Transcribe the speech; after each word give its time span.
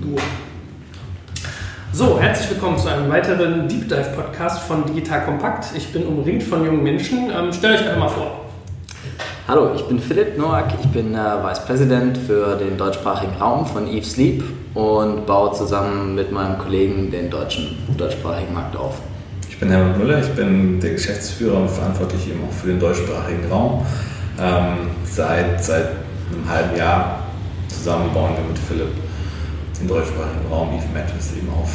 Duo. 0.00 0.16
So, 1.92 2.18
herzlich 2.18 2.50
willkommen 2.50 2.78
zu 2.78 2.88
einem 2.88 3.10
weiteren 3.10 3.68
Deep 3.68 3.88
Dive 3.88 4.12
Podcast 4.16 4.62
von 4.62 4.86
Digital 4.86 5.24
Kompakt. 5.24 5.66
Ich 5.76 5.92
bin 5.92 6.06
umringt 6.06 6.42
von 6.42 6.64
jungen 6.64 6.82
Menschen. 6.82 7.30
Ähm, 7.30 7.52
stellt 7.52 7.80
euch 7.80 7.86
einfach 7.86 7.98
mal 7.98 8.08
vor. 8.08 8.46
Hallo, 9.46 9.72
ich 9.74 9.82
bin 9.82 9.98
Philipp 9.98 10.38
Noack, 10.38 10.68
ich 10.80 10.88
bin 10.88 11.14
äh, 11.14 11.18
Vice 11.18 11.66
President 11.66 12.16
für 12.16 12.56
den 12.56 12.78
deutschsprachigen 12.78 13.34
Raum 13.40 13.66
von 13.66 13.88
Eve 13.88 14.04
Sleep 14.04 14.42
und 14.74 15.26
baue 15.26 15.52
zusammen 15.52 16.14
mit 16.14 16.30
meinem 16.32 16.56
Kollegen 16.58 17.10
den 17.10 17.28
deutschen 17.28 17.76
deutschsprachigen 17.98 18.54
Markt 18.54 18.76
auf. 18.76 18.94
Ich 19.48 19.58
bin 19.58 19.70
Herbert 19.70 19.98
Müller, 19.98 20.20
ich 20.20 20.30
bin 20.30 20.80
der 20.80 20.92
Geschäftsführer 20.92 21.58
und 21.58 21.70
verantwortlich 21.70 22.28
eben 22.28 22.40
auch 22.48 22.52
für 22.52 22.68
den 22.68 22.80
deutschsprachigen 22.80 23.50
Raum. 23.50 23.84
Ähm, 24.40 24.90
seit, 25.04 25.62
seit 25.62 25.88
einem 26.32 26.48
halben 26.48 26.76
Jahr 26.76 27.24
zusammen 27.68 28.10
bauen 28.14 28.30
wir 28.36 28.44
mit 28.48 28.58
Philipp 28.58 29.09
den 29.80 29.88
deutschsprachigen 29.88 30.46
Raum 30.50 30.68
Eve 30.68 30.84
Mattress 30.92 31.32
eben 31.36 31.48
auf. 31.50 31.70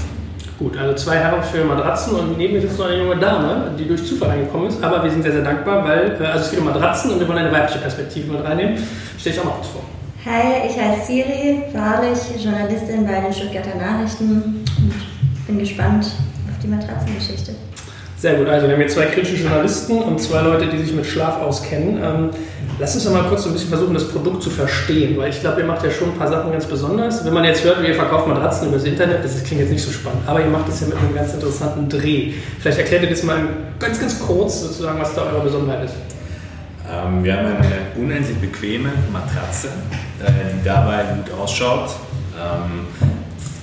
Gut, 0.57 0.77
also 0.77 0.95
zwei 0.95 1.17
Herren 1.17 1.43
für 1.43 1.65
Matratzen 1.65 2.15
und 2.15 2.37
neben 2.37 2.53
mir 2.53 2.61
sitzt 2.61 2.79
noch 2.79 2.85
eine 2.85 2.97
junge 2.97 3.17
Dame, 3.17 3.71
die 3.77 3.85
durch 3.85 4.05
Zufall 4.05 4.29
reingekommen 4.29 4.69
ist. 4.69 4.81
Aber 4.81 5.03
wir 5.03 5.11
sind 5.11 5.23
sehr, 5.23 5.33
sehr 5.33 5.41
dankbar, 5.41 5.83
weil 5.83 6.17
äh, 6.19 6.25
also 6.25 6.45
es 6.45 6.51
geht 6.51 6.59
um 6.59 6.65
Matratzen 6.65 7.11
und 7.11 7.19
wir 7.19 7.27
wollen 7.27 7.39
eine 7.39 7.51
weibliche 7.51 7.79
Perspektive 7.79 8.31
mit 8.31 8.43
reinnehmen. 8.45 8.77
Stell 9.17 9.33
dich 9.33 9.41
auch 9.41 9.45
mal 9.45 9.51
kurz 9.51 9.67
vor. 9.67 9.81
Hi, 10.25 10.67
ich 10.69 10.79
heiße 10.79 11.05
Siri, 11.07 11.63
wahrlich 11.73 12.17
Journalistin 12.41 13.05
bei 13.05 13.19
den 13.19 13.33
Stuttgarter 13.33 13.75
Nachrichten 13.77 14.63
und 14.77 15.47
bin 15.47 15.59
gespannt 15.59 16.05
auf 16.05 16.59
die 16.63 16.67
Matratzengeschichte. 16.67 17.51
Sehr 18.17 18.35
gut, 18.35 18.47
also 18.47 18.65
wir 18.65 18.73
haben 18.73 18.81
hier 18.81 18.89
zwei 18.89 19.05
kritische 19.05 19.43
Journalisten 19.43 20.01
und 20.01 20.19
zwei 20.21 20.41
Leute, 20.41 20.67
die 20.67 20.77
sich 20.77 20.95
mit 20.95 21.05
Schlaf 21.05 21.41
auskennen. 21.41 22.01
Lass 22.77 22.93
uns 22.93 23.05
doch 23.05 23.13
mal 23.13 23.23
kurz 23.29 23.43
so 23.43 23.49
ein 23.49 23.53
bisschen 23.53 23.69
versuchen, 23.69 23.93
das 23.93 24.09
Produkt 24.09 24.43
zu 24.43 24.49
verstehen, 24.49 25.17
weil 25.17 25.29
ich 25.29 25.39
glaube, 25.39 25.61
ihr 25.61 25.67
macht 25.67 25.83
ja 25.85 25.89
schon 25.89 26.09
ein 26.09 26.17
paar 26.17 26.27
Sachen 26.27 26.51
ganz 26.51 26.65
besonders. 26.65 27.23
Wenn 27.23 27.33
man 27.33 27.45
jetzt 27.45 27.63
hört, 27.63 27.77
ihr 27.87 27.95
verkauft 27.95 28.27
Matratzen 28.27 28.67
übers 28.67 28.83
Internet, 28.83 29.23
das 29.23 29.41
klingt 29.43 29.61
jetzt 29.61 29.71
nicht 29.71 29.83
so 29.83 29.91
spannend, 29.91 30.21
aber 30.25 30.41
ihr 30.41 30.49
macht 30.49 30.67
das 30.67 30.81
ja 30.81 30.87
mit 30.87 30.97
einem 30.97 31.15
ganz 31.15 31.33
interessanten 31.33 31.87
Dreh. 31.87 32.33
Vielleicht 32.59 32.79
erklärt 32.79 33.03
ihr 33.03 33.09
das 33.09 33.23
mal 33.23 33.37
ganz, 33.79 33.97
ganz 33.97 34.19
kurz 34.19 34.61
sozusagen, 34.61 34.99
was 34.99 35.15
da 35.15 35.21
eure 35.21 35.43
Besonderheit 35.43 35.85
ist. 35.85 35.93
Ähm, 36.91 37.23
wir 37.23 37.37
haben 37.37 37.45
eine 37.45 37.77
unendlich 37.95 38.37
bequeme 38.39 38.89
Matratze, 39.11 39.69
äh, 40.21 40.31
die 40.59 40.65
dabei 40.65 41.03
gut 41.15 41.33
ausschaut. 41.39 41.91
Ähm, 42.37 42.87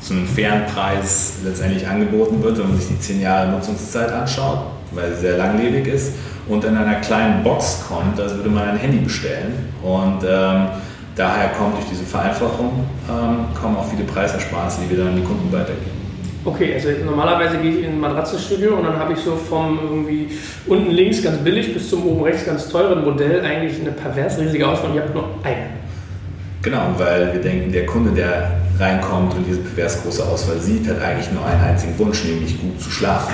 zu 0.00 0.15
einem 0.15 0.27
fairen 0.27 0.67
Preis 0.67 1.34
letztendlich 1.44 1.87
angeboten 1.87 2.42
wird, 2.42 2.59
wenn 2.59 2.69
man 2.69 2.78
sich 2.78 2.89
die 2.89 2.98
10 2.98 3.20
Jahre 3.20 3.53
Nutzungszeit 3.53 4.11
anschaut, 4.11 4.65
weil 4.91 5.15
sie 5.15 5.20
sehr 5.20 5.37
langlebig 5.37 5.87
ist 5.87 6.12
und 6.53 6.64
in 6.64 6.77
einer 6.77 6.97
kleinen 6.97 7.42
Box 7.42 7.83
kommt, 7.89 8.20
als 8.20 8.34
würde 8.36 8.50
man 8.50 8.69
ein 8.69 8.77
Handy 8.77 8.98
bestellen. 8.98 9.55
Und 9.83 10.22
ähm, 10.22 10.67
daher 11.17 11.48
kommt 11.56 11.77
durch 11.77 11.86
diese 11.91 12.05
Vereinfachung 12.05 12.84
ähm, 13.09 13.47
kommen 13.59 13.77
auch 13.77 13.89
viele 13.89 14.05
Preisersparnisse, 14.05 14.83
die 14.83 14.91
wir 14.91 14.98
dann 14.98 15.14
an 15.14 15.17
die 15.17 15.22
Kunden 15.22 15.50
weitergeben. 15.50 16.03
Okay, 16.44 16.75
also 16.75 16.89
normalerweise 17.05 17.56
gehe 17.59 17.70
ich 17.70 17.84
in 17.84 17.92
ein 17.92 18.00
Matratzenstudio 18.00 18.75
und 18.75 18.84
dann 18.84 18.98
habe 18.98 19.12
ich 19.14 19.20
so 19.20 19.36
vom 19.36 19.78
irgendwie 19.81 20.28
unten 20.67 20.91
links 20.91 21.22
ganz 21.22 21.39
billig 21.39 21.72
bis 21.72 21.89
zum 21.89 22.05
oben 22.05 22.22
rechts 22.25 22.44
ganz 22.44 22.69
teuren 22.69 23.05
Modell 23.05 23.44
eigentlich 23.44 23.81
eine 23.81 23.92
pervers 23.92 24.39
riesige 24.39 24.66
Auswahl 24.66 24.91
und 24.91 24.97
ihr 24.97 25.03
habt 25.03 25.14
nur 25.14 25.28
eine. 25.44 25.66
Genau, 26.61 26.83
weil 26.98 27.33
wir 27.33 27.41
denken, 27.41 27.72
der 27.72 27.87
Kunde, 27.87 28.11
der 28.11 28.61
reinkommt 28.78 29.34
und 29.34 29.47
diese 29.47 29.61
pervers 29.61 30.03
große 30.03 30.25
Auswahl 30.25 30.59
sieht, 30.59 30.89
hat 30.89 31.00
eigentlich 31.00 31.31
nur 31.33 31.47
einen 31.47 31.62
einzigen 31.62 31.97
Wunsch, 31.98 32.25
nämlich 32.25 32.61
gut 32.61 32.81
zu 32.81 32.91
schlafen. 32.91 33.33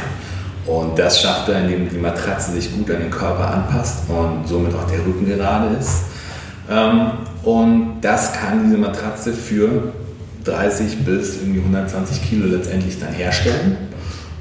Und 0.69 0.99
das 0.99 1.23
schafft 1.23 1.49
er, 1.49 1.61
indem 1.61 1.89
die 1.89 1.97
Matratze 1.97 2.53
sich 2.53 2.71
gut 2.77 2.91
an 2.91 3.01
den 3.01 3.11
Körper 3.11 3.51
anpasst 3.51 4.01
und 4.09 4.47
somit 4.47 4.75
auch 4.75 4.87
der 4.87 4.99
Rücken 4.99 5.27
gerade 5.27 5.75
ist. 5.77 6.03
Ähm, 6.71 7.13
und 7.43 8.01
das 8.03 8.35
kann 8.35 8.65
diese 8.65 8.77
Matratze 8.77 9.33
für 9.33 9.95
30 10.45 11.05
bis 11.07 11.37
irgendwie 11.41 11.61
120 11.61 12.23
Kilo 12.23 12.47
letztendlich 12.49 13.01
dann 13.01 13.15
herstellen. 13.15 13.79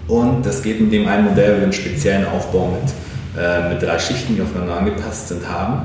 Und 0.10 0.46
das 0.46 0.62
geht 0.62 0.82
mit 0.82 0.92
dem 0.92 1.08
einen 1.08 1.30
Modell, 1.30 1.56
wir 1.56 1.64
einen 1.64 1.74
speziellen 1.74 2.26
Aufbau 2.28 2.74
mit, 2.74 3.42
äh, 3.42 3.70
mit 3.70 3.82
drei 3.82 3.98
Schichten, 3.98 4.36
die 4.36 4.42
aufeinander 4.42 4.80
angepasst 4.80 5.30
sind, 5.30 5.48
haben. 5.50 5.82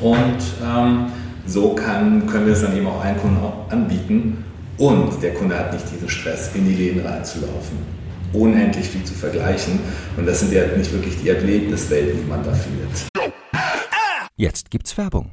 Und 0.00 0.38
ähm, 0.64 1.06
so 1.46 1.74
kann, 1.74 2.24
können 2.28 2.46
wir 2.46 2.52
es 2.52 2.62
dann 2.62 2.76
eben 2.76 2.86
auch 2.86 3.04
allen 3.04 3.18
Kunden 3.18 3.38
anbieten 3.68 4.44
und 4.78 5.20
der 5.20 5.34
Kunde 5.34 5.58
hat 5.58 5.72
nicht 5.72 5.84
diesen 5.92 6.08
Stress, 6.08 6.50
in 6.54 6.66
die 6.66 6.74
Läden 6.74 7.04
reinzulaufen. 7.04 7.99
Unendlich 8.32 8.88
viel 8.88 9.04
zu 9.04 9.14
vergleichen 9.14 9.80
und 10.16 10.26
das 10.26 10.40
sind 10.40 10.52
ja 10.52 10.66
nicht 10.76 10.92
wirklich 10.92 11.20
die 11.20 11.30
Erlebniswelten, 11.30 12.20
die 12.20 12.28
man 12.28 12.44
da 12.44 12.52
findet. 12.52 13.08
Jetzt 14.36 14.70
gibt's 14.70 14.96
Werbung. 14.96 15.32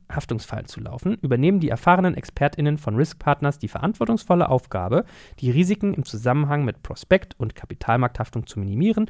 Haftungsfallen 0.15 0.65
zu 0.65 0.79
laufen, 0.79 1.17
übernehmen 1.21 1.59
die 1.59 1.69
erfahrenen 1.69 2.15
ExpertInnen 2.15 2.77
von 2.77 2.95
Risk 2.95 3.19
Partners 3.19 3.59
die 3.59 3.67
verantwortungsvolle 3.67 4.49
Aufgabe, 4.49 5.05
die 5.39 5.51
Risiken 5.51 5.93
im 5.93 6.05
Zusammenhang 6.05 6.65
mit 6.65 6.83
Prospekt- 6.83 7.35
und 7.37 7.55
Kapitalmarkthaftung 7.55 8.47
zu 8.47 8.59
minimieren 8.59 9.09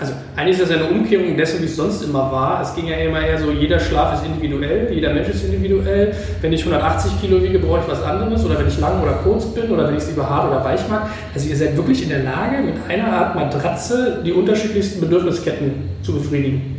also 0.00 0.12
eigentlich 0.36 0.60
ist 0.60 0.70
das 0.70 0.76
eine 0.78 0.88
Umkehrung 0.88 1.36
dessen, 1.36 1.60
wie 1.60 1.64
es 1.64 1.74
sonst 1.74 2.02
immer 2.04 2.30
war. 2.30 2.62
Es 2.62 2.72
ging 2.74 2.86
ja 2.86 2.96
immer 2.98 3.20
eher 3.20 3.36
so, 3.36 3.50
jeder 3.50 3.80
Schlaf 3.80 4.14
ist 4.14 4.26
individuell, 4.26 4.92
jeder 4.92 5.12
Mensch 5.12 5.28
ist 5.28 5.44
individuell. 5.44 6.14
Wenn 6.40 6.52
ich 6.52 6.60
180 6.60 7.20
Kilo 7.20 7.42
wiege, 7.42 7.58
brauche 7.58 7.80
ich 7.80 7.88
was 7.88 8.02
anderes. 8.04 8.44
Oder 8.44 8.60
wenn 8.60 8.68
ich 8.68 8.78
lang 8.78 9.02
oder 9.02 9.14
kurz 9.24 9.46
bin 9.46 9.70
oder 9.70 9.88
wenn 9.88 9.96
ich 9.96 10.02
es 10.04 10.08
lieber 10.10 10.30
hart 10.30 10.50
oder 10.50 10.64
weich 10.64 10.88
mag. 10.88 11.08
Also 11.34 11.48
ihr 11.48 11.56
seid 11.56 11.76
wirklich 11.76 12.04
in 12.04 12.10
der 12.10 12.22
Lage, 12.22 12.62
mit 12.62 12.74
einer 12.88 13.12
Art 13.12 13.34
Matratze 13.34 14.22
die 14.24 14.32
unterschiedlichsten 14.32 15.00
Bedürfnisketten 15.00 15.72
zu 16.02 16.12
befriedigen. 16.12 16.76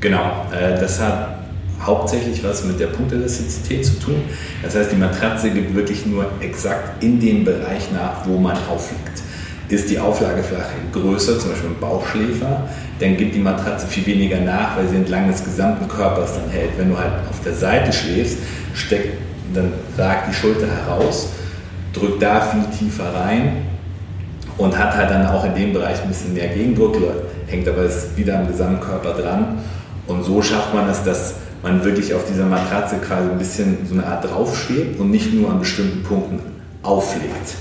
Genau, 0.00 0.46
äh, 0.50 0.80
das 0.80 1.00
hat 1.00 1.40
hauptsächlich 1.80 2.42
was 2.42 2.64
mit 2.64 2.80
der 2.80 2.88
Punktelastizität 2.88 3.86
zu 3.86 3.98
tun. 4.00 4.16
Das 4.62 4.74
heißt, 4.74 4.90
die 4.90 4.96
Matratze 4.96 5.50
gibt 5.50 5.74
wirklich 5.74 6.04
nur 6.04 6.26
exakt 6.40 7.02
in 7.02 7.20
dem 7.20 7.44
Bereich 7.44 7.92
nach, 7.92 8.26
wo 8.26 8.38
man 8.38 8.56
aufliegt. 8.68 9.22
Ist 9.70 9.88
die 9.88 9.98
Auflagefläche 10.00 10.64
größer, 10.92 11.38
zum 11.38 11.50
Beispiel 11.50 11.70
im 11.70 11.78
Bauchschläfer, 11.78 12.68
dann 12.98 13.16
gibt 13.16 13.36
die 13.36 13.38
Matratze 13.38 13.86
viel 13.86 14.04
weniger 14.04 14.40
nach, 14.40 14.76
weil 14.76 14.88
sie 14.88 14.96
entlang 14.96 15.28
des 15.28 15.44
gesamten 15.44 15.86
Körpers 15.86 16.34
dann 16.34 16.50
hält. 16.50 16.70
Wenn 16.76 16.90
du 16.90 16.98
halt 16.98 17.12
auf 17.30 17.40
der 17.44 17.54
Seite 17.54 17.92
schläfst, 17.92 18.38
steckt, 18.74 19.18
dann 19.54 19.72
ragt 19.96 20.28
die 20.28 20.34
Schulter 20.34 20.66
heraus, 20.66 21.28
drückt 21.92 22.20
da 22.20 22.40
viel 22.40 22.64
tiefer 22.76 23.14
rein 23.14 23.58
und 24.58 24.76
hat 24.76 24.96
halt 24.96 25.10
dann 25.10 25.26
auch 25.26 25.44
in 25.44 25.54
dem 25.54 25.72
Bereich 25.72 26.02
ein 26.02 26.08
bisschen 26.08 26.34
mehr 26.34 26.48
Gegendruck, 26.48 26.96
hängt 27.46 27.68
aber 27.68 27.84
wieder 28.16 28.40
am 28.40 28.48
Gesamtkörper 28.48 29.14
dran. 29.14 29.58
Und 30.08 30.24
so 30.24 30.42
schafft 30.42 30.74
man 30.74 30.88
es, 30.88 31.04
dass 31.04 31.34
man 31.62 31.84
wirklich 31.84 32.12
auf 32.14 32.24
dieser 32.24 32.46
Matratze 32.46 32.96
quasi 32.96 33.30
ein 33.30 33.38
bisschen 33.38 33.78
so 33.86 33.94
eine 33.94 34.04
Art 34.04 34.24
draufschwebt 34.24 34.98
und 34.98 35.10
nicht 35.10 35.32
nur 35.32 35.50
an 35.50 35.60
bestimmten 35.60 36.02
Punkten 36.02 36.40
auflegt. 36.82 37.54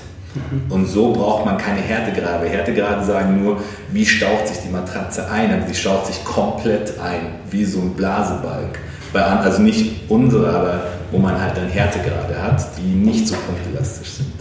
Und 0.70 0.86
so 0.86 1.12
braucht 1.14 1.46
man 1.46 1.58
keine 1.58 1.82
Härtegrade. 1.82 2.48
Härtegrade 2.48 3.04
sagen 3.04 3.44
nur, 3.44 3.58
wie 3.92 4.06
staucht 4.06 4.48
sich 4.48 4.58
die 4.66 4.70
Matratze 4.70 5.30
ein. 5.30 5.52
Aber 5.54 5.68
sie 5.68 5.74
staucht 5.74 6.06
sich 6.06 6.24
komplett 6.24 7.00
ein, 7.00 7.40
wie 7.50 7.66
so 7.66 7.80
ein 7.80 7.94
Blasebalg. 7.94 8.80
Bei, 9.12 9.22
also 9.22 9.62
nicht 9.62 10.10
unsere, 10.10 10.50
aber 10.50 10.82
wo 11.12 11.18
man 11.18 11.42
halt 11.42 11.58
dann 11.58 11.68
Härtegrade 11.68 12.42
hat, 12.42 12.64
die 12.78 12.82
nicht 12.82 13.28
so 13.28 13.36
punktelastisch 13.36 14.10
sind. 14.10 14.34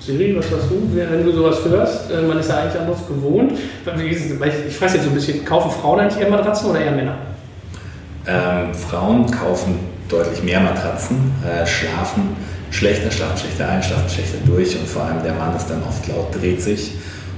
Siri, 0.00 0.34
was 0.36 0.46
hast 0.46 0.70
du, 0.70 0.88
wenn 0.94 1.24
du 1.24 1.32
sowas 1.32 1.58
hörst? 1.68 2.10
Äh, 2.10 2.22
Man 2.22 2.38
ist 2.38 2.48
ja 2.48 2.58
eigentlich 2.58 2.80
anders 2.80 3.06
gewohnt. 3.06 3.52
Ich 3.52 4.76
frage 4.76 4.92
jetzt 4.94 5.02
so 5.02 5.10
ein 5.10 5.14
bisschen, 5.14 5.44
kaufen 5.44 5.70
Frauen 5.70 6.00
eigentlich 6.00 6.22
eher 6.22 6.30
Matratzen 6.30 6.70
oder 6.70 6.80
eher 6.80 6.92
Männer? 6.92 7.16
Ähm, 8.26 8.72
Frauen 8.72 9.30
kaufen 9.30 9.80
deutlich 10.08 10.42
mehr 10.42 10.60
Matratzen, 10.60 11.32
äh, 11.44 11.66
schlafen 11.66 12.36
schlechter, 12.70 13.10
schlafen 13.10 13.38
schlechter 13.38 13.68
ein, 13.68 13.82
schlafen 13.82 14.08
schlechter 14.08 14.38
durch 14.46 14.78
und 14.78 14.88
vor 14.88 15.04
allem 15.04 15.22
der 15.22 15.34
Mann 15.34 15.56
ist 15.56 15.68
dann 15.68 15.82
oft 15.82 16.06
laut, 16.08 16.34
dreht 16.34 16.60
sich. 16.60 16.92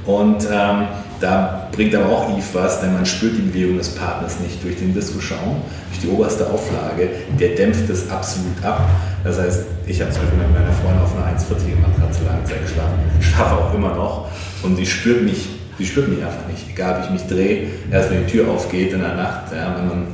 Und 0.07 0.45
ähm, 0.45 0.89
da 1.21 1.69
bringt 1.73 1.95
aber 1.95 2.09
auch 2.09 2.31
Eve 2.31 2.47
was, 2.53 2.81
denn 2.81 2.93
man 2.93 3.05
spürt 3.05 3.37
die 3.37 3.43
Bewegung 3.43 3.77
des 3.77 3.91
Partners 3.91 4.41
nicht 4.41 4.63
durch 4.63 4.77
den 4.77 4.95
Disco-Schaum, 4.95 5.63
durch 5.91 6.01
die 6.01 6.09
oberste 6.09 6.47
Auflage, 6.47 7.11
der 7.39 7.51
dämpft 7.57 7.91
es 7.91 8.09
absolut 8.09 8.65
ab. 8.65 8.89
Das 9.25 9.39
heißt, 9.39 9.65
ich 9.87 10.01
habe 10.01 10.11
zum 10.11 10.23
Beispiel 10.23 10.39
mit 10.39 10.53
meiner 10.53 10.73
Freundin 10.73 11.03
auf 11.03 11.15
einer 11.17 11.37
1,40er 11.37 11.81
Matratze 11.81 12.25
lange 12.25 12.45
Zeit 12.45 12.63
geschlafen, 12.63 12.99
schlafe 13.21 13.55
auch 13.57 13.75
immer 13.75 13.95
noch. 13.95 14.29
Und 14.63 14.77
sie 14.77 14.87
spürt 14.87 15.23
mich, 15.23 15.49
sie 15.77 15.87
spürt 15.87 16.09
mich 16.09 16.19
einfach 16.19 16.47
nicht, 16.49 16.65
egal 16.71 17.01
wie 17.01 17.05
ich 17.05 17.11
mich 17.11 17.27
drehe, 17.27 17.67
erst 17.91 18.11
wenn 18.11 18.25
die 18.25 18.33
Tür 18.33 18.51
aufgeht 18.51 18.93
in 18.93 19.01
der 19.01 19.15
Nacht, 19.15 19.53
ja, 19.53 19.75
wenn 19.77 19.89
man 19.89 20.07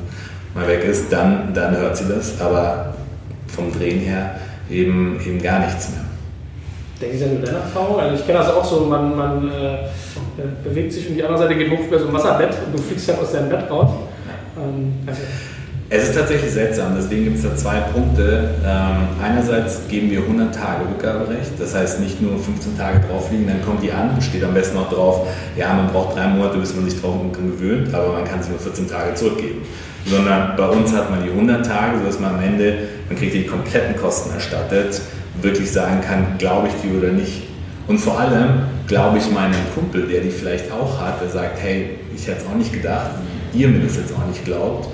mal 0.54 0.66
weg 0.66 0.84
ist, 0.84 1.12
dann, 1.12 1.52
dann 1.52 1.76
hört 1.76 1.96
sie 1.96 2.04
das, 2.08 2.40
aber 2.40 2.94
vom 3.46 3.72
Drehen 3.72 4.00
her 4.00 4.36
eben, 4.70 5.20
eben 5.24 5.42
gar 5.42 5.60
nichts 5.60 5.90
mehr. 5.90 6.04
Denken 7.00 7.18
Sie 7.18 7.24
an 7.24 7.44
deine 7.44 7.58
Erfahrung? 7.58 7.98
Also 7.98 8.14
ich 8.14 8.26
kenne 8.26 8.38
das 8.38 8.50
auch 8.50 8.64
so, 8.64 8.80
man, 8.86 9.16
man 9.16 9.50
äh, 9.50 9.74
äh, 9.74 9.88
bewegt 10.62 10.92
sich 10.92 11.08
und 11.08 11.16
die 11.16 11.22
andere 11.22 11.38
Seite 11.38 11.56
geht 11.56 11.70
hoch 11.70 11.86
über 11.86 11.98
so 11.98 12.06
ein 12.08 12.12
Wasserbett 12.12 12.56
und 12.66 12.72
du 12.76 12.82
fliegst 12.82 13.08
halt 13.08 13.20
aus 13.20 13.32
deinem 13.32 13.48
Bett 13.48 13.68
raus. 13.70 13.90
Ähm, 14.56 14.94
also, 15.06 15.22
Es 15.90 16.08
ist 16.08 16.14
tatsächlich 16.14 16.50
seltsam, 16.50 16.94
deswegen 16.96 17.24
gibt 17.24 17.36
es 17.36 17.42
da 17.42 17.54
zwei 17.54 17.80
Punkte. 17.80 18.54
Ähm, 18.64 19.22
einerseits 19.22 19.86
geben 19.86 20.10
wir 20.10 20.20
100 20.20 20.54
Tage 20.54 20.88
Rückgaberecht, 20.88 21.52
das 21.58 21.74
heißt 21.74 22.00
nicht 22.00 22.22
nur 22.22 22.38
15 22.38 22.78
Tage 22.78 23.00
drauf 23.06 23.30
liegen, 23.30 23.46
dann 23.46 23.62
kommt 23.62 23.82
die 23.82 23.92
an, 23.92 24.20
steht 24.22 24.42
am 24.44 24.54
besten 24.54 24.76
noch 24.76 24.90
drauf, 24.90 25.28
ja, 25.56 25.74
man 25.74 25.88
braucht 25.88 26.16
drei 26.16 26.28
Monate, 26.28 26.56
bis 26.56 26.74
man 26.74 26.88
sich 26.88 26.98
drauf 26.98 27.16
gewöhnt, 27.32 27.94
aber 27.94 28.14
man 28.14 28.24
kann 28.24 28.42
sie 28.42 28.50
nur 28.50 28.58
14 28.58 28.88
Tage 28.88 29.14
zurückgeben. 29.14 29.60
Sondern 30.06 30.56
bei 30.56 30.66
uns 30.66 30.92
hat 30.94 31.10
man 31.10 31.22
die 31.22 31.30
100 31.30 31.66
Tage, 31.66 31.98
sodass 31.98 32.18
man 32.18 32.36
am 32.36 32.42
Ende, 32.42 32.78
man 33.08 33.18
kriegt 33.18 33.34
die 33.34 33.44
kompletten 33.44 33.96
Kosten 33.96 34.32
erstattet, 34.34 35.02
wirklich 35.42 35.70
sagen 35.70 36.00
kann, 36.00 36.38
glaube 36.38 36.68
ich 36.68 36.74
die 36.82 36.96
oder 36.96 37.12
nicht. 37.12 37.42
Und 37.86 37.98
vor 37.98 38.18
allem 38.18 38.62
glaube 38.86 39.18
ich 39.18 39.30
meinem 39.30 39.54
Kumpel, 39.74 40.08
der 40.08 40.22
die 40.22 40.30
vielleicht 40.30 40.72
auch 40.72 40.98
hat, 41.00 41.20
der 41.20 41.28
sagt, 41.28 41.62
hey, 41.62 41.90
ich 42.14 42.26
hätte 42.26 42.40
es 42.40 42.46
auch 42.46 42.56
nicht 42.56 42.72
gedacht, 42.72 43.10
ihr 43.52 43.68
mir 43.68 43.80
das 43.80 43.96
jetzt 43.96 44.12
auch 44.14 44.26
nicht 44.26 44.44
glaubt, 44.44 44.88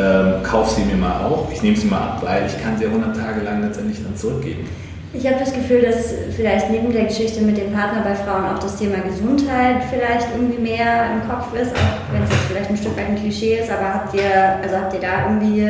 ähm, 0.00 0.42
kauf 0.42 0.70
sie 0.70 0.82
mir 0.82 0.96
mal 0.96 1.24
auch, 1.24 1.48
ich 1.52 1.62
nehme 1.62 1.76
sie 1.76 1.86
mal 1.86 1.98
ab, 1.98 2.22
weil 2.24 2.46
ich 2.46 2.62
kann 2.62 2.76
sie 2.78 2.84
ja 2.84 2.90
100 2.90 3.16
Tage 3.16 3.42
lang 3.42 3.60
letztendlich 3.62 4.02
dann 4.02 4.16
zurückgeben. 4.16 4.66
Ich 5.12 5.26
habe 5.26 5.40
das 5.40 5.52
Gefühl, 5.52 5.82
dass 5.82 6.14
vielleicht 6.36 6.70
neben 6.70 6.92
der 6.92 7.04
Geschichte 7.06 7.40
mit 7.40 7.56
dem 7.58 7.72
Partner 7.72 8.02
bei 8.02 8.14
Frauen 8.14 8.44
auch 8.44 8.60
das 8.60 8.78
Thema 8.78 8.98
Gesundheit 8.98 9.82
vielleicht 9.90 10.28
irgendwie 10.32 10.60
mehr 10.60 11.10
im 11.12 11.28
Kopf 11.28 11.52
ist, 11.52 11.74
auch 11.74 12.12
wenn 12.12 12.22
es 12.22 12.30
jetzt 12.30 12.44
vielleicht 12.48 12.70
ein 12.70 12.76
Stück 12.76 12.96
weit 12.96 13.08
ein 13.08 13.16
Klischee 13.16 13.58
ist, 13.58 13.70
aber 13.70 13.92
habt 13.92 14.14
ihr, 14.14 14.30
also 14.62 14.76
habt 14.76 14.94
ihr 14.94 15.00
da 15.00 15.26
irgendwie 15.26 15.68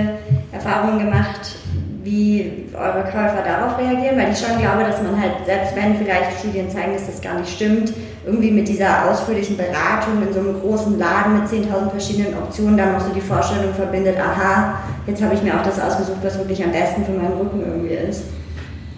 Erfahrungen 0.53 0.99
gemacht, 0.99 1.57
wie 2.05 2.67
eure 2.75 3.03
Käufer 3.05 3.43
darauf 3.45 3.79
reagieren? 3.79 4.19
Weil 4.19 4.33
ich 4.33 4.39
schon 4.39 4.59
glaube, 4.59 4.85
dass 4.85 5.03
man 5.03 5.19
halt, 5.19 5.33
selbst 5.47 5.75
wenn 5.75 5.97
vielleicht 5.97 6.39
Studien 6.41 6.71
zeigen, 6.71 6.93
dass 6.93 7.07
das 7.07 7.23
gar 7.23 7.39
nicht 7.39 7.51
stimmt, 7.51 7.95
irgendwie 8.31 8.51
mit 8.51 8.69
dieser 8.69 9.11
ausführlichen 9.11 9.57
Beratung 9.57 10.23
in 10.27 10.33
so 10.33 10.41
einem 10.41 10.61
großen 10.61 10.99
Laden 10.99 11.41
mit 11.41 11.49
10.000 11.49 11.91
verschiedenen 11.91 12.35
Optionen 12.39 12.77
dann 12.77 12.93
noch 12.93 13.01
so 13.01 13.13
die 13.13 13.21
Vorstellung 13.21 13.75
verbindet, 13.75 14.17
aha, 14.19 14.79
jetzt 15.07 15.23
habe 15.23 15.35
ich 15.35 15.43
mir 15.43 15.59
auch 15.59 15.65
das 15.65 15.81
ausgesucht, 15.81 16.19
was 16.23 16.39
wirklich 16.39 16.63
am 16.63 16.73
besten 16.73 17.05
für 17.05 17.13
meinen 17.13 17.39
Rücken 17.39 17.61
irgendwie 17.61 17.95
ist. 17.95 18.25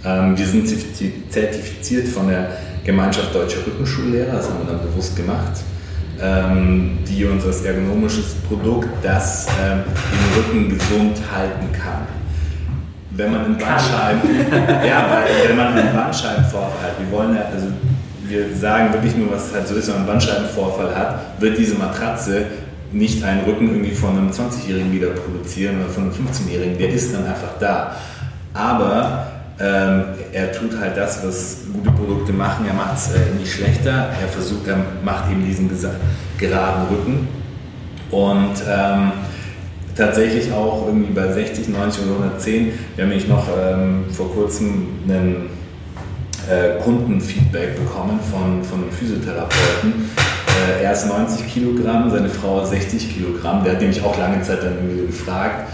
Ähm, 0.05 0.37
wir 0.37 0.47
sind 0.47 0.67
zertifiz- 0.67 1.31
zertifiziert 1.31 2.09
von 2.09 2.29
der 2.29 2.49
Gemeinschaft 2.85 3.35
Deutscher 3.35 3.67
Rückenschullehrer, 3.67 4.37
das 4.37 4.49
haben 4.49 4.59
wir 4.67 4.73
dann 4.73 4.83
bewusst 4.83 5.17
gemacht, 5.17 5.61
ähm, 6.21 6.99
die 7.09 7.25
uns 7.25 7.45
als 7.47 7.63
ergonomisches 7.63 8.35
Produkt, 8.49 8.89
das 9.03 9.47
ähm, 9.63 9.83
den 9.85 10.43
Rücken 10.43 10.69
gesund 10.79 11.19
halten 11.35 11.73
kann. 11.73 12.07
Wenn 13.15 13.31
man 13.31 13.45
einen 13.45 13.59
Bandscheiben, 13.59 14.21
ja, 14.89 15.07
weil 15.11 15.49
wenn 15.49 15.57
man 15.57 15.67
einen 15.69 15.95
Bandscheibenvorfall 15.95 16.83
hat, 16.83 16.99
wir 16.99 17.17
wollen 17.17 17.37
ja, 17.37 17.43
also 17.55 17.69
wir 18.33 18.57
sagen 18.57 18.93
wirklich 18.93 19.17
nur, 19.17 19.31
was 19.31 19.53
halt 19.53 19.69
so 19.69 19.75
ist, 19.75 19.89
wenn 19.89 19.95
man 19.95 20.03
einen 20.03 20.13
Bandscheibenvorfall 20.13 20.95
hat, 20.95 21.41
wird 21.41 21.59
diese 21.59 21.75
Matratze 21.75 22.47
nicht 22.91 23.23
einen 23.25 23.45
Rücken 23.45 23.69
irgendwie 23.69 23.95
von 23.95 24.11
einem 24.17 24.31
20-Jährigen 24.31 24.93
wieder 24.93 25.09
produzieren 25.09 25.77
oder 25.81 25.91
von 25.91 26.05
einem 26.05 26.13
15-Jährigen, 26.13 26.79
der 26.79 26.91
ist 26.91 27.15
dann 27.15 27.27
einfach 27.27 27.59
da. 27.61 27.97
Aber 28.55 29.27
ähm, 29.61 30.05
er 30.33 30.53
tut 30.53 30.79
halt 30.79 30.97
das, 30.97 31.25
was 31.25 31.59
gute 31.73 31.91
Produkte 31.91 32.33
machen. 32.33 32.67
Er 32.67 32.75
macht 32.75 32.97
es 32.97 33.15
äh, 33.15 33.39
nicht 33.39 33.53
schlechter. 33.53 34.11
Er 34.21 34.29
versucht, 34.29 34.67
er 34.67 34.79
macht 35.05 35.31
eben 35.31 35.45
diesen 35.45 35.71
geraden 36.39 36.87
Rücken. 36.91 37.29
Und 38.11 38.55
ähm, 38.69 39.13
tatsächlich 39.97 40.53
auch 40.53 40.87
irgendwie 40.87 41.13
bei 41.13 41.33
60, 41.33 41.69
90 41.69 42.05
oder 42.05 42.15
110. 42.25 42.73
Wir 42.97 43.05
haben 43.05 43.11
nämlich 43.11 43.29
noch 43.29 43.47
ähm, 43.49 44.05
vor 44.11 44.33
kurzem 44.35 44.89
einen 45.09 45.51
äh, 46.51 46.83
Kundenfeedback 46.83 47.77
bekommen 47.77 48.19
von, 48.31 48.63
von 48.65 48.83
einem 48.83 48.93
Physiotherapeuten. 48.93 50.11
Äh, 50.79 50.85
er 50.85 50.93
ist 50.93 51.07
90 51.07 51.47
Kilogramm, 51.47 52.11
seine 52.11 52.29
Frau 52.29 52.63
ist 52.63 52.71
60 52.71 53.15
Kilogramm. 53.15 53.65
Der 53.65 53.75
hat 53.75 53.81
nämlich 53.81 54.03
auch 54.03 54.17
lange 54.19 54.43
Zeit 54.43 54.63
dann 54.63 54.75
irgendwie 54.75 55.07
gefragt. 55.07 55.69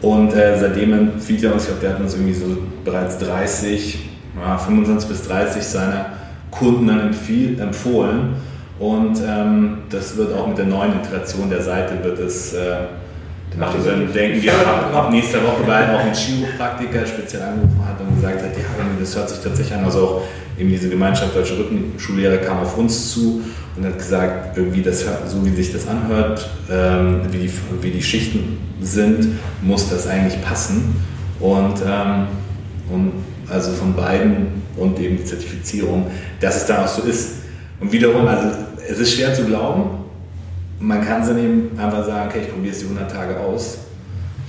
Und 0.00 0.34
äh, 0.34 0.58
seitdem 0.58 0.92
empfiehlt 0.92 1.44
er 1.44 1.52
uns, 1.52 1.62
ich 1.62 1.68
glaube, 1.68 1.82
der 1.82 1.94
hat 1.94 2.00
uns 2.00 2.14
irgendwie 2.14 2.34
so 2.34 2.46
bereits 2.84 3.18
30, 3.18 4.10
ja, 4.40 4.58
25 4.58 5.08
bis 5.08 5.22
30 5.28 5.62
seiner 5.62 6.06
Kunden 6.50 6.88
dann 6.88 7.00
empfiehl, 7.00 7.60
empfohlen. 7.60 8.34
Und 8.78 9.20
ähm, 9.24 9.78
das 9.90 10.16
wird 10.16 10.34
auch 10.34 10.48
mit 10.48 10.58
der 10.58 10.66
neuen 10.66 10.92
Iteration 11.00 11.48
der 11.50 11.62
Seite 11.62 12.02
wird 12.02 12.18
es, 12.18 12.52
Macht 13.58 13.76
also 13.76 13.90
dann 13.90 14.12
denken 14.12 14.42
wir 14.42 14.52
ab, 14.52 14.94
ab 14.94 15.10
nächster 15.10 15.42
Woche, 15.42 15.66
weil 15.66 15.94
auch 15.94 16.00
ein 16.00 16.14
Chiropraktiker 16.14 17.06
speziell 17.06 17.42
angerufen 17.42 17.84
hat 17.86 18.00
und 18.00 18.14
gesagt 18.16 18.42
hat, 18.42 18.56
ja, 18.56 18.64
das 18.98 19.16
hört 19.16 19.28
sich 19.28 19.38
tatsächlich 19.40 19.76
an, 19.76 19.84
also 19.84 19.98
auch 19.98 20.22
eben 20.58 20.70
diese 20.70 20.88
Gemeinschaft 20.88 21.34
Deutsche 21.34 21.58
Rückenschullehrer 21.58 22.38
kam 22.38 22.60
auf 22.60 22.76
uns 22.78 23.12
zu 23.12 23.42
und 23.76 23.84
hat 23.84 23.98
gesagt, 23.98 24.56
irgendwie 24.56 24.82
das, 24.82 25.04
so 25.26 25.44
wie 25.44 25.50
sich 25.50 25.72
das 25.72 25.86
anhört, 25.88 26.48
ähm, 26.70 27.22
wie, 27.30 27.38
die, 27.38 27.50
wie 27.80 27.90
die 27.90 28.02
Schichten 28.02 28.58
sind, 28.80 29.38
muss 29.62 29.88
das 29.88 30.06
eigentlich 30.06 30.40
passen. 30.42 30.96
Und, 31.40 31.74
ähm, 31.86 32.26
und 32.90 33.12
also 33.48 33.72
von 33.72 33.94
beiden 33.94 34.62
und 34.76 34.98
eben 34.98 35.16
die 35.16 35.24
Zertifizierung, 35.24 36.10
dass 36.40 36.56
es 36.56 36.66
dann 36.66 36.84
auch 36.84 36.88
so 36.88 37.02
ist. 37.02 37.42
Und 37.80 37.92
wiederum, 37.92 38.26
also 38.26 38.48
es 38.88 38.98
ist 38.98 39.14
schwer 39.14 39.34
zu 39.34 39.44
glauben, 39.44 40.01
man 40.82 41.00
kann 41.00 41.24
sie 41.24 41.32
eben 41.32 41.78
einfach 41.78 42.04
sagen, 42.04 42.28
okay, 42.28 42.40
ich 42.42 42.52
probiere 42.52 42.72
es 42.74 42.80
die 42.80 42.86
100 42.86 43.10
Tage 43.10 43.38
aus. 43.38 43.78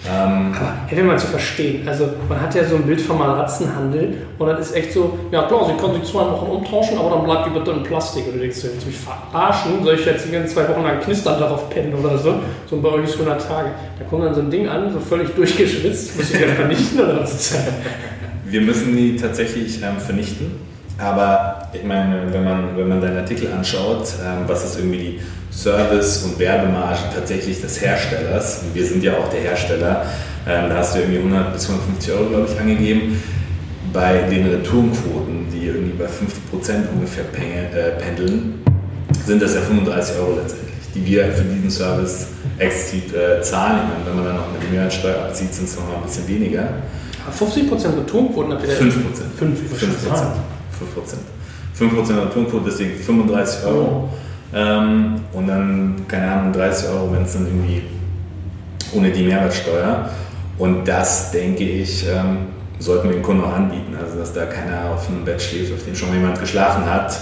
Ähm, 0.06 0.52
Aber 0.54 0.74
hätte 0.88 1.04
man 1.04 1.18
zu 1.18 1.28
verstehen. 1.28 1.88
Also 1.88 2.10
man 2.28 2.42
hat 2.42 2.54
ja 2.56 2.66
so 2.66 2.76
ein 2.76 2.84
Bild 2.84 3.00
vom 3.00 3.20
Matratzenhandel 3.20 4.18
und 4.38 4.48
dann 4.48 4.58
ist 4.58 4.76
echt 4.76 4.92
so, 4.92 5.18
ja 5.32 5.44
klar, 5.44 5.66
sie 5.66 5.82
können 5.82 6.02
sie 6.04 6.12
zwei 6.12 6.22
Wochen 6.22 6.52
umtauschen, 6.58 6.98
aber 6.98 7.12
dann 7.12 7.24
bleibt 7.24 7.46
die 7.46 7.52
bitte 7.52 7.72
in 7.72 7.84
Plastik. 7.84 8.26
Und 8.28 8.34
du 8.34 8.40
denkst, 8.40 8.58
willst 8.64 8.82
du 8.82 8.88
mich 8.88 8.98
verarschen? 8.98 9.82
Soll 9.82 9.96
ich 9.96 10.06
jetzt 10.06 10.26
die 10.28 10.32
ganzen 10.32 10.54
zwei 10.54 10.68
Wochen 10.68 10.84
lang 10.84 11.00
knistern 11.00 11.40
darauf 11.40 11.70
pennen 11.70 11.94
oder 11.94 12.18
so? 12.18 12.36
So 12.70 12.82
bei 12.82 12.90
euch 12.90 13.06
ist 13.06 13.14
100 13.14 13.48
Tage. 13.48 13.70
Da 13.98 14.06
kommt 14.06 14.26
dann 14.26 14.36
so 14.36 14.42
ein 14.42 14.52
Ding 14.52 14.68
an, 14.68 14.92
so 14.92 15.00
völlig 15.00 15.34
durchgeschwitzt. 15.36 16.18
Muss 16.18 16.32
ich 16.34 16.42
ja 16.42 16.48
vernichten 16.48 17.00
oder 17.00 17.22
was? 17.22 17.56
wir 18.46 18.62
müssen 18.62 18.98
die 18.98 19.16
tatsächlich 19.16 19.82
ähm, 19.82 20.00
vernichten. 20.00 20.52
Aber 20.98 21.63
ich 21.74 21.84
meine, 21.84 22.32
wenn 22.32 22.44
man, 22.44 22.78
wenn 22.78 22.88
man 22.88 23.02
deinen 23.02 23.18
Artikel 23.18 23.52
anschaut, 23.52 24.08
ähm, 24.24 24.44
was 24.48 24.66
ist 24.66 24.78
irgendwie 24.78 24.98
die 24.98 25.20
Service- 25.52 26.24
und 26.24 26.40
Werbemarge 26.40 27.02
tatsächlich 27.14 27.62
des 27.62 27.82
Herstellers, 27.82 28.62
und 28.64 28.76
wir 28.76 28.86
sind 28.86 29.04
ja 29.04 29.14
auch 29.18 29.30
der 29.30 29.42
Hersteller, 29.42 30.06
ähm, 30.48 30.70
da 30.70 30.78
hast 30.78 30.96
du 30.96 31.00
irgendwie 31.00 31.20
100 31.20 31.54
bis 31.54 31.70
150 31.70 32.14
Euro, 32.14 32.26
glaube 32.26 32.48
ich, 32.52 32.60
angegeben. 32.60 33.22
Bei 33.92 34.24
den 34.30 34.48
Retourenquoten, 34.48 35.48
die 35.52 35.68
irgendwie 35.68 35.94
bei 35.94 36.06
50% 36.06 36.90
ungefähr 36.94 37.26
äh, 37.26 37.92
pendeln, 38.02 38.64
sind 39.26 39.42
das 39.42 39.56
ja 39.56 39.62
35 39.62 40.18
Euro 40.18 40.40
letztendlich, 40.42 40.74
die 40.96 41.06
wir 41.06 41.32
für 41.32 41.44
diesen 41.44 41.70
Service 41.70 42.28
explizit 42.58 43.14
äh, 43.14 43.42
zahlen. 43.42 43.82
Ich 43.84 43.94
meine, 43.94 44.06
wenn 44.06 44.16
man 44.16 44.26
dann 44.26 44.36
noch 44.36 44.48
eine 44.50 44.70
Mehrwertsteuer 44.72 45.26
abzieht, 45.26 45.54
sind 45.54 45.66
es 45.66 45.76
noch 45.76 45.88
mal 45.88 45.96
ein 45.98 46.04
bisschen 46.04 46.28
weniger. 46.28 46.68
50% 47.32 47.98
Returnquoten 47.98 48.54
habt 48.54 48.64
ihr 48.64 48.70
5 48.70 48.94
5 48.94 49.08
Prozent. 49.08 49.30
5 49.38 49.60
5 49.60 49.70
Prozent. 49.80 50.32
5 50.80 50.94
Prozent. 50.94 51.22
5 51.74 51.96
Prozent 51.96 52.20
Returnquote, 52.20 52.64
deswegen 52.68 52.96
35 52.96 53.66
Euro. 53.66 54.10
Ähm, 54.54 55.22
und 55.34 55.48
dann, 55.48 56.06
keine 56.08 56.32
Ahnung, 56.32 56.54
30 56.54 56.90
Euro, 56.90 57.12
wenn 57.12 57.24
es 57.24 57.34
dann 57.34 57.48
irgendwie 57.48 57.82
ohne 58.94 59.10
die 59.10 59.24
Mehrwertsteuer. 59.24 60.10
Und 60.58 60.88
das, 60.88 61.32
denke 61.32 61.64
ich, 61.64 62.08
ähm, 62.08 62.48
sollten 62.80 63.10
wir 63.10 63.16
den 63.16 63.24
Kunden 63.24 63.44
auch 63.44 63.54
anbieten. 63.54 63.96
Also, 64.00 64.20
dass 64.20 64.34
da 64.34 64.46
keiner 64.46 64.92
auf 64.94 65.08
einem 65.10 65.26
Bett 65.26 65.42
schläft, 65.42 65.74
auf 65.74 65.84
dem 65.84 65.96
schon 65.96 66.10
mal 66.10 66.18
jemand 66.18 66.40
geschlafen 66.40 66.86
hat. 66.86 67.14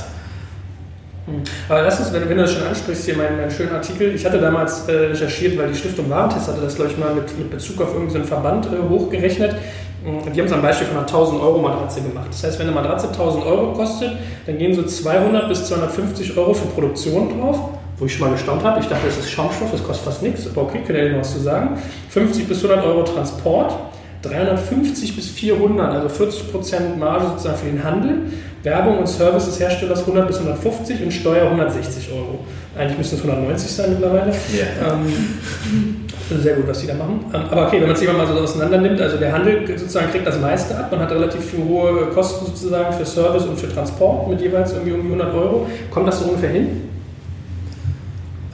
Aber 1.70 1.84
lass 1.84 2.00
uns, 2.00 2.12
wenn, 2.12 2.28
wenn 2.28 2.36
du 2.36 2.44
das 2.44 2.54
schon 2.54 2.64
ansprichst, 2.64 3.06
hier 3.06 3.16
meinen, 3.16 3.38
meinen 3.38 3.52
schönen 3.52 3.72
Artikel. 3.72 4.14
Ich 4.14 4.26
hatte 4.26 4.40
damals 4.40 4.88
äh, 4.88 4.92
recherchiert, 4.92 5.58
weil 5.58 5.70
die 5.70 5.78
Stiftung 5.78 6.10
Warentest 6.10 6.48
hatte 6.48 6.62
das, 6.62 6.76
glaube 6.76 6.92
ich, 6.92 6.98
mal 6.98 7.14
mit, 7.14 7.38
mit 7.38 7.52
Bezug 7.52 7.80
auf 7.82 7.94
irgendeinen 7.94 8.26
Verband 8.26 8.66
äh, 8.66 8.90
hochgerechnet. 8.90 9.56
Die 10.04 10.40
haben 10.40 10.48
es 10.48 10.54
am 10.54 10.62
Beispiel 10.62 10.88
von 10.88 10.98
einer 10.98 11.06
1000 11.06 11.42
Euro 11.42 11.60
Matratze 11.60 12.02
gemacht. 12.02 12.28
Das 12.32 12.44
heißt, 12.44 12.60
wenn 12.60 12.68
eine 12.68 12.76
Matratze 12.76 13.08
1000 13.08 13.46
Euro 13.46 13.74
kostet, 13.74 14.12
dann 14.46 14.58
gehen 14.58 14.74
so 14.74 14.84
200 14.84 15.48
bis 15.48 15.66
250 15.66 16.38
Euro 16.38 16.54
für 16.54 16.68
Produktion 16.68 17.40
drauf. 17.40 17.60
Wo 17.98 18.06
ich 18.06 18.14
schon 18.16 18.28
mal 18.28 18.34
gestaunt 18.34 18.64
habe. 18.64 18.80
Ich 18.80 18.88
dachte, 18.88 19.06
das 19.06 19.18
ist 19.18 19.30
Schaumstoff, 19.30 19.70
das 19.72 19.84
kostet 19.84 20.06
fast 20.06 20.24
nichts. 20.24 20.48
Aber 20.48 20.64
okay, 20.64 20.80
könnt 20.86 20.98
ihr 20.98 21.06
dir 21.06 21.12
noch 21.12 21.20
was 21.20 21.34
zu 21.34 21.40
sagen. 21.40 21.78
50 22.10 22.48
bis 22.48 22.64
100 22.64 22.84
Euro 22.84 23.04
Transport. 23.04 23.76
350 24.24 25.16
bis 25.16 25.30
400, 25.30 25.94
also 25.94 26.24
40% 26.24 26.96
Marge 26.98 27.26
sozusagen 27.28 27.58
für 27.58 27.66
den 27.66 27.84
Handel. 27.84 28.18
Werbung 28.64 29.00
und 29.00 29.08
Service 29.08 29.46
des 29.46 29.60
Herstellers 29.60 30.02
100 30.02 30.28
bis 30.28 30.38
150 30.38 31.04
und 31.04 31.12
Steuer 31.12 31.46
160 31.46 32.12
Euro. 32.12 32.40
Eigentlich 32.78 32.98
müssten 33.00 33.16
es 33.16 33.24
190 33.24 33.72
sein 33.72 33.90
mittlerweile. 33.94 34.32
Ja. 34.32 34.94
Ähm, 34.94 36.06
sehr 36.40 36.56
gut, 36.56 36.68
was 36.68 36.80
die 36.80 36.88
da 36.88 36.94
machen. 36.94 37.26
Ähm, 37.34 37.42
aber 37.50 37.68
okay, 37.68 37.78
wenn 37.80 37.88
man 37.88 37.96
es 37.96 38.02
immer 38.02 38.14
mal 38.14 38.28
so 38.28 38.34
auseinander 38.34 38.78
nimmt, 38.78 39.02
also 39.02 39.18
der 39.18 39.34
Handel 39.34 39.68
sozusagen 39.68 40.12
kriegt 40.12 40.26
das 40.26 40.40
meiste 40.40 40.78
ab. 40.78 40.92
Man 40.92 41.02
hat 41.02 41.12
relativ 41.12 41.44
viel 41.44 41.64
hohe 41.64 42.08
Kosten 42.08 42.46
sozusagen 42.46 42.94
für 42.94 43.06
Service 43.06 43.46
und 43.46 43.60
für 43.60 43.68
Transport 43.68 44.30
mit 44.30 44.42
jeweils 44.42 44.74
irgendwie 44.74 44.94
um 44.94 45.02
die 45.02 45.08
100 45.08 45.34
Euro. 45.34 45.68
Kommt 45.90 46.08
das 46.08 46.20
so 46.20 46.26
ungefähr 46.26 46.52
hin? 46.52 46.90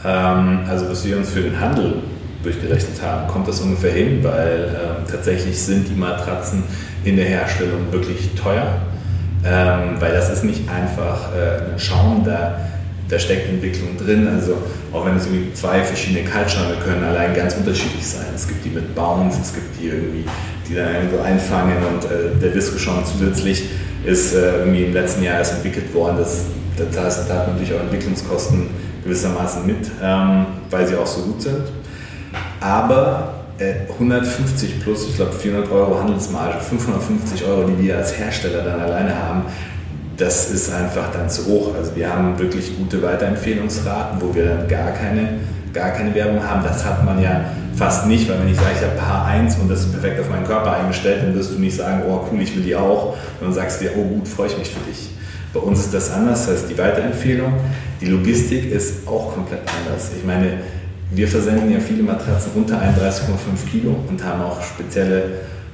Ähm, 0.05 0.59
also 0.69 0.89
was 0.89 1.05
wir 1.05 1.17
uns 1.17 1.29
für 1.29 1.41
den 1.41 1.59
Handel 1.59 1.95
durchgerechnet 2.43 3.01
haben, 3.01 3.27
kommt 3.27 3.47
das 3.47 3.59
ungefähr 3.61 3.91
hin, 3.91 4.23
weil 4.23 4.69
ähm, 4.69 5.05
tatsächlich 5.09 5.59
sind 5.59 5.87
die 5.89 5.95
Matratzen 5.95 6.63
in 7.03 7.17
der 7.17 7.25
Herstellung 7.25 7.91
wirklich 7.91 8.29
teuer, 8.35 8.81
ähm, 9.45 9.95
weil 9.99 10.13
das 10.13 10.29
ist 10.29 10.43
nicht 10.43 10.69
einfach 10.69 11.29
äh, 11.33 11.73
ein 11.73 11.79
Schaum, 11.79 12.23
da, 12.25 12.59
da 13.09 13.19
steckt 13.19 13.49
Entwicklung 13.49 13.97
drin. 13.97 14.27
Also 14.27 14.57
auch 14.93 15.05
wenn 15.05 15.15
es 15.15 15.25
irgendwie 15.25 15.53
zwei 15.53 15.83
verschiedene 15.83 16.27
Kaltschäume 16.27 16.75
können 16.83 17.03
allein 17.03 17.35
ganz 17.35 17.55
unterschiedlich 17.55 18.05
sein. 18.05 18.25
Es 18.35 18.47
gibt 18.47 18.63
die 18.65 18.69
mit 18.69 18.95
Bounce, 18.95 19.39
es 19.41 19.53
gibt 19.53 19.79
die 19.79 19.87
irgendwie, 19.87 20.25
die 20.67 20.75
dann 20.75 20.93
irgendwo 20.93 21.21
einfangen 21.21 21.77
und 21.77 22.05
äh, 22.05 22.39
der 22.41 22.49
Disco-Schaum 22.51 23.03
zusätzlich 23.05 23.63
ist 24.05 24.33
äh, 24.33 24.59
irgendwie 24.59 24.83
im 24.83 24.93
letzten 24.93 25.23
Jahr 25.23 25.37
erst 25.39 25.53
entwickelt 25.53 25.93
worden. 25.93 26.17
Das, 26.17 26.45
das 26.77 26.97
heißt, 26.97 27.29
da 27.29 27.35
hat 27.35 27.47
man 27.47 27.55
natürlich 27.55 27.75
auch 27.75 27.83
Entwicklungskosten 27.83 28.69
gewissermaßen 29.03 29.65
mit, 29.65 29.89
ähm, 30.01 30.45
weil 30.69 30.87
sie 30.87 30.95
auch 30.95 31.07
so 31.07 31.21
gut 31.21 31.41
sind. 31.41 31.63
Aber 32.59 33.33
äh, 33.57 33.91
150 33.91 34.81
plus, 34.81 35.07
ich 35.09 35.15
glaube 35.15 35.33
400 35.33 35.71
Euro 35.71 35.99
Handelsmarge, 35.99 36.59
550 36.59 37.43
Euro, 37.45 37.67
die 37.69 37.85
wir 37.85 37.97
als 37.97 38.17
Hersteller 38.17 38.63
dann 38.63 38.79
alleine 38.79 39.15
haben, 39.15 39.43
das 40.17 40.49
ist 40.49 40.73
einfach 40.73 41.11
dann 41.11 41.29
zu 41.29 41.45
hoch. 41.45 41.75
Also 41.75 41.95
wir 41.95 42.11
haben 42.11 42.37
wirklich 42.39 42.75
gute 42.75 43.01
Weiterempfehlungsraten, 43.01 44.19
wo 44.19 44.33
wir 44.33 44.45
dann 44.45 44.67
gar 44.67 44.91
keine, 44.91 45.39
gar 45.73 45.91
keine 45.91 46.13
Werbung 46.15 46.43
haben. 46.43 46.63
Das 46.63 46.83
hat 46.83 47.05
man 47.05 47.21
ja 47.21 47.45
fast 47.75 48.07
nicht, 48.07 48.27
weil 48.27 48.39
wenn 48.39 48.49
ich 48.49 48.55
sage, 48.55 48.71
ich 48.75 48.83
habe 48.83 48.95
Paar 48.97 49.25
1 49.25 49.57
und 49.57 49.69
das 49.69 49.81
ist 49.81 49.91
perfekt 49.91 50.19
auf 50.19 50.29
meinen 50.29 50.45
Körper 50.45 50.75
eingestellt, 50.75 51.21
dann 51.23 51.35
wirst 51.35 51.51
du 51.51 51.59
nicht 51.59 51.77
sagen, 51.77 52.01
oh 52.09 52.27
cool, 52.31 52.41
ich 52.41 52.55
will 52.55 52.63
die 52.63 52.75
auch. 52.75 53.11
Und 53.39 53.47
dann 53.47 53.53
sagst 53.53 53.79
dir, 53.81 53.91
oh 53.95 54.03
gut, 54.03 54.27
freue 54.27 54.47
ich 54.47 54.57
mich 54.57 54.69
für 54.69 54.83
dich. 54.89 55.09
Bei 55.53 55.59
uns 55.59 55.79
ist 55.79 55.93
das 55.93 56.11
anders, 56.11 56.47
das 56.47 56.55
heißt 56.55 56.69
die 56.71 56.77
Weiterempfehlung. 56.77 57.53
Die 58.01 58.07
Logistik 58.07 58.71
ist 58.71 59.07
auch 59.07 59.33
komplett 59.33 59.61
anders. 59.61 60.11
Ich 60.17 60.25
meine, 60.25 60.53
wir 61.11 61.27
versenden 61.27 61.71
ja 61.71 61.79
viele 61.79 62.03
Matratzen 62.03 62.51
unter 62.55 62.75
31,5 62.75 63.69
Kilo 63.71 63.95
und 64.09 64.23
haben 64.23 64.41
auch 64.41 64.61
spezielle 64.61 65.23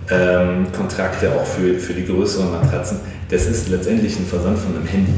ähm, 0.09 0.67
Kontrakte 0.75 1.31
auch 1.31 1.45
für, 1.45 1.79
für 1.79 1.93
die 1.93 2.05
größeren 2.05 2.51
Matratzen. 2.51 2.99
Das 3.29 3.45
ist 3.45 3.69
letztendlich 3.69 4.17
ein 4.19 4.25
Versand 4.25 4.57
von 4.57 4.75
einem 4.75 4.85
Handy. 4.85 5.13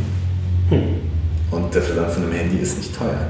Hm. 0.69 0.81
Und 1.51 1.73
der 1.73 1.81
Versand 1.81 2.11
von 2.11 2.23
einem 2.23 2.33
Handy 2.33 2.57
ist 2.57 2.77
nicht 2.77 2.95
teuer. 2.95 3.27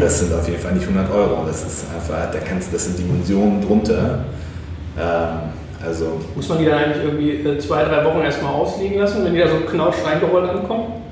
Das 0.00 0.20
sind 0.20 0.32
auf 0.32 0.48
jeden 0.48 0.60
Fall 0.60 0.72
nicht 0.72 0.88
100 0.88 1.12
Euro. 1.12 1.44
Das 1.46 1.62
ist 1.66 1.84
einfach, 1.94 2.30
da 2.30 2.38
kannst, 2.38 2.72
das 2.72 2.84
sind 2.84 2.98
Dimensionen 2.98 3.60
drunter. 3.60 4.24
Ähm, 4.98 5.52
also 5.84 6.20
Muss 6.34 6.48
man 6.48 6.58
die 6.58 6.66
dann 6.66 6.78
eigentlich 6.78 7.04
irgendwie 7.04 7.30
äh, 7.48 7.58
zwei, 7.58 7.84
drei 7.84 8.04
Wochen 8.04 8.20
erstmal 8.20 8.52
ausliegen 8.52 8.98
lassen, 8.98 9.24
wenn 9.24 9.34
die 9.34 9.40
da 9.40 9.48
so 9.48 9.56
knausch 9.68 9.96
reingerollt 10.04 10.48
ankommen? 10.48 11.02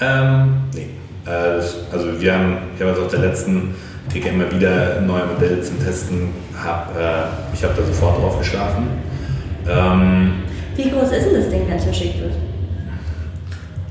Ähm, 0.00 0.54
nee. 0.74 0.86
Äh, 1.26 1.60
also 1.92 2.20
wir 2.20 2.34
haben, 2.34 2.56
ich 2.74 2.80
habe 2.80 2.92
jetzt 2.92 3.00
auf 3.00 3.10
der 3.10 3.20
letzten 3.20 3.74
kriege 4.12 4.28
immer 4.28 4.50
wieder 4.52 5.00
neue 5.00 5.24
Modelle 5.24 5.62
zum 5.62 5.82
Testen. 5.82 6.28
Hab, 6.54 6.94
äh, 6.96 7.54
ich 7.54 7.64
habe 7.64 7.74
da 7.74 7.84
sofort 7.84 8.18
drauf 8.18 8.38
geschlafen. 8.38 8.88
Ähm, 9.66 10.42
Wie 10.76 10.90
groß 10.90 11.10
ist 11.12 11.26
denn 11.26 11.34
das 11.34 11.48
Ding, 11.48 11.66
wenn 11.66 11.78
es 11.78 11.84
verschickt 11.84 12.20
wird? 12.20 12.34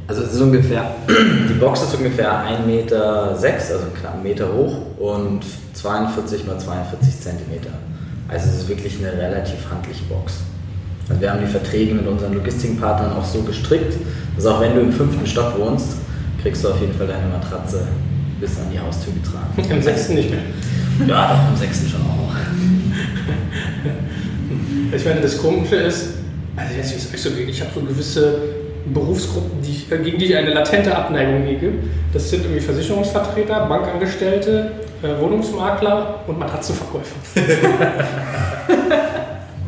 Also 0.07 0.23
es 0.23 0.33
ist 0.33 0.41
ungefähr, 0.41 0.85
die 1.49 1.53
Box 1.53 1.83
ist 1.83 1.95
ungefähr 1.95 2.31
1,6 2.31 2.65
Meter, 2.65 3.35
sechs, 3.35 3.71
also 3.71 3.85
knapp 3.99 4.15
einen 4.15 4.23
Meter 4.23 4.47
hoch 4.53 4.75
und 4.99 5.41
42 5.73 6.45
mal 6.45 6.59
42 6.59 7.19
Zentimeter. 7.19 7.71
Also 8.27 8.49
es 8.49 8.57
ist 8.57 8.69
wirklich 8.69 8.97
eine 8.99 9.13
relativ 9.13 9.69
handliche 9.71 10.03
Box. 10.03 10.41
Also 11.09 11.19
wir 11.19 11.31
haben 11.31 11.39
die 11.39 11.51
Verträge 11.51 11.93
mit 11.93 12.05
unseren 12.05 12.33
Logistikpartnern 12.33 13.13
auch 13.13 13.25
so 13.25 13.41
gestrickt, 13.41 13.95
dass 14.35 14.45
auch 14.45 14.61
wenn 14.61 14.75
du 14.75 14.81
im 14.81 14.91
fünften 14.91 15.25
Stock 15.25 15.57
wohnst, 15.57 15.95
kriegst 16.41 16.63
du 16.63 16.69
auf 16.69 16.79
jeden 16.79 16.93
Fall 16.93 17.07
deine 17.07 17.27
Matratze 17.27 17.87
bis 18.41 18.57
an 18.57 18.65
die 18.73 18.79
Haustür 18.79 19.13
getragen. 19.13 19.73
Im 19.73 19.81
sechsten 19.81 20.15
nicht 20.15 20.31
mehr. 20.31 20.41
Ja, 21.07 21.33
doch, 21.33 21.51
im 21.51 21.57
sechsten 21.57 21.87
schon 21.87 22.01
auch. 22.01 22.35
Ich 24.93 25.05
meine, 25.05 25.21
das 25.21 25.37
Komische 25.37 25.77
ist, 25.77 26.15
also 26.57 26.75
jetzt, 26.75 26.93
es 26.93 27.13
euch 27.13 27.21
so 27.21 27.29
geht, 27.31 27.47
ich 27.47 27.61
habe 27.61 27.71
so 27.73 27.79
gewisse 27.79 28.39
Berufsgruppen, 28.93 29.61
die 29.61 29.71
ich, 29.71 29.91
äh, 29.91 29.97
gegen 29.99 30.17
die 30.17 30.25
ich 30.25 30.35
eine 30.35 30.53
latente 30.53 30.93
Abneigung 30.93 31.43
hege. 31.43 31.71
Das 32.11 32.29
sind 32.29 32.43
irgendwie 32.43 32.59
Versicherungsvertreter, 32.59 33.67
Bankangestellte, 33.67 34.71
äh, 35.01 35.21
Wohnungsmakler 35.21 36.25
und 36.27 36.39
Matratzenverkäufer. 36.39 37.15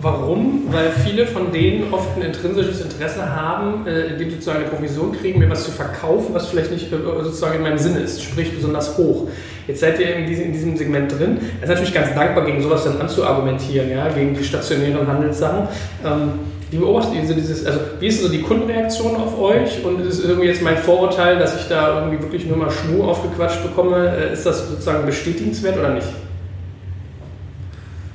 Warum? 0.03 0.65
Weil 0.69 0.91
viele 0.91 1.25
von 1.25 1.53
denen 1.53 1.93
oft 1.93 2.17
ein 2.17 2.24
intrinsisches 2.24 2.81
Interesse 2.81 3.33
haben, 3.33 3.88
äh, 3.88 4.07
indem 4.07 4.29
sie 4.29 4.36
sozusagen 4.36 4.60
eine 4.60 4.67
Provision 4.67 5.13
kriegen, 5.13 5.39
mir 5.39 5.50
was 5.50 5.63
zu 5.63 5.72
verkaufen, 5.72 6.33
was 6.33 6.50
vielleicht 6.50 6.72
nicht 6.72 6.91
äh, 6.91 6.98
sozusagen 7.24 7.55
in 7.55 7.62
meinem 7.62 7.77
Sinne 7.77 8.00
ist, 8.00 8.22
sprich 8.22 8.53
besonders 8.53 8.98
hoch. 8.98 9.29
Jetzt 9.65 9.79
seid 9.79 9.98
ihr 10.01 10.13
in 10.13 10.27
diesem, 10.27 10.75
Segment 10.75 11.17
drin. 11.17 11.38
Er 11.60 11.63
ist 11.63 11.69
natürlich 11.69 11.93
ganz 11.93 12.13
dankbar, 12.13 12.45
gegen 12.45 12.62
sowas 12.62 12.83
dann 12.83 13.00
anzuargumentieren, 13.00 13.89
ja, 13.89 14.10
gegen 14.10 14.33
die 14.33 14.43
stationären 14.43 15.07
Handelssachen. 15.07 15.69
Ähm, 16.05 16.31
wie 16.69 16.77
beobachtet 16.77 17.15
ihr 17.15 17.25
so 17.25 17.33
dieses, 17.33 17.65
also 17.65 17.79
wie 18.00 18.07
ist 18.07 18.22
so 18.22 18.27
die 18.27 18.41
Kundenreaktion 18.41 19.15
auf 19.15 19.39
euch 19.39 19.86
und 19.86 20.01
ist 20.05 20.25
irgendwie 20.25 20.48
jetzt 20.48 20.62
mein 20.62 20.77
Vorurteil, 20.77 21.39
dass 21.39 21.55
ich 21.55 21.69
da 21.69 22.01
irgendwie 22.01 22.22
wirklich 22.22 22.45
nur 22.45 22.57
mal 22.57 22.72
Schmuh 22.72 23.03
aufgequatscht 23.03 23.63
bekomme, 23.63 24.13
äh, 24.17 24.33
ist 24.33 24.45
das 24.45 24.67
sozusagen 24.67 25.05
bestätigenswert 25.05 25.77
oder 25.77 25.93
nicht? 25.93 26.07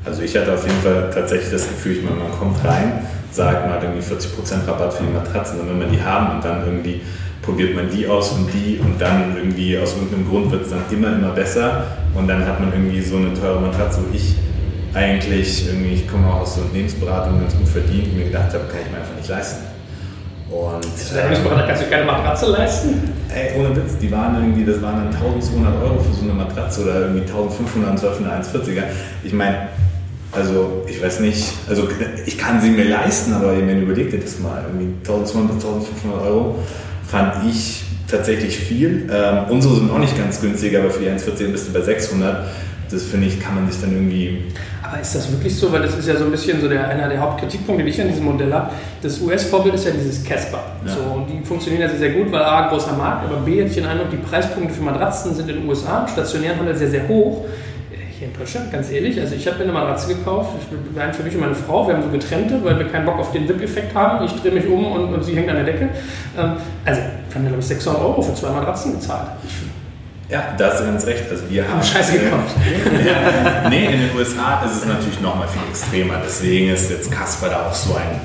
Also 0.09 0.23
ich 0.23 0.35
hatte 0.35 0.55
auf 0.55 0.67
jeden 0.67 0.81
Fall 0.81 1.11
tatsächlich 1.12 1.50
das 1.50 1.69
Gefühl, 1.69 1.99
ich 1.99 2.03
meine, 2.03 2.17
man 2.17 2.33
kommt 2.33 2.65
rein, 2.65 3.07
sagt 3.31 3.69
mal 3.69 3.79
irgendwie 3.83 4.00
40% 4.00 4.67
Rabatt 4.67 4.95
für 4.95 5.05
die 5.05 5.12
Matratzen 5.12 5.61
und 5.61 5.69
wenn 5.69 5.79
man 5.79 5.93
die 5.93 6.03
haben 6.03 6.37
und 6.37 6.45
dann 6.45 6.65
irgendwie 6.65 7.03
probiert 7.43 7.75
man 7.75 7.91
die 7.91 8.07
aus 8.07 8.33
und 8.33 8.49
die 8.53 8.79
und 8.79 8.99
dann 8.99 9.37
irgendwie 9.37 9.77
aus 9.77 9.95
irgendeinem 9.95 10.27
Grund 10.27 10.50
wird 10.50 10.62
es 10.62 10.71
dann 10.71 10.81
immer, 10.91 11.12
immer 11.12 11.33
besser 11.33 11.85
und 12.15 12.27
dann 12.27 12.47
hat 12.47 12.59
man 12.59 12.73
irgendwie 12.73 13.03
so 13.03 13.19
eine 13.19 13.35
teure 13.35 13.61
Matratze, 13.61 14.00
wo 14.00 14.17
ich 14.17 14.35
eigentlich 14.95 15.67
irgendwie, 15.69 15.93
ich 15.93 16.09
komme 16.09 16.27
auch 16.27 16.41
aus 16.41 16.55
der 16.55 16.65
Unternehmensberatung, 16.65 17.41
ganz 17.41 17.55
gut 17.55 17.69
verdient 17.69 18.09
und 18.09 18.17
mir 18.17 18.25
gedacht 18.25 18.49
habe, 18.55 18.65
kann 18.65 18.81
ich 18.83 18.91
mir 18.91 18.99
einfach 18.99 19.15
nicht 19.15 19.29
leisten. 19.29 19.65
Und, 20.50 20.87
Unternehmensberater 20.87 21.67
kannst 21.67 21.83
du 21.83 21.91
keine 21.91 22.07
Matratze 22.07 22.47
leisten? 22.47 23.12
Ey, 23.29 23.61
ohne 23.61 23.77
Witz, 23.77 23.99
die 24.00 24.11
waren 24.11 24.35
irgendwie, 24.37 24.65
das 24.65 24.81
waren 24.81 24.97
dann 24.97 25.15
1200 25.15 25.83
Euro 25.83 26.00
für 26.00 26.15
so 26.15 26.23
eine 26.23 26.33
Matratze 26.33 26.85
oder 26.85 27.00
irgendwie 27.00 27.21
1500 27.21 27.91
und 27.91 27.99
12 27.99 28.21
eine 28.21 28.43
140er. 28.43 28.83
Ich 29.23 29.35
meine, 29.35 29.69
also 30.38 30.85
ich 30.88 31.02
weiß 31.02 31.21
nicht, 31.21 31.45
also 31.68 31.88
ich 32.26 32.38
kann 32.38 32.61
sie 32.61 32.71
mir 32.71 32.85
leisten, 32.85 33.33
aber 33.33 33.54
ich 33.54 33.64
meine, 33.64 33.80
überleg 33.80 34.11
dir 34.11 34.18
das 34.18 34.38
mal, 34.38 34.64
irgendwie 34.66 34.95
1200 35.00 35.57
bis 35.57 35.64
1500 35.64 36.23
Euro 36.23 36.59
fand 37.07 37.47
ich 37.49 37.83
tatsächlich 38.11 38.57
viel. 38.57 39.09
Ähm, 39.12 39.45
unsere 39.50 39.76
sind 39.76 39.90
auch 39.90 39.99
nicht 39.99 40.16
ganz 40.16 40.40
günstig, 40.40 40.76
aber 40.76 40.90
für 40.90 41.00
die 41.00 41.11
1,40 41.11 41.52
bist 41.52 41.68
du 41.68 41.73
bei 41.73 41.80
600. 41.80 42.47
Das 42.90 43.02
finde 43.02 43.26
ich, 43.26 43.38
kann 43.38 43.54
man 43.54 43.71
sich 43.71 43.78
dann 43.83 43.92
irgendwie. 43.92 44.45
Aber 44.83 44.99
ist 44.99 45.14
das 45.14 45.30
wirklich 45.30 45.54
so? 45.54 45.71
Weil 45.71 45.83
das 45.83 45.99
ist 45.99 46.09
ja 46.09 46.16
so 46.16 46.25
ein 46.25 46.30
bisschen 46.30 46.59
so 46.59 46.68
der, 46.68 46.88
einer 46.88 47.07
der 47.07 47.21
Hauptkritikpunkte, 47.21 47.85
die 47.85 47.90
ich 47.90 48.00
an 48.00 48.09
diesem 48.09 48.25
Modell 48.25 48.50
habe. 48.50 48.71
Das 49.02 49.21
US-Vorbild 49.21 49.75
ist 49.75 49.85
ja 49.85 49.90
dieses 49.90 50.25
Casper. 50.25 50.62
Ja. 50.87 50.95
So, 50.95 51.00
und 51.00 51.26
die 51.28 51.45
funktionieren 51.45 51.83
ja 51.83 51.88
sehr, 51.90 51.99
sehr 51.99 52.12
gut, 52.12 52.33
weil 52.33 52.42
A, 52.42 52.68
großer 52.68 52.95
Markt, 52.97 53.26
aber 53.26 53.40
B, 53.40 53.59
hätte 53.59 53.68
ich 53.68 53.75
den 53.75 53.85
Eindruck, 53.85 54.11
die 54.11 54.16
Preispunkte 54.16 54.73
für 54.73 54.83
Matratzen 54.83 55.35
sind 55.35 55.50
in 55.50 55.57
den 55.57 55.68
USA 55.68 56.04
im 56.04 56.09
stationären 56.09 56.59
Handel 56.59 56.76
sehr, 56.76 56.88
sehr 56.88 57.07
hoch. 57.07 57.45
Hier 58.19 58.27
in 58.27 58.35
Deutschland, 58.35 58.73
ganz 58.73 58.91
ehrlich, 58.91 59.21
also 59.21 59.37
ich 59.37 59.47
habe 59.47 59.59
mir 59.59 59.65
eine 59.65 59.73
Matratze 59.73 60.09
gekauft, 60.09 60.51
eine 60.99 61.15
für 61.15 61.23
mich 61.23 61.35
und 61.37 61.41
meine 61.41 61.55
Frau, 61.55 61.87
wir 61.87 61.95
haben 61.95 62.03
so 62.03 62.09
getrennte, 62.09 62.59
weil 62.65 62.77
wir 62.77 62.89
keinen 62.89 63.07
Bock 63.07 63.17
auf 63.17 63.31
den 63.31 63.49
Wip-Effekt 63.49 63.95
haben. 63.95 64.25
Ich 64.25 64.33
drehe 64.33 64.51
mich 64.51 64.67
um 64.67 64.87
und, 64.91 65.15
und 65.15 65.23
sie 65.23 65.37
hängt 65.37 65.49
an 65.49 65.55
der 65.55 65.65
Decke. 65.65 65.91
Ähm, 66.37 66.55
also, 66.85 67.01
wir 67.01 67.35
haben 67.37 67.47
glaube 67.47 67.61
ich, 67.61 67.67
600 67.67 68.03
Euro 68.03 68.21
für 68.21 68.35
zwei 68.35 68.51
Matratzen 68.51 68.95
gezahlt. 68.95 69.29
Ja, 70.29 70.53
da 70.59 70.67
hast 70.67 70.81
du 70.81 70.87
ganz 70.87 71.07
recht. 71.07 71.31
Also 71.31 71.45
wir 71.49 71.69
haben 71.69 71.81
Scheiße 71.81 72.19
gekauft. 72.19 72.57
ja, 73.07 73.69
nee, 73.71 73.87
in 73.87 74.01
den 74.01 74.17
USA 74.17 74.65
ist 74.67 74.79
es 74.79 74.85
natürlich 74.85 75.21
noch 75.21 75.37
mal 75.37 75.47
viel 75.47 75.63
extremer. 75.71 76.15
Deswegen 76.25 76.71
ist 76.71 76.91
jetzt 76.91 77.13
Casper 77.13 77.51
da 77.51 77.69
auch 77.69 77.75
so 77.75 77.95
ein 77.95 78.21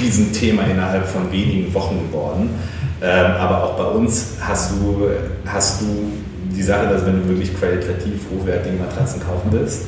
Riesenthema 0.00 0.62
innerhalb 0.62 1.06
von 1.06 1.30
wenigen 1.30 1.72
Wochen 1.74 1.98
geworden. 2.08 2.58
Ähm, 3.02 3.32
aber 3.38 3.62
auch 3.62 3.76
bei 3.76 3.84
uns 3.84 4.38
hast 4.40 4.72
du, 4.72 5.10
hast 5.46 5.82
du 5.82 6.12
die 6.58 6.64
Sache, 6.64 6.88
dass 6.88 7.06
wenn 7.06 7.22
du 7.22 7.28
wirklich 7.28 7.56
qualitativ 7.56 8.20
hochwertige 8.34 8.76
Matratzen 8.76 9.22
kaufen 9.22 9.48
willst, 9.52 9.86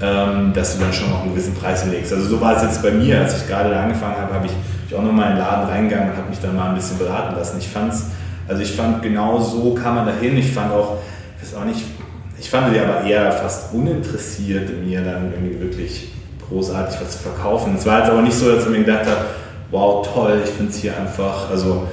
ähm, 0.00 0.52
dass 0.54 0.74
du 0.74 0.82
dann 0.82 0.92
schon 0.94 1.10
noch 1.10 1.22
einen 1.22 1.34
gewissen 1.34 1.54
Preis 1.54 1.84
legst. 1.84 2.10
Also 2.12 2.26
so 2.26 2.40
war 2.40 2.56
es 2.56 2.62
jetzt 2.62 2.82
bei 2.82 2.90
mir, 2.90 3.20
als 3.20 3.42
ich 3.42 3.46
gerade 3.46 3.76
angefangen 3.76 4.16
habe, 4.16 4.32
habe 4.32 4.46
ich, 4.46 4.52
ich 4.88 4.94
auch 4.94 5.02
nochmal 5.02 5.32
in 5.32 5.36
den 5.36 5.44
Laden 5.44 5.68
reingegangen 5.68 6.10
und 6.10 6.16
habe 6.16 6.30
mich 6.30 6.40
dann 6.40 6.56
mal 6.56 6.70
ein 6.70 6.74
bisschen 6.74 6.98
beraten 6.98 7.36
lassen. 7.36 7.58
Ich 7.58 7.68
fand's, 7.68 8.06
also 8.48 8.62
ich 8.62 8.72
fand 8.72 9.02
genau 9.02 9.38
so 9.40 9.74
kam 9.74 9.96
man 9.96 10.06
dahin. 10.06 10.38
Ich 10.38 10.50
fand 10.52 10.72
auch, 10.72 10.96
ich 11.36 11.52
weiß 11.52 11.60
auch 11.60 11.66
nicht, 11.66 11.82
ich 12.38 12.48
fand 12.48 12.74
die 12.74 12.80
aber 12.80 13.02
eher 13.02 13.30
fast 13.32 13.74
uninteressiert, 13.74 14.70
mir 14.82 15.02
dann 15.02 15.32
irgendwie 15.32 15.60
wirklich 15.60 16.10
großartig 16.48 16.98
was 16.98 17.10
zu 17.10 17.18
verkaufen. 17.18 17.74
Es 17.76 17.84
war 17.84 17.98
jetzt 17.98 18.10
aber 18.10 18.22
nicht 18.22 18.34
so, 18.34 18.50
dass 18.50 18.64
ich 18.64 18.70
mir 18.70 18.78
gedacht 18.78 19.04
habe, 19.04 19.26
wow, 19.70 20.08
toll, 20.14 20.40
ich 20.42 20.50
finde 20.50 20.72
es 20.72 20.78
hier 20.78 20.96
einfach, 20.96 21.50
also 21.50 21.86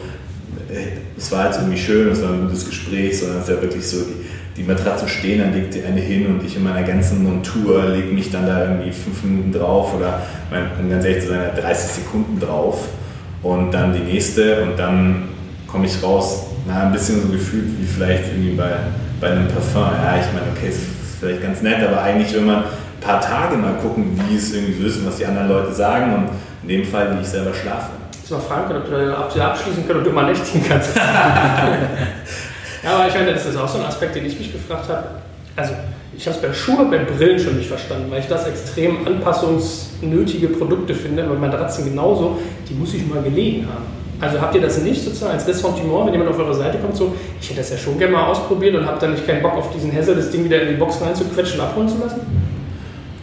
es 1.17 1.31
war 1.31 1.45
jetzt 1.45 1.59
irgendwie 1.59 1.77
schön, 1.77 2.09
es 2.09 2.21
war 2.21 2.31
ein 2.31 2.41
gutes 2.41 2.65
Gespräch, 2.65 3.19
sondern 3.19 3.37
es 3.37 3.47
ist 3.47 3.55
ja 3.55 3.61
wirklich 3.61 3.87
so, 3.87 3.97
die, 3.97 4.61
die 4.61 4.63
Matratzen 4.63 5.07
stehen, 5.07 5.39
dann 5.39 5.53
legt 5.53 5.73
die 5.73 5.83
eine 5.83 6.01
hin 6.01 6.25
und 6.27 6.43
ich 6.43 6.55
in 6.55 6.63
meiner 6.63 6.85
ganzen 6.85 7.23
Montur 7.23 7.85
lege 7.85 8.11
mich 8.13 8.31
dann 8.31 8.47
da 8.47 8.63
irgendwie 8.63 8.91
fünf 8.91 9.23
Minuten 9.23 9.51
drauf 9.51 9.93
oder 9.95 10.21
um 10.79 10.89
ganz 10.89 11.05
ehrlich 11.05 11.23
zu 11.23 11.29
sein, 11.29 11.51
30 11.59 11.91
Sekunden 11.91 12.39
drauf 12.39 12.87
und 13.43 13.71
dann 13.71 13.93
die 13.93 13.99
nächste 13.99 14.63
und 14.63 14.77
dann 14.77 15.29
komme 15.67 15.85
ich 15.85 16.01
raus, 16.01 16.47
na, 16.67 16.83
ein 16.83 16.91
bisschen 16.91 17.21
so 17.21 17.27
gefühlt 17.29 17.67
wie 17.79 17.85
vielleicht 17.85 18.27
irgendwie 18.29 18.55
bei, 18.55 18.71
bei 19.21 19.31
einem 19.31 19.47
Parfum. 19.47 19.81
Ja, 19.81 20.17
ich 20.19 20.33
meine, 20.33 20.47
okay, 20.55 20.69
ist 20.69 20.79
vielleicht 21.19 21.41
ganz 21.41 21.61
nett, 21.61 21.77
aber 21.87 22.01
eigentlich, 22.01 22.33
wenn 22.35 22.45
man 22.45 22.63
ein 22.63 22.99
paar 22.99 23.21
Tage 23.21 23.57
mal 23.57 23.73
gucken, 23.75 24.19
wie 24.27 24.35
es 24.35 24.53
irgendwie 24.53 24.81
so 24.81 24.87
ist 24.87 24.97
und 24.97 25.07
was 25.07 25.17
die 25.17 25.25
anderen 25.25 25.49
Leute 25.49 25.73
sagen 25.73 26.13
und 26.13 26.29
in 26.63 26.69
dem 26.69 26.85
Fall, 26.85 27.15
wie 27.15 27.21
ich 27.21 27.27
selber 27.27 27.53
schlafe 27.53 27.89
jetzt 28.29 28.31
mal 28.31 28.39
fragen 28.39 28.67
können, 28.67 29.13
ob 29.13 29.33
du 29.33 29.39
da 29.39 29.47
abschließen 29.47 29.83
kannst, 29.87 29.99
ob 29.99 30.03
du 30.03 30.11
mal 30.11 30.25
nächtigen 30.25 30.65
kannst. 30.67 30.95
ja, 32.83 32.91
aber 32.93 33.07
ich 33.07 33.13
meine, 33.13 33.33
das 33.33 33.45
ist 33.45 33.55
auch 33.55 33.67
so 33.67 33.79
ein 33.79 33.85
Aspekt, 33.85 34.15
den 34.15 34.25
ich 34.25 34.37
mich 34.37 34.51
gefragt 34.51 34.89
habe. 34.89 35.03
Also, 35.55 35.73
ich 36.15 36.25
habe 36.27 36.35
es 36.35 36.41
bei 36.41 36.53
Schuhe, 36.53 36.85
bei 36.85 36.97
Brillen 36.99 37.39
schon 37.39 37.57
nicht 37.57 37.69
verstanden, 37.69 38.11
weil 38.11 38.19
ich 38.19 38.27
das 38.27 38.45
extrem 38.47 39.07
anpassungsnötige 39.07 40.47
Produkte 40.49 40.93
finde, 40.93 41.23
aber 41.23 41.35
Matratzen 41.35 41.85
genauso, 41.85 42.39
die 42.67 42.73
muss 42.73 42.93
ich 42.93 43.07
mal 43.07 43.21
gelegen 43.21 43.67
haben. 43.67 43.85
Also 44.19 44.41
habt 44.41 44.55
ihr 44.55 44.61
das 44.61 44.79
nicht 44.79 45.03
sozusagen 45.03 45.33
als 45.33 45.47
Ressentiment, 45.47 46.07
wenn 46.07 46.13
jemand 46.13 46.31
auf 46.31 46.39
eure 46.39 46.55
Seite 46.55 46.79
kommt, 46.79 46.97
so, 46.97 47.13
ich 47.39 47.49
hätte 47.49 47.59
das 47.59 47.69
ja 47.69 47.77
schon 47.77 47.99
gerne 47.99 48.13
mal 48.13 48.25
ausprobiert 48.25 48.75
und 48.75 48.85
habe 48.85 48.99
dann 48.99 49.11
nicht 49.11 49.27
keinen 49.27 49.43
Bock 49.43 49.53
auf 49.53 49.71
diesen 49.71 49.95
Hassel, 49.95 50.15
das 50.15 50.31
Ding 50.31 50.43
wieder 50.43 50.59
in 50.63 50.69
die 50.69 50.75
Box 50.75 50.99
reinzuquetschen 50.99 51.59
und 51.59 51.67
abholen 51.67 51.87
zu 51.87 51.99
lassen? 51.99 52.21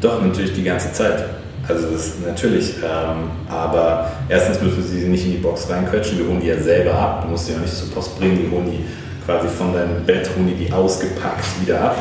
Doch, 0.00 0.22
natürlich 0.22 0.54
die 0.54 0.62
ganze 0.62 0.92
Zeit. 0.92 1.24
Also 1.68 1.90
das 1.90 2.06
ist 2.06 2.26
natürlich, 2.26 2.76
ähm, 2.78 3.30
aber 3.48 4.10
erstens 4.28 4.60
müssen 4.60 4.82
sie 4.82 5.08
nicht 5.08 5.24
in 5.24 5.32
die 5.32 5.38
Box 5.38 5.70
reinquetschen, 5.70 6.18
wir 6.18 6.26
holen 6.26 6.40
die 6.40 6.48
ja 6.48 6.60
selber 6.60 6.94
ab, 6.94 7.22
du 7.22 7.28
musst 7.30 7.48
die 7.48 7.52
ja 7.52 7.58
nicht 7.58 7.74
zur 7.74 7.90
Post 7.90 8.18
bringen, 8.18 8.38
die 8.38 8.50
holen 8.54 8.70
die 8.70 8.84
quasi 9.24 9.48
von 9.48 9.72
deinem 9.72 10.04
Bett, 10.04 10.28
holen 10.36 10.46
die, 10.46 10.66
die 10.66 10.72
ausgepackt 10.72 11.46
wieder 11.62 11.80
ab. 11.80 11.96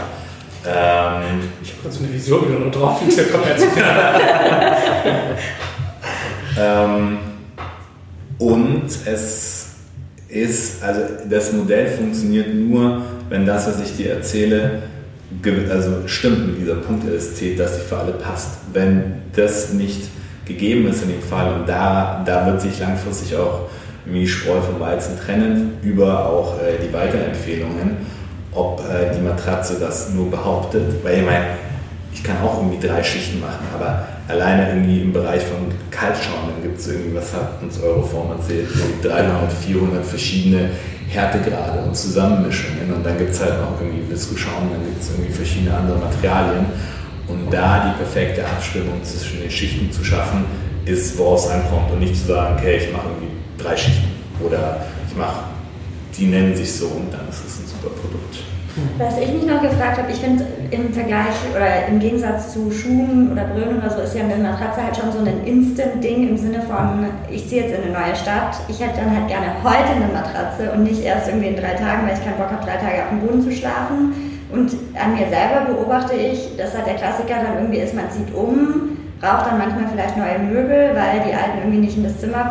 Ähm, 0.66 1.50
ich 1.62 1.72
habe 1.72 1.84
gerade 1.84 1.96
so 1.96 2.04
eine 2.04 2.14
Vision 2.14 2.46
wieder 2.48 2.60
nur 2.60 2.72
drauf, 2.72 3.02
wie 3.06 3.12
ähm, 6.60 7.18
Und 8.38 8.90
es 9.06 9.68
ist, 10.28 10.84
also 10.84 11.02
das 11.30 11.54
Modell 11.54 11.88
funktioniert 11.88 12.54
nur, 12.54 13.02
wenn 13.30 13.46
das, 13.46 13.68
was 13.68 13.80
ich 13.82 13.96
dir 13.96 14.14
erzähle, 14.14 14.84
also 15.70 16.08
stimmt 16.08 16.48
mit 16.48 16.62
dieser 16.62 16.76
Punktelastizität, 16.76 17.60
dass 17.60 17.76
sie 17.76 17.82
für 17.82 17.98
alle 17.98 18.14
passt. 18.14 18.58
Wenn 18.72 19.22
das 19.36 19.74
nicht 19.74 20.10
gegeben 20.46 20.88
ist 20.88 21.04
in 21.04 21.10
dem 21.10 21.22
Fall 21.22 21.54
und 21.54 21.68
da, 21.68 22.24
da 22.26 22.46
wird 22.46 22.62
sich 22.62 22.80
langfristig 22.80 23.36
auch 23.38 23.70
irgendwie 24.06 24.28
Spreu 24.28 24.60
vom 24.62 24.80
Weizen 24.80 25.18
trennen 25.18 25.78
über 25.82 26.26
auch 26.26 26.60
äh, 26.60 26.86
die 26.86 26.94
Weiterempfehlungen, 26.94 27.98
ob 28.52 28.82
äh, 28.82 29.16
die 29.16 29.22
Matratze 29.22 29.78
das 29.80 30.10
nur 30.10 30.30
behauptet, 30.30 31.04
weil 31.04 31.20
ich 31.20 31.26
meine, 31.26 31.46
ich 32.14 32.24
kann 32.24 32.38
auch 32.44 32.62
irgendwie 32.62 32.86
drei 32.86 33.02
Schichten 33.02 33.40
machen, 33.40 33.66
aber 33.74 34.06
alleine 34.28 34.70
irgendwie 34.70 35.02
im 35.02 35.14
Bereich 35.14 35.42
von 35.44 35.58
Kaltschaum, 35.90 36.50
dann 36.54 36.62
gibt 36.62 36.80
es 36.80 36.88
irgendwie, 36.88 37.16
was 37.16 37.34
hat 37.34 37.62
uns 37.62 37.82
Euroform 37.82 38.32
erzählt, 38.32 38.68
300, 39.02 39.52
400 39.52 40.06
verschiedene 40.06 40.70
Härtegrade 41.14 41.80
und 41.80 41.96
Zusammenmischungen. 41.96 42.94
Und 42.94 43.06
dann 43.06 43.18
gibt 43.18 43.32
es 43.32 43.42
halt 43.42 43.60
noch 43.60 43.80
irgendwie 43.80 44.10
Viskoschaum, 44.12 44.70
dann 44.72 44.84
gibt 44.84 45.02
es 45.02 45.12
irgendwie 45.12 45.32
verschiedene 45.32 45.76
andere 45.76 45.98
Materialien. 45.98 46.66
Und 47.28 47.52
da 47.52 47.94
die 47.94 48.04
perfekte 48.04 48.46
Abstimmung 48.46 49.04
zwischen 49.04 49.40
den 49.42 49.52
Schichten 49.52 49.92
zu 49.92 50.04
schaffen, 50.04 50.46
ist, 50.86 51.18
woraus 51.18 51.46
es 51.46 51.52
ankommt. 51.52 51.92
Und 51.92 52.00
nicht 52.00 52.16
zu 52.16 52.28
sagen, 52.28 52.56
okay, 52.58 52.78
ich 52.78 52.92
mache 52.92 53.08
irgendwie 53.08 53.36
drei 53.58 53.78
Schichten. 53.78 54.08
Oder 54.44 54.86
ich 55.08 55.16
mache, 55.16 55.44
die 56.18 56.26
nennen 56.26 56.56
sich 56.56 56.72
so 56.72 56.88
und 56.88 57.14
dann 57.14 57.28
ist 57.30 57.46
es 57.46 57.60
ein 57.60 57.68
super 57.68 57.94
Produkt. 57.96 58.40
Was 58.98 59.20
ich 59.20 59.32
mich 59.32 59.46
noch 59.46 59.62
gefragt 59.62 60.00
habe, 60.00 60.12
ich 60.12 60.18
finde 60.18 60.46
im 60.72 60.92
Vergleich 60.92 61.36
oder 61.56 61.88
im 61.88 62.00
Gegensatz 62.00 62.54
zu 62.54 62.72
Schuhen 62.72 63.32
oder 63.32 63.44
Brillen 63.44 63.78
oder 63.78 63.90
so 63.90 64.02
ist 64.02 64.16
ja 64.16 64.24
eine 64.24 64.36
Matratze 64.38 64.82
halt 64.84 64.98
schon 64.98 65.12
so 65.12 65.20
ein 65.20 65.46
Instant-Ding 65.46 66.30
im 66.30 66.38
Sinne 66.38 66.62
von, 66.62 67.06
ich 67.30 67.48
ziehe 67.48 67.62
jetzt 67.62 67.78
in 67.78 67.84
eine 67.84 67.94
neue 67.94 68.16
Stadt, 68.16 68.58
ich 68.68 68.80
hätte 68.80 68.98
dann 68.98 69.16
halt 69.16 69.28
gerne 69.28 69.54
heute 69.64 69.94
eine 69.96 70.12
Matratze 70.12 70.72
und 70.72 70.84
nicht 70.84 71.04
erst 71.04 71.28
irgendwie 71.28 71.50
in 71.50 71.56
drei 71.56 71.74
Tagen, 71.74 72.08
weil 72.08 72.18
ich 72.18 72.24
keinen 72.24 72.38
Bock 72.38 72.50
habe, 72.50 72.66
drei 72.66 72.78
Tage 72.78 73.04
auf 73.04 73.10
dem 73.10 73.20
Boden 73.20 73.42
zu 73.44 73.52
schlafen. 73.52 74.14
Und 74.52 74.72
an 74.94 75.14
mir 75.14 75.28
selber 75.30 75.66
beobachte 75.68 76.16
ich, 76.16 76.58
dass 76.58 76.76
halt 76.76 76.88
der 76.88 76.96
Klassiker 76.96 77.42
dann 77.44 77.58
irgendwie 77.58 77.80
ist, 77.80 77.94
man 77.94 78.10
zieht 78.10 78.34
um, 78.34 78.93
braucht 79.24 79.48
dann 79.48 79.58
manchmal 79.58 79.88
vielleicht 79.88 80.18
neue 80.18 80.38
Möbel, 80.38 80.92
weil 80.92 81.24
die 81.24 81.32
alten 81.32 81.64
irgendwie 81.64 81.80
nicht 81.80 81.96
in 81.96 82.04
das 82.04 82.20
Zimmer 82.20 82.44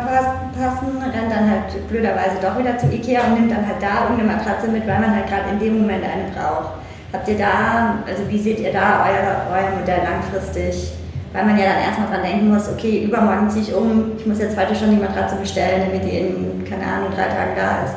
passen, 0.57 0.97
rennt 1.05 1.29
dann 1.29 1.47
halt 1.47 1.69
blöderweise 1.87 2.41
doch 2.41 2.57
wieder 2.57 2.75
zu 2.79 2.87
Ikea 2.89 3.29
und 3.29 3.35
nimmt 3.35 3.51
dann 3.51 3.61
halt 3.61 3.77
da 3.79 4.09
irgendeine 4.09 4.33
Matratze 4.33 4.67
mit, 4.69 4.87
weil 4.87 4.99
man 4.99 5.13
halt 5.13 5.27
gerade 5.27 5.53
in 5.53 5.59
dem 5.59 5.81
Moment 5.81 6.03
eine 6.03 6.33
braucht. 6.33 6.81
Habt 7.13 7.27
ihr 7.27 7.37
da, 7.37 8.01
also 8.07 8.27
wie 8.27 8.41
seht 8.41 8.59
ihr 8.59 8.73
da 8.73 9.05
euer, 9.05 9.53
euer 9.53 9.77
Modell 9.77 10.01
langfristig? 10.01 10.97
Weil 11.31 11.45
man 11.45 11.59
ja 11.59 11.65
dann 11.65 11.83
erstmal 11.85 12.09
dran 12.09 12.23
denken 12.23 12.49
muss, 12.49 12.67
okay, 12.67 13.05
übermorgen 13.05 13.51
ziehe 13.51 13.65
ich 13.65 13.73
um, 13.73 14.13
ich 14.17 14.25
muss 14.25 14.39
jetzt 14.39 14.57
heute 14.57 14.73
schon 14.73 14.89
die 14.89 15.01
Matratze 15.01 15.35
bestellen, 15.35 15.83
damit 15.85 16.03
die 16.03 16.17
in, 16.17 16.65
keine 16.67 16.85
Ahnung, 16.85 17.09
drei 17.13 17.29
Tagen 17.29 17.53
da 17.55 17.85
ist. 17.85 17.95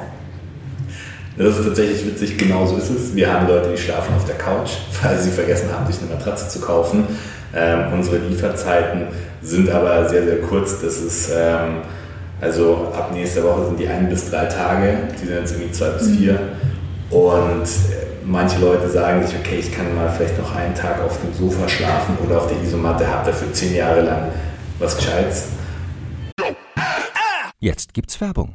Das 1.38 1.58
ist 1.58 1.66
tatsächlich 1.66 2.06
witzig, 2.06 2.36
genau 2.36 2.66
so 2.66 2.76
ist 2.76 2.90
es. 2.90 3.14
Wir 3.14 3.32
haben 3.32 3.46
Leute, 3.46 3.70
die 3.70 3.78
schlafen 3.78 4.14
auf 4.14 4.24
der 4.26 4.36
Couch, 4.36 4.72
weil 5.02 5.16
sie 5.16 5.30
vergessen 5.30 5.70
haben, 5.72 5.90
sich 5.90 6.02
eine 6.02 6.14
Matratze 6.14 6.48
zu 6.48 6.60
kaufen. 6.60 7.04
Ähm, 7.56 7.92
unsere 7.92 8.18
Lieferzeiten 8.18 9.08
sind 9.42 9.70
aber 9.70 10.08
sehr, 10.08 10.24
sehr 10.24 10.42
kurz. 10.42 10.80
Das 10.80 10.98
ist, 10.98 11.30
ähm, 11.34 11.78
also 12.40 12.92
ab 12.94 13.10
nächster 13.12 13.42
Woche 13.44 13.66
sind 13.66 13.80
die 13.80 13.88
ein 13.88 14.08
bis 14.08 14.30
drei 14.30 14.44
Tage, 14.44 14.98
die 15.14 15.26
sind 15.26 15.36
jetzt 15.36 15.52
irgendwie 15.52 15.72
zwei 15.72 15.88
bis 15.90 16.10
vier. 16.10 16.32
Mhm. 16.34 17.16
Und 17.16 17.62
äh, 17.64 18.06
manche 18.24 18.58
Leute 18.58 18.90
sagen 18.90 19.26
sich, 19.26 19.36
okay, 19.38 19.56
ich 19.60 19.72
kann 19.72 19.94
mal 19.94 20.10
vielleicht 20.10 20.38
noch 20.38 20.54
einen 20.54 20.74
Tag 20.74 21.00
auf 21.02 21.18
dem 21.20 21.32
Sofa 21.32 21.66
schlafen 21.68 22.18
oder 22.24 22.38
auf 22.38 22.48
der 22.48 22.62
Isomatte, 22.62 23.08
habe 23.08 23.30
dafür 23.30 23.52
zehn 23.52 23.74
Jahre 23.74 24.02
lang 24.02 24.28
was 24.78 24.96
Gescheites. 24.96 25.48
Jetzt 27.58 27.94
gibt's 27.94 28.20
Werbung. 28.20 28.54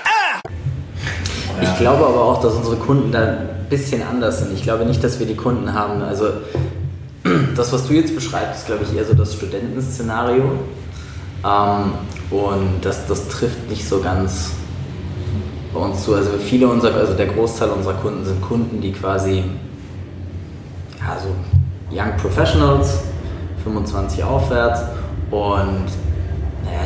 Ich 1.61 1.77
glaube 1.77 2.05
aber 2.05 2.21
auch, 2.23 2.41
dass 2.41 2.53
unsere 2.53 2.75
Kunden 2.77 3.11
da 3.11 3.19
ein 3.19 3.65
bisschen 3.69 4.03
anders 4.03 4.39
sind. 4.39 4.53
Ich 4.53 4.63
glaube 4.63 4.85
nicht, 4.85 5.03
dass 5.03 5.19
wir 5.19 5.25
die 5.25 5.35
Kunden 5.35 5.73
haben. 5.73 6.01
Also 6.01 6.25
das, 7.55 7.73
was 7.73 7.87
du 7.87 7.93
jetzt 7.93 8.15
beschreibst, 8.15 8.61
ist, 8.61 8.65
glaube 8.67 8.83
ich, 8.83 8.95
eher 8.95 9.05
so 9.05 9.13
das 9.13 9.33
Studentenszenario. 9.33 10.43
Ähm, 11.43 11.91
und 12.29 12.83
das, 12.83 13.07
das 13.07 13.27
trifft 13.27 13.69
nicht 13.69 13.87
so 13.87 13.99
ganz 13.99 14.51
bei 15.73 15.79
uns 15.79 16.03
zu. 16.03 16.15
Also 16.15 16.31
viele 16.37 16.67
unserer, 16.67 16.97
also 16.97 17.13
der 17.13 17.27
Großteil 17.27 17.69
unserer 17.69 17.95
Kunden 17.95 18.25
sind 18.25 18.41
Kunden, 18.41 18.81
die 18.81 18.91
quasi 18.91 19.43
ja, 20.99 21.17
so 21.19 21.29
Young 21.95 22.15
Professionals, 22.17 23.01
25 23.63 24.23
aufwärts 24.23 24.81
und 25.29 25.87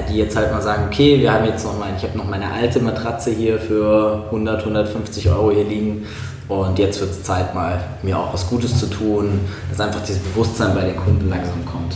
die 0.10 0.18
jetzt 0.18 0.36
halt 0.36 0.52
mal 0.52 0.62
sagen, 0.62 0.84
okay, 0.88 1.20
wir 1.20 1.34
haben 1.34 1.46
jetzt 1.46 1.66
noch 1.66 1.78
mein, 1.78 1.96
ich 1.98 2.04
habe 2.04 2.18
noch 2.18 2.26
meine 2.26 2.52
alte 2.52 2.80
Matratze 2.80 3.32
hier 3.32 3.60
für 3.60 4.24
100, 4.26 4.62
150 4.62 5.30
Euro 5.30 5.52
hier 5.52 5.64
liegen 5.64 6.06
und 6.48 6.78
jetzt 6.78 7.00
wird 7.00 7.12
es 7.12 7.24
Zeit 7.24 7.56
mal, 7.56 7.80
mir 8.04 8.18
auch 8.18 8.34
was 8.34 8.48
Gutes 8.48 8.80
zu 8.80 8.88
tun, 8.88 9.40
dass 9.70 9.80
einfach 9.80 10.02
dieses 10.02 10.22
Bewusstsein 10.22 10.76
bei 10.76 10.82
den 10.82 10.96
Kunden 10.96 11.30
langsam 11.30 11.66
kommt. 11.66 11.96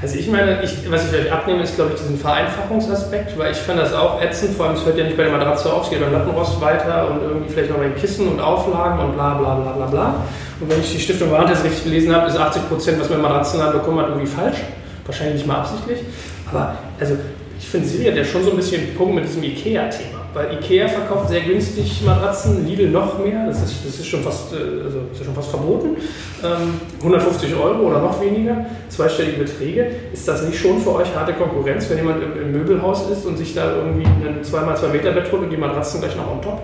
Also 0.00 0.16
ich 0.16 0.28
meine, 0.30 0.62
ich, 0.62 0.88
was 0.90 1.04
ich 1.04 1.10
vielleicht 1.10 1.32
abnehme, 1.32 1.64
ist 1.64 1.74
glaube 1.74 1.90
ich 1.94 2.00
diesen 2.00 2.18
Vereinfachungsaspekt, 2.18 3.36
weil 3.36 3.50
ich 3.50 3.58
fand 3.58 3.80
das 3.80 3.92
auch 3.92 4.22
ätzend, 4.22 4.56
vor 4.56 4.66
allem 4.66 4.76
es 4.76 4.84
hört 4.86 4.96
ja 4.96 5.04
nicht 5.04 5.16
bei 5.16 5.24
der 5.24 5.32
Matratze 5.32 5.72
auf, 5.72 5.84
es 5.84 5.90
geht 5.90 6.00
beim 6.00 6.12
Lattenrost 6.12 6.60
weiter 6.60 7.10
und 7.10 7.20
irgendwie 7.20 7.48
vielleicht 7.52 7.70
noch 7.70 7.78
bei 7.78 7.88
den 7.88 7.96
Kissen 7.96 8.28
und 8.28 8.40
Auflagen 8.40 9.00
und 9.00 9.14
bla 9.14 9.34
bla 9.34 9.56
bla 9.56 9.72
bla 9.72 9.86
bla. 9.86 10.14
Und 10.60 10.70
wenn 10.70 10.80
ich 10.80 10.92
die 10.92 11.00
Stiftung 11.00 11.32
Warentest 11.32 11.64
richtig 11.64 11.84
gelesen 11.84 12.14
habe, 12.14 12.28
ist 12.28 12.36
80 12.36 12.68
Prozent, 12.68 13.00
was 13.00 13.08
man 13.08 13.18
im 13.18 13.22
Matratzenladen 13.22 13.80
bekommen 13.80 13.98
hat, 13.98 14.08
irgendwie 14.08 14.26
falsch. 14.26 14.58
Wahrscheinlich 15.04 15.36
nicht 15.36 15.46
mal 15.46 15.60
absichtlich. 15.60 16.00
Aber 16.50 16.78
also 16.98 17.14
ich 17.58 17.68
finde, 17.68 17.88
Siri 17.88 18.04
hat 18.06 18.16
ja 18.16 18.24
schon 18.24 18.44
so 18.44 18.50
ein 18.50 18.56
bisschen 18.56 18.94
Punkt 18.96 19.14
mit 19.14 19.24
diesem 19.24 19.42
IKEA-Thema. 19.42 20.18
Weil 20.34 20.54
IKEA 20.54 20.86
verkauft 20.86 21.28
sehr 21.30 21.40
günstig 21.40 22.02
Matratzen, 22.04 22.66
Lidl 22.66 22.90
noch 22.90 23.18
mehr, 23.18 23.46
das 23.46 23.62
ist, 23.62 23.84
das 23.84 23.98
ist, 23.98 24.06
schon, 24.06 24.22
fast, 24.22 24.52
äh, 24.52 24.84
also, 24.84 25.00
ist 25.12 25.24
schon 25.24 25.34
fast 25.34 25.50
verboten. 25.50 25.96
Ähm, 26.44 26.74
150 27.00 27.54
Euro 27.54 27.88
oder 27.88 28.00
noch 28.00 28.20
weniger, 28.20 28.66
zweistellige 28.88 29.38
Beträge. 29.38 29.90
Ist 30.12 30.28
das 30.28 30.42
nicht 30.46 30.58
schon 30.58 30.80
für 30.80 30.94
euch 30.94 31.14
harte 31.14 31.32
Konkurrenz, 31.32 31.88
wenn 31.90 31.98
jemand 31.98 32.22
im, 32.22 32.40
im 32.40 32.52
Möbelhaus 32.52 33.10
ist 33.10 33.26
und 33.26 33.36
sich 33.38 33.54
da 33.54 33.74
irgendwie 33.74 34.04
ein 34.04 34.40
2x2 34.44 34.88
Meter 34.88 35.12
Bett 35.12 35.32
holt 35.32 35.42
und 35.42 35.50
die 35.50 35.56
Matratzen 35.56 36.00
gleich 36.00 36.14
noch 36.14 36.30
on 36.30 36.42
top? 36.42 36.60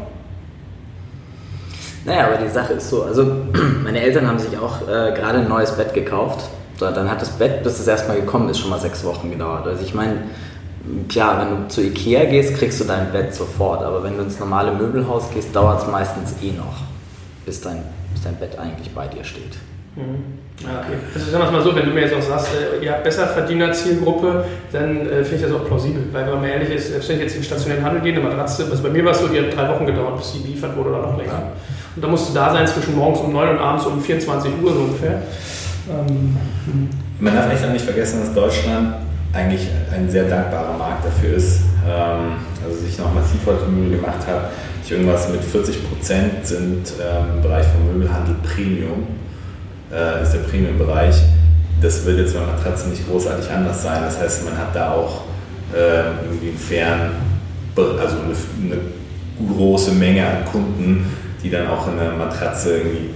Naja, 2.05 2.27
aber 2.27 2.37
die 2.37 2.51
Sache 2.51 2.75
ist 2.75 2.90
so, 2.90 3.03
also 3.03 3.25
meine 3.83 4.01
Eltern 4.01 4.29
haben 4.29 4.38
sich 4.38 4.57
auch 4.59 4.83
äh, 4.83 5.12
gerade 5.12 5.38
ein 5.38 5.49
neues 5.49 5.73
Bett 5.73 5.94
gekauft. 5.94 6.51
So, 6.78 6.90
dann 6.90 7.10
hat 7.10 7.22
das 7.22 7.30
Bett, 7.30 7.62
bis 7.62 7.78
es 7.78 7.87
erstmal 7.87 8.20
gekommen 8.20 8.48
ist, 8.48 8.58
schon 8.58 8.70
mal 8.70 8.80
sechs 8.80 9.04
Wochen 9.04 9.30
gedauert. 9.30 9.66
Also 9.66 9.82
ich 9.84 9.94
meine, 9.94 10.18
klar, 11.08 11.40
wenn 11.40 11.56
du 11.56 11.68
zu 11.68 11.82
Ikea 11.82 12.24
gehst, 12.24 12.56
kriegst 12.56 12.80
du 12.80 12.84
dein 12.84 13.12
Bett 13.12 13.34
sofort. 13.34 13.82
Aber 13.82 14.02
wenn 14.02 14.16
du 14.16 14.24
ins 14.24 14.38
normale 14.38 14.72
Möbelhaus 14.72 15.30
gehst, 15.32 15.54
dauert 15.54 15.82
es 15.82 15.88
meistens 15.88 16.34
eh 16.42 16.52
noch, 16.52 16.82
bis 17.46 17.60
dein, 17.60 17.82
bis 18.12 18.22
dein 18.22 18.37
Bett 18.37 18.58
eigentlich 18.58 18.90
bei 18.92 19.06
dir 19.06 19.24
steht. 19.24 19.56
Mhm. 19.96 20.44
Ja, 20.62 20.80
okay. 20.80 20.98
Also 21.14 21.30
sagen 21.30 21.42
wir 21.42 21.46
es 21.46 21.52
mal 21.52 21.62
so, 21.62 21.74
wenn 21.74 21.87
du 21.87 21.90
mir 21.90 22.02
jetzt 22.02 22.14
auch 22.14 22.22
sagst, 22.22 22.48
äh, 22.54 22.84
ihr 22.84 22.92
habt 22.92 23.04
besser 23.04 23.26
verdiener 23.26 23.72
Zielgruppe, 23.72 24.44
dann 24.72 25.08
äh, 25.08 25.24
finde 25.24 25.37
ich 25.37 25.42
das 25.42 25.52
auch 25.52 25.66
plausibel. 25.66 26.02
Weil 26.12 26.26
wenn 26.26 26.40
man 26.40 26.44
ehrlich 26.44 26.70
ist, 26.70 26.90
selbst 26.90 27.08
wenn 27.08 27.16
ich 27.16 27.22
jetzt 27.22 27.34
in 27.34 27.40
den 27.40 27.46
stationären 27.46 27.84
Handel 27.84 28.02
gehe, 28.02 28.12
eine 28.12 28.22
Matratze, 28.22 28.66
also 28.70 28.82
bei 28.82 28.90
mir 28.90 29.04
war 29.04 29.12
es 29.12 29.20
so, 29.20 29.28
die 29.28 29.38
hat 29.38 29.56
drei 29.56 29.68
Wochen 29.68 29.87
gedauert, 29.87 30.16
bis 30.18 30.32
sie 30.32 30.42
geliefert 30.42 30.76
wurde 30.76 30.90
oder 30.90 31.02
noch 31.02 31.18
länger. 31.18 31.52
Und 31.96 32.04
da 32.04 32.08
musst 32.08 32.30
du 32.30 32.34
da 32.34 32.52
sein 32.52 32.66
zwischen 32.66 32.96
morgens 32.96 33.20
um 33.20 33.32
9 33.32 33.50
und 33.50 33.58
abends 33.58 33.87
um 33.87 34.00
24 34.00 34.52
Uhr 34.62 34.72
so 34.72 34.78
ungefähr. 34.80 35.22
Ähm, 35.90 36.37
Man 37.20 37.35
darf 37.35 37.53
echt 37.53 37.64
auch 37.64 37.73
nicht 37.73 37.85
vergessen, 37.85 38.20
dass 38.20 38.35
Deutschland 38.35 38.94
eigentlich 39.33 39.68
ein 39.92 40.09
sehr 40.09 40.25
dankbarer 40.25 40.77
Markt 40.77 41.05
dafür 41.05 41.37
ist. 41.37 41.61
Ähm, 41.87 42.37
also 42.64 42.79
sich 42.79 42.99
noch 42.99 43.12
massiv 43.12 43.40
heute 43.47 43.66
Mühe 43.66 43.97
gemacht 43.97 44.27
hat. 44.27 44.51
Ich 44.85 44.90
irgendwas 44.90 45.29
mit 45.29 45.42
40 45.42 45.88
Prozent 45.88 46.47
sind 46.47 46.92
ähm, 47.01 47.37
im 47.37 47.42
Bereich 47.42 47.66
vom 47.66 47.87
Möbelhandel 47.87 48.37
Premium, 48.42 49.07
äh, 49.92 50.23
ist 50.23 50.33
der 50.33 50.40
Premium-Bereich. 50.40 51.16
Das 51.81 52.05
wird 52.07 52.18
jetzt 52.18 52.35
bei 52.35 52.40
Matratzen 52.40 52.90
nicht 52.90 53.07
großartig 53.09 53.51
anders 53.51 53.83
sein. 53.83 54.03
Das 54.03 54.18
heißt, 54.18 54.44
man 54.44 54.57
hat 54.57 54.75
da 54.75 54.92
auch 54.92 55.23
äh, 55.75 56.25
irgendwie 56.25 56.49
einen 56.49 56.59
fairen, 56.59 57.11
also 57.77 58.16
eine, 58.16 58.75
eine 58.75 59.55
große 59.55 59.92
Menge 59.92 60.27
an 60.27 60.44
Kunden, 60.44 61.07
die 61.42 61.51
dann 61.51 61.66
auch 61.66 61.88
in 61.88 61.99
eine 61.99 62.12
Matratze 62.12 62.77
irgendwie 62.79 63.11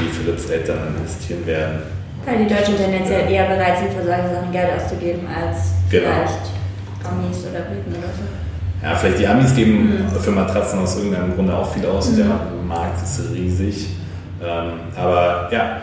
wie 0.00 0.08
Philips 0.08 0.48
Eltern 0.48 0.78
investieren 0.96 1.44
werden. 1.46 1.97
Weil 2.28 2.44
die 2.44 2.54
Deutschen 2.54 2.76
tendenziell 2.76 3.30
eher 3.30 3.46
bereit 3.46 3.78
sind, 3.78 3.92
für 3.92 4.04
solche 4.04 4.28
Sachen 4.34 4.52
Geld 4.52 4.68
auszugeben, 4.76 5.26
als 5.28 5.72
Genau. 5.90 6.04
vielleicht 6.04 6.44
Amis 7.10 7.38
oder 7.48 7.60
Briten 7.60 7.90
oder 7.90 8.12
so. 8.12 8.86
Ja, 8.86 8.94
vielleicht 8.94 9.18
die 9.20 9.26
Amis 9.26 9.54
geben 9.56 10.06
für 10.20 10.30
Matratzen 10.30 10.80
aus 10.80 10.96
irgendeinem 10.98 11.34
Grunde 11.34 11.56
auch 11.56 11.72
viel 11.72 11.86
aus. 11.86 12.14
Der 12.14 12.26
Markt 12.66 13.02
ist 13.02 13.20
riesig. 13.32 13.88
Ähm, 14.42 14.72
aber 14.94 15.48
ja, 15.50 15.78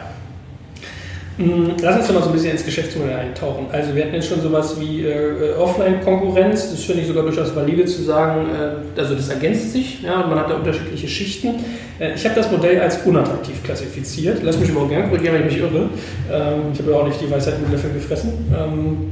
Lass 1.37 1.97
uns 1.97 2.07
doch 2.07 2.13
mal 2.13 2.23
so 2.23 2.29
ein 2.29 2.33
bisschen 2.33 2.51
ins 2.51 2.63
Geschäftsmodell 2.63 3.17
eintauchen. 3.17 3.67
Also 3.69 3.93
wir 3.93 4.05
hatten 4.05 4.15
jetzt 4.15 4.29
schon 4.29 4.41
sowas 4.41 4.79
wie 4.79 5.05
äh, 5.05 5.53
Offline-Konkurrenz. 5.59 6.71
Das 6.71 6.83
finde 6.83 7.01
ich 7.01 7.07
sogar 7.07 7.23
durchaus 7.23 7.53
valide 7.53 7.85
zu 7.85 8.03
sagen, 8.03 8.47
äh, 8.47 8.99
also 8.99 9.15
das 9.15 9.27
ergänzt 9.27 9.73
sich. 9.73 10.01
Ja, 10.01 10.21
und 10.21 10.29
man 10.29 10.39
hat 10.39 10.49
da 10.49 10.55
unterschiedliche 10.55 11.09
Schichten. 11.09 11.55
Äh, 11.99 12.15
ich 12.15 12.23
habe 12.23 12.35
das 12.35 12.49
Modell 12.49 12.79
als 12.79 12.99
unattraktiv 13.05 13.61
klassifiziert. 13.63 14.43
Lass 14.43 14.57
mich 14.57 14.69
überhaupt 14.69 14.91
gerne 14.91 15.09
korrigieren, 15.09 15.35
wenn 15.35 15.47
ich 15.47 15.55
mich 15.55 15.61
irre. 15.61 15.89
Ähm, 16.31 16.71
ich 16.71 16.79
habe 16.79 16.91
ja 16.91 16.97
auch 16.97 17.07
nicht 17.07 17.19
die 17.19 17.29
Weisheit 17.29 17.59
mit 17.61 17.69
Löffeln 17.69 17.93
gefressen. 17.93 18.31
Ähm, 18.57 19.11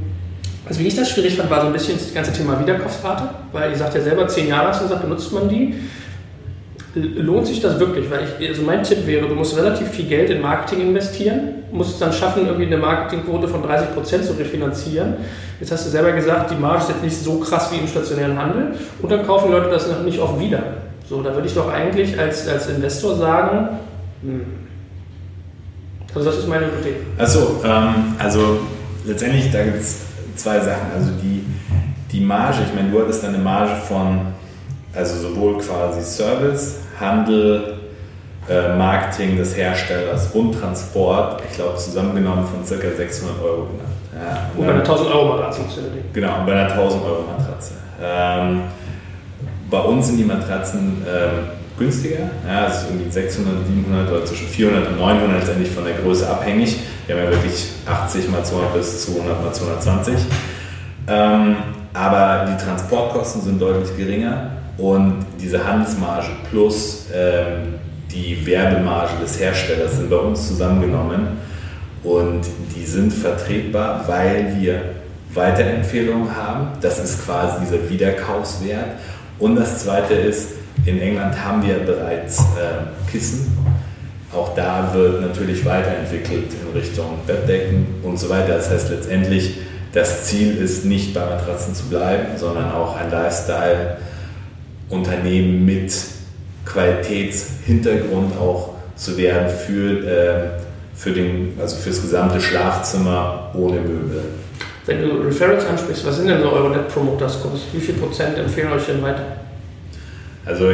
also 0.66 0.80
wie 0.80 0.86
ich 0.86 0.96
das 0.96 1.10
schwierig 1.10 1.36
fand, 1.36 1.50
war 1.50 1.60
so 1.60 1.66
ein 1.66 1.74
bisschen 1.74 1.98
das 1.98 2.14
ganze 2.14 2.32
Thema 2.32 2.58
Wiederkaufsrate. 2.58 3.28
Weil 3.52 3.70
ihr 3.70 3.76
sagt 3.76 3.94
ja 3.96 4.00
selber, 4.00 4.26
zehn 4.28 4.48
Jahre 4.48 4.68
hast 4.68 4.80
du 4.80 4.84
gesagt, 4.84 5.02
benutzt 5.02 5.30
man 5.30 5.46
die. 5.46 5.74
Lohnt 6.94 7.46
sich 7.46 7.60
das 7.60 7.80
wirklich? 7.80 8.08
Weil 8.08 8.28
ich, 8.38 8.48
also 8.48 8.62
mein 8.62 8.84
Tipp 8.84 9.04
wäre, 9.06 9.26
du 9.26 9.34
musst 9.34 9.56
relativ 9.56 9.88
viel 9.88 10.04
Geld 10.04 10.30
in 10.30 10.40
Marketing 10.40 10.80
investieren, 10.80 11.64
musst 11.72 11.94
es 11.94 11.98
dann 11.98 12.12
schaffen, 12.12 12.46
irgendwie 12.46 12.66
eine 12.66 12.76
Marketingquote 12.76 13.48
von 13.48 13.62
30% 13.64 14.22
zu 14.22 14.32
refinanzieren. 14.38 15.14
Jetzt 15.58 15.72
hast 15.72 15.86
du 15.86 15.90
selber 15.90 16.12
gesagt, 16.12 16.52
die 16.52 16.54
Marge 16.54 16.82
ist 16.82 16.88
jetzt 16.90 17.02
nicht 17.02 17.16
so 17.16 17.38
krass 17.40 17.72
wie 17.72 17.78
im 17.78 17.88
stationären 17.88 18.38
Handel 18.38 18.76
und 19.02 19.10
dann 19.10 19.26
kaufen 19.26 19.50
Leute 19.50 19.70
das 19.70 19.88
noch 19.88 20.02
nicht 20.02 20.20
oft 20.20 20.38
wieder. 20.38 20.62
So, 21.08 21.20
da 21.20 21.34
würde 21.34 21.48
ich 21.48 21.54
doch 21.54 21.70
eigentlich 21.72 22.18
als, 22.18 22.46
als 22.48 22.68
Investor 22.68 23.16
sagen, 23.16 23.68
hm. 24.22 24.42
also 26.14 26.30
das 26.30 26.38
ist 26.38 26.48
meine 26.48 26.66
Hypothek. 26.66 26.96
Achso, 27.18 27.60
ähm, 27.64 28.14
also 28.18 28.60
letztendlich, 29.04 29.50
da 29.50 29.64
gibt 29.64 29.80
es 29.80 30.00
zwei 30.36 30.60
Sachen. 30.60 30.92
Also 30.94 31.10
die, 31.22 31.44
die 32.12 32.20
Marge, 32.20 32.58
ich 32.68 32.74
meine, 32.74 32.90
du 32.90 33.00
hattest 33.00 33.24
eine 33.24 33.38
Marge 33.38 33.74
von, 33.86 34.20
also 34.94 35.28
sowohl 35.28 35.58
quasi 35.58 36.02
Service, 36.02 36.76
Handel, 37.00 37.78
äh, 38.48 38.76
Marketing 38.76 39.36
des 39.36 39.56
Herstellers 39.56 40.28
und 40.32 40.52
Transport, 40.52 41.42
ich 41.48 41.56
glaube 41.56 41.76
zusammengenommen 41.76 42.46
von 42.46 42.60
ca. 42.62 42.96
600 42.96 43.42
Euro 43.42 43.66
genannt. 43.66 43.88
Ja, 44.14 44.50
Und 44.56 44.66
bei 44.66 44.72
einer 44.72 44.82
1000 44.82 45.10
Euro 45.10 45.34
Matratze 45.34 45.62
musst 45.62 45.76
du 45.76 45.80
überlegen. 45.80 46.08
Genau, 46.12 46.38
und 46.38 46.46
bei 46.46 46.52
einer 46.52 46.70
1000 46.70 47.04
Euro 47.04 47.22
Matratze. 47.22 47.72
Ähm, 48.02 48.60
bei 49.70 49.80
uns 49.80 50.06
sind 50.06 50.18
die 50.18 50.24
Matratzen 50.24 51.02
ähm, 51.08 51.30
günstiger. 51.78 52.30
Ja, 52.46 52.68
es 52.68 52.82
ist 52.82 52.90
irgendwie 52.90 53.10
600, 53.10 53.66
700 53.66 54.12
oder 54.12 54.24
zwischen 54.24 54.46
400 54.46 54.88
und 54.88 54.98
900 54.98 55.40
letztendlich 55.40 55.70
von 55.70 55.84
der 55.84 55.94
Größe 55.94 56.28
abhängig. 56.28 56.78
Wir 57.06 57.16
haben 57.16 57.24
ja 57.24 57.30
wirklich 57.30 57.66
80 57.86 58.28
mal 58.28 58.44
200 58.44 58.74
bis 58.74 59.06
200 59.06 59.42
mal 59.42 59.52
220. 59.52 60.14
Ähm, 61.08 61.56
aber 61.92 62.46
die 62.50 62.62
Transportkosten 62.62 63.42
sind 63.42 63.60
deutlich 63.60 63.96
geringer 63.96 64.50
und 64.78 65.24
diese 65.40 65.64
Handelsmarge 65.64 66.28
plus 66.50 67.06
ähm, 67.14 67.74
die 68.10 68.44
Werbemarge 68.46 69.12
des 69.20 69.40
Herstellers 69.40 69.96
sind 69.96 70.10
bei 70.10 70.16
uns 70.16 70.46
zusammengenommen 70.48 71.38
und 72.02 72.42
die 72.76 72.84
sind 72.84 73.12
vertretbar, 73.12 74.04
weil 74.06 74.56
wir 74.60 74.80
Weiterempfehlungen 75.32 76.34
haben. 76.36 76.68
Das 76.80 76.98
ist 76.98 77.24
quasi 77.24 77.64
dieser 77.64 77.88
Wiederkaufswert. 77.88 78.86
Und 79.38 79.56
das 79.56 79.80
zweite 79.80 80.14
ist, 80.14 80.50
in 80.86 81.00
England 81.00 81.42
haben 81.44 81.66
wir 81.66 81.78
bereits 81.78 82.38
äh, 82.40 83.10
Kissen. 83.10 83.56
Auch 84.32 84.54
da 84.54 84.90
wird 84.92 85.20
natürlich 85.20 85.64
weiterentwickelt 85.64 86.52
in 86.52 86.78
Richtung 86.78 87.18
Bettdecken 87.26 87.86
und 88.02 88.18
so 88.18 88.28
weiter. 88.28 88.56
Das 88.56 88.70
heißt 88.70 88.90
letztendlich, 88.90 89.58
das 89.92 90.24
Ziel 90.24 90.56
ist 90.56 90.84
nicht 90.84 91.14
bei 91.14 91.24
Matratzen 91.24 91.74
zu 91.74 91.84
bleiben, 91.84 92.36
sondern 92.36 92.72
auch 92.72 92.96
ein 92.96 93.10
Lifestyle-Unternehmen 94.90 95.64
mit 95.64 95.92
Qualitätshintergrund 96.64 98.36
auch 98.38 98.74
zu 98.96 99.16
werden 99.16 99.48
für, 99.50 100.06
äh, 100.06 100.50
für, 100.94 101.12
den, 101.12 101.54
also 101.60 101.76
für 101.76 101.90
das 101.90 102.02
gesamte 102.02 102.40
Schlafzimmer 102.40 103.50
ohne 103.54 103.80
Möbel. 103.80 104.22
Wenn 104.86 105.02
du 105.02 105.26
Referrals 105.26 105.64
ansprichst, 105.66 106.06
was 106.06 106.16
sind 106.16 106.28
denn 106.28 106.42
so 106.42 106.50
eure 106.50 106.70
Net 106.70 106.88
Promoter 106.88 107.28
Scores? 107.28 107.62
Wie 107.72 107.80
viel 107.80 107.94
Prozent 107.94 108.36
empfehlen 108.36 108.72
euch 108.72 108.86
denn 108.86 109.02
weiter? 109.02 109.24
Also 110.44 110.70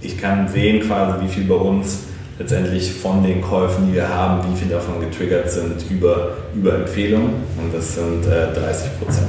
ich 0.00 0.18
kann 0.18 0.48
sehen 0.48 0.80
quasi, 0.80 1.24
wie 1.24 1.28
viel 1.28 1.44
bei 1.44 1.54
uns 1.54 2.04
letztendlich 2.38 2.90
von 2.90 3.22
den 3.22 3.42
Käufen, 3.42 3.88
die 3.88 3.94
wir 3.94 4.08
haben, 4.08 4.50
wie 4.50 4.58
viel 4.58 4.68
davon 4.68 5.00
getriggert 5.00 5.50
sind 5.50 5.84
über, 5.90 6.38
über 6.54 6.74
Empfehlungen 6.76 7.34
und 7.58 7.74
das 7.74 7.94
sind 7.94 8.26
äh, 8.26 8.54
30 8.54 8.98
Prozent. 8.98 9.28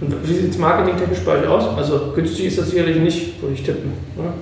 Und 0.00 0.28
wie 0.28 0.34
sieht 0.34 0.50
es 0.50 0.58
marketingtechnisch 0.58 1.20
bei 1.20 1.38
euch 1.38 1.46
aus? 1.46 1.76
Also 1.76 2.12
günstig 2.14 2.46
ist 2.46 2.58
das 2.58 2.70
sicherlich 2.70 2.98
nicht, 2.98 3.40
würde 3.40 3.54
ich 3.54 3.62
tippen. 3.62 3.92
Oder? 4.16 4.34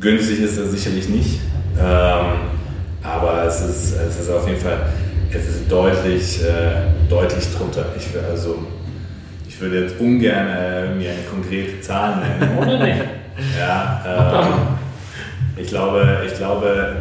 Günstig 0.00 0.40
ist 0.40 0.58
das 0.58 0.70
sicherlich 0.70 1.08
nicht, 1.08 1.40
ähm, 1.78 2.26
aber 3.02 3.44
es 3.46 3.60
ist, 3.62 3.96
es 3.96 4.20
ist 4.20 4.30
auf 4.30 4.46
jeden 4.46 4.60
Fall 4.60 4.80
es 5.32 5.48
ist 5.48 5.70
deutlich, 5.70 6.42
äh, 6.42 7.08
deutlich 7.08 7.44
drunter. 7.56 7.86
Ich, 7.96 8.08
also, 8.30 8.58
ich 9.46 9.60
würde 9.60 9.82
jetzt 9.82 9.98
ungern 10.00 10.48
äh, 10.48 10.94
mir 10.94 11.10
eine 11.10 11.22
konkrete 11.30 11.80
Zahl 11.80 12.16
nennen. 12.16 12.58
Oder 12.62 12.78
nicht? 12.78 13.02
Ja, 13.58 14.04
ähm, 15.56 15.62
ich, 15.62 15.68
glaube, 15.68 16.22
ich 16.26 16.34
glaube, 16.34 16.96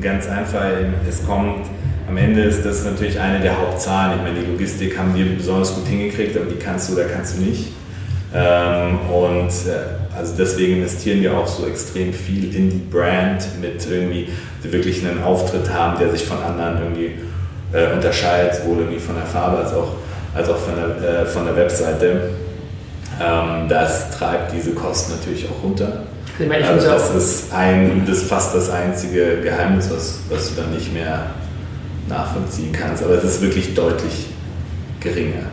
ganz 0.00 0.28
einfach, 0.28 0.64
es 1.08 1.26
kommt, 1.26 1.66
am 2.10 2.16
Ende 2.16 2.42
ist 2.42 2.64
das 2.64 2.84
natürlich 2.84 3.20
eine 3.20 3.40
der 3.40 3.56
Hauptzahlen. 3.56 4.18
Ich 4.18 4.22
meine, 4.22 4.40
die 4.40 4.50
Logistik 4.50 4.98
haben 4.98 5.14
wir 5.14 5.24
besonders 5.36 5.74
gut 5.74 5.86
hingekriegt, 5.86 6.36
aber 6.36 6.46
die 6.46 6.56
kannst 6.56 6.90
du 6.90 6.94
oder 6.94 7.04
kannst 7.04 7.36
du 7.38 7.42
nicht. 7.42 7.68
Ähm, 8.34 8.98
und 9.08 9.48
äh, 9.48 10.16
also 10.16 10.34
deswegen 10.36 10.76
investieren 10.78 11.22
wir 11.22 11.36
auch 11.36 11.46
so 11.46 11.66
extrem 11.66 12.12
viel 12.12 12.54
in 12.54 12.70
die 12.70 12.78
Brand 12.78 13.46
mit 13.60 13.88
irgendwie, 13.88 14.28
die 14.62 14.72
wirklich 14.72 15.06
einen 15.06 15.22
Auftritt 15.22 15.72
haben, 15.72 15.98
der 16.00 16.10
sich 16.10 16.24
von 16.24 16.38
anderen 16.38 16.78
irgendwie 16.82 17.12
äh, 17.72 17.94
unterscheidet, 17.94 18.56
sowohl 18.56 18.78
irgendwie 18.78 18.98
von 18.98 19.14
der 19.14 19.26
Farbe 19.26 19.58
als 19.58 19.72
auch, 19.72 19.92
als 20.34 20.48
auch 20.48 20.58
von, 20.58 20.74
der, 20.74 21.22
äh, 21.22 21.26
von 21.26 21.44
der 21.44 21.54
Webseite. 21.54 22.30
Ähm, 23.22 23.68
das 23.68 24.10
treibt 24.10 24.52
diese 24.52 24.72
Kosten 24.72 25.12
natürlich 25.12 25.46
auch 25.48 25.62
runter. 25.62 26.02
Ich 26.40 26.48
meine, 26.48 26.62
ich 26.62 26.68
Also 26.68 26.88
das 26.88 27.14
ist 27.14 27.52
ein, 27.52 28.02
das 28.06 28.22
fast 28.22 28.54
das 28.54 28.68
einzige 28.68 29.40
Geheimnis, 29.42 29.90
was, 29.90 30.20
was 30.28 30.48
du 30.48 30.60
dann 30.60 30.72
nicht 30.72 30.92
mehr 30.92 31.26
nachvollziehen 32.10 32.72
kannst. 32.72 33.02
Aber 33.02 33.14
es 33.14 33.24
ist 33.24 33.42
wirklich 33.42 33.74
deutlich 33.74 34.26
geringer. 35.00 35.46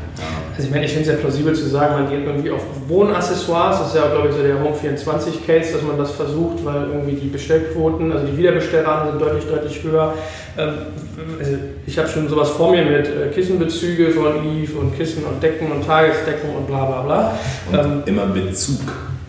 also 0.51 0.67
ich 0.67 0.71
meine, 0.71 0.85
ich 0.85 0.91
finde 0.91 1.09
es 1.09 1.15
ja 1.15 1.21
plausibel 1.21 1.55
zu 1.55 1.67
sagen, 1.67 1.93
man 1.93 2.09
geht 2.09 2.25
irgendwie 2.25 2.51
auf 2.51 2.61
Wohnaccessoires, 2.87 3.79
das 3.79 3.87
ist 3.89 3.95
ja, 3.95 4.07
glaube 4.07 4.27
ich, 4.27 4.35
so 4.35 4.41
der 4.41 4.61
Home 4.61 4.75
24 4.75 5.47
Case, 5.47 5.71
dass 5.73 5.81
man 5.83 5.97
das 5.97 6.11
versucht, 6.11 6.65
weil 6.65 6.89
irgendwie 6.91 7.13
die 7.13 7.27
Bestellquoten, 7.27 8.11
also 8.11 8.25
die 8.25 8.35
Wiederbestellraten 8.35 9.11
sind 9.11 9.21
deutlich, 9.21 9.45
deutlich 9.45 9.83
höher. 9.83 10.13
Ähm, 10.57 10.73
also 11.39 11.51
ich 11.85 11.97
habe 11.97 12.09
schon 12.09 12.27
sowas 12.27 12.49
vor 12.49 12.71
mir 12.71 12.83
mit 12.83 13.07
äh, 13.07 13.29
Kissenbezüge 13.33 14.11
von 14.11 14.45
Eve 14.45 14.77
und 14.79 14.97
Kissen 14.97 15.23
und 15.23 15.41
Decken 15.41 15.71
und 15.71 15.85
Tagesdecken 15.85 16.49
und 16.49 16.67
bla 16.67 16.85
bla 16.85 17.01
bla. 17.03 17.37
Und 17.71 17.79
Ähm, 17.79 18.03
immer 18.05 18.25
Bezug, 18.25 18.81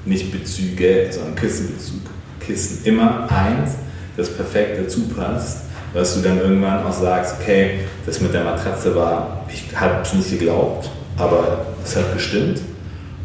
nicht 0.05 0.33
Bezüge, 0.33 1.07
sondern 1.11 1.37
Kissenbezug. 1.37 2.01
Kissen. 2.41 2.81
Immer 2.85 3.29
eins, 3.31 3.73
das 4.17 4.31
perfekt 4.31 4.81
dazu 4.83 5.03
passt, 5.09 5.68
dass 5.95 6.15
du 6.15 6.21
dann 6.21 6.39
irgendwann 6.39 6.85
auch 6.85 6.93
sagst, 6.93 7.37
okay, 7.41 7.81
das 8.07 8.21
mit 8.21 8.35
der 8.35 8.45
Matratze 8.45 8.95
war, 8.95 9.45
ich 9.53 9.65
habe 9.75 10.03
es 10.03 10.13
nicht 10.15 10.31
geglaubt, 10.31 10.91
aber 11.17 11.67
es 11.85 11.97
hat 11.97 12.13
gestimmt. 12.13 12.61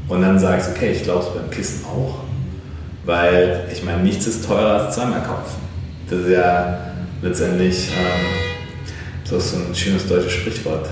Und 0.08 0.22
dann 0.22 0.38
sagst 0.40 0.70
du, 0.70 0.72
okay, 0.72 0.92
ich 0.92 1.04
glaube 1.04 1.24
es 1.24 1.34
beim 1.34 1.50
Kissen 1.50 1.86
auch. 1.86 2.20
Weil, 3.06 3.68
ich 3.72 3.84
meine, 3.84 4.02
nichts 4.02 4.28
ist 4.28 4.46
teurer 4.46 4.86
als 4.86 4.96
zweimal 4.96 5.22
kaufen. 5.22 5.62
Das 6.10 6.20
ist 6.20 6.30
ja 6.30 6.80
letztendlich 7.22 7.90
ähm, 7.90 8.44
das 9.30 9.46
ist 9.46 9.52
so 9.52 9.58
ein 9.58 9.76
schönes 9.76 10.08
deutsches 10.08 10.32
Sprichwort. 10.34 10.90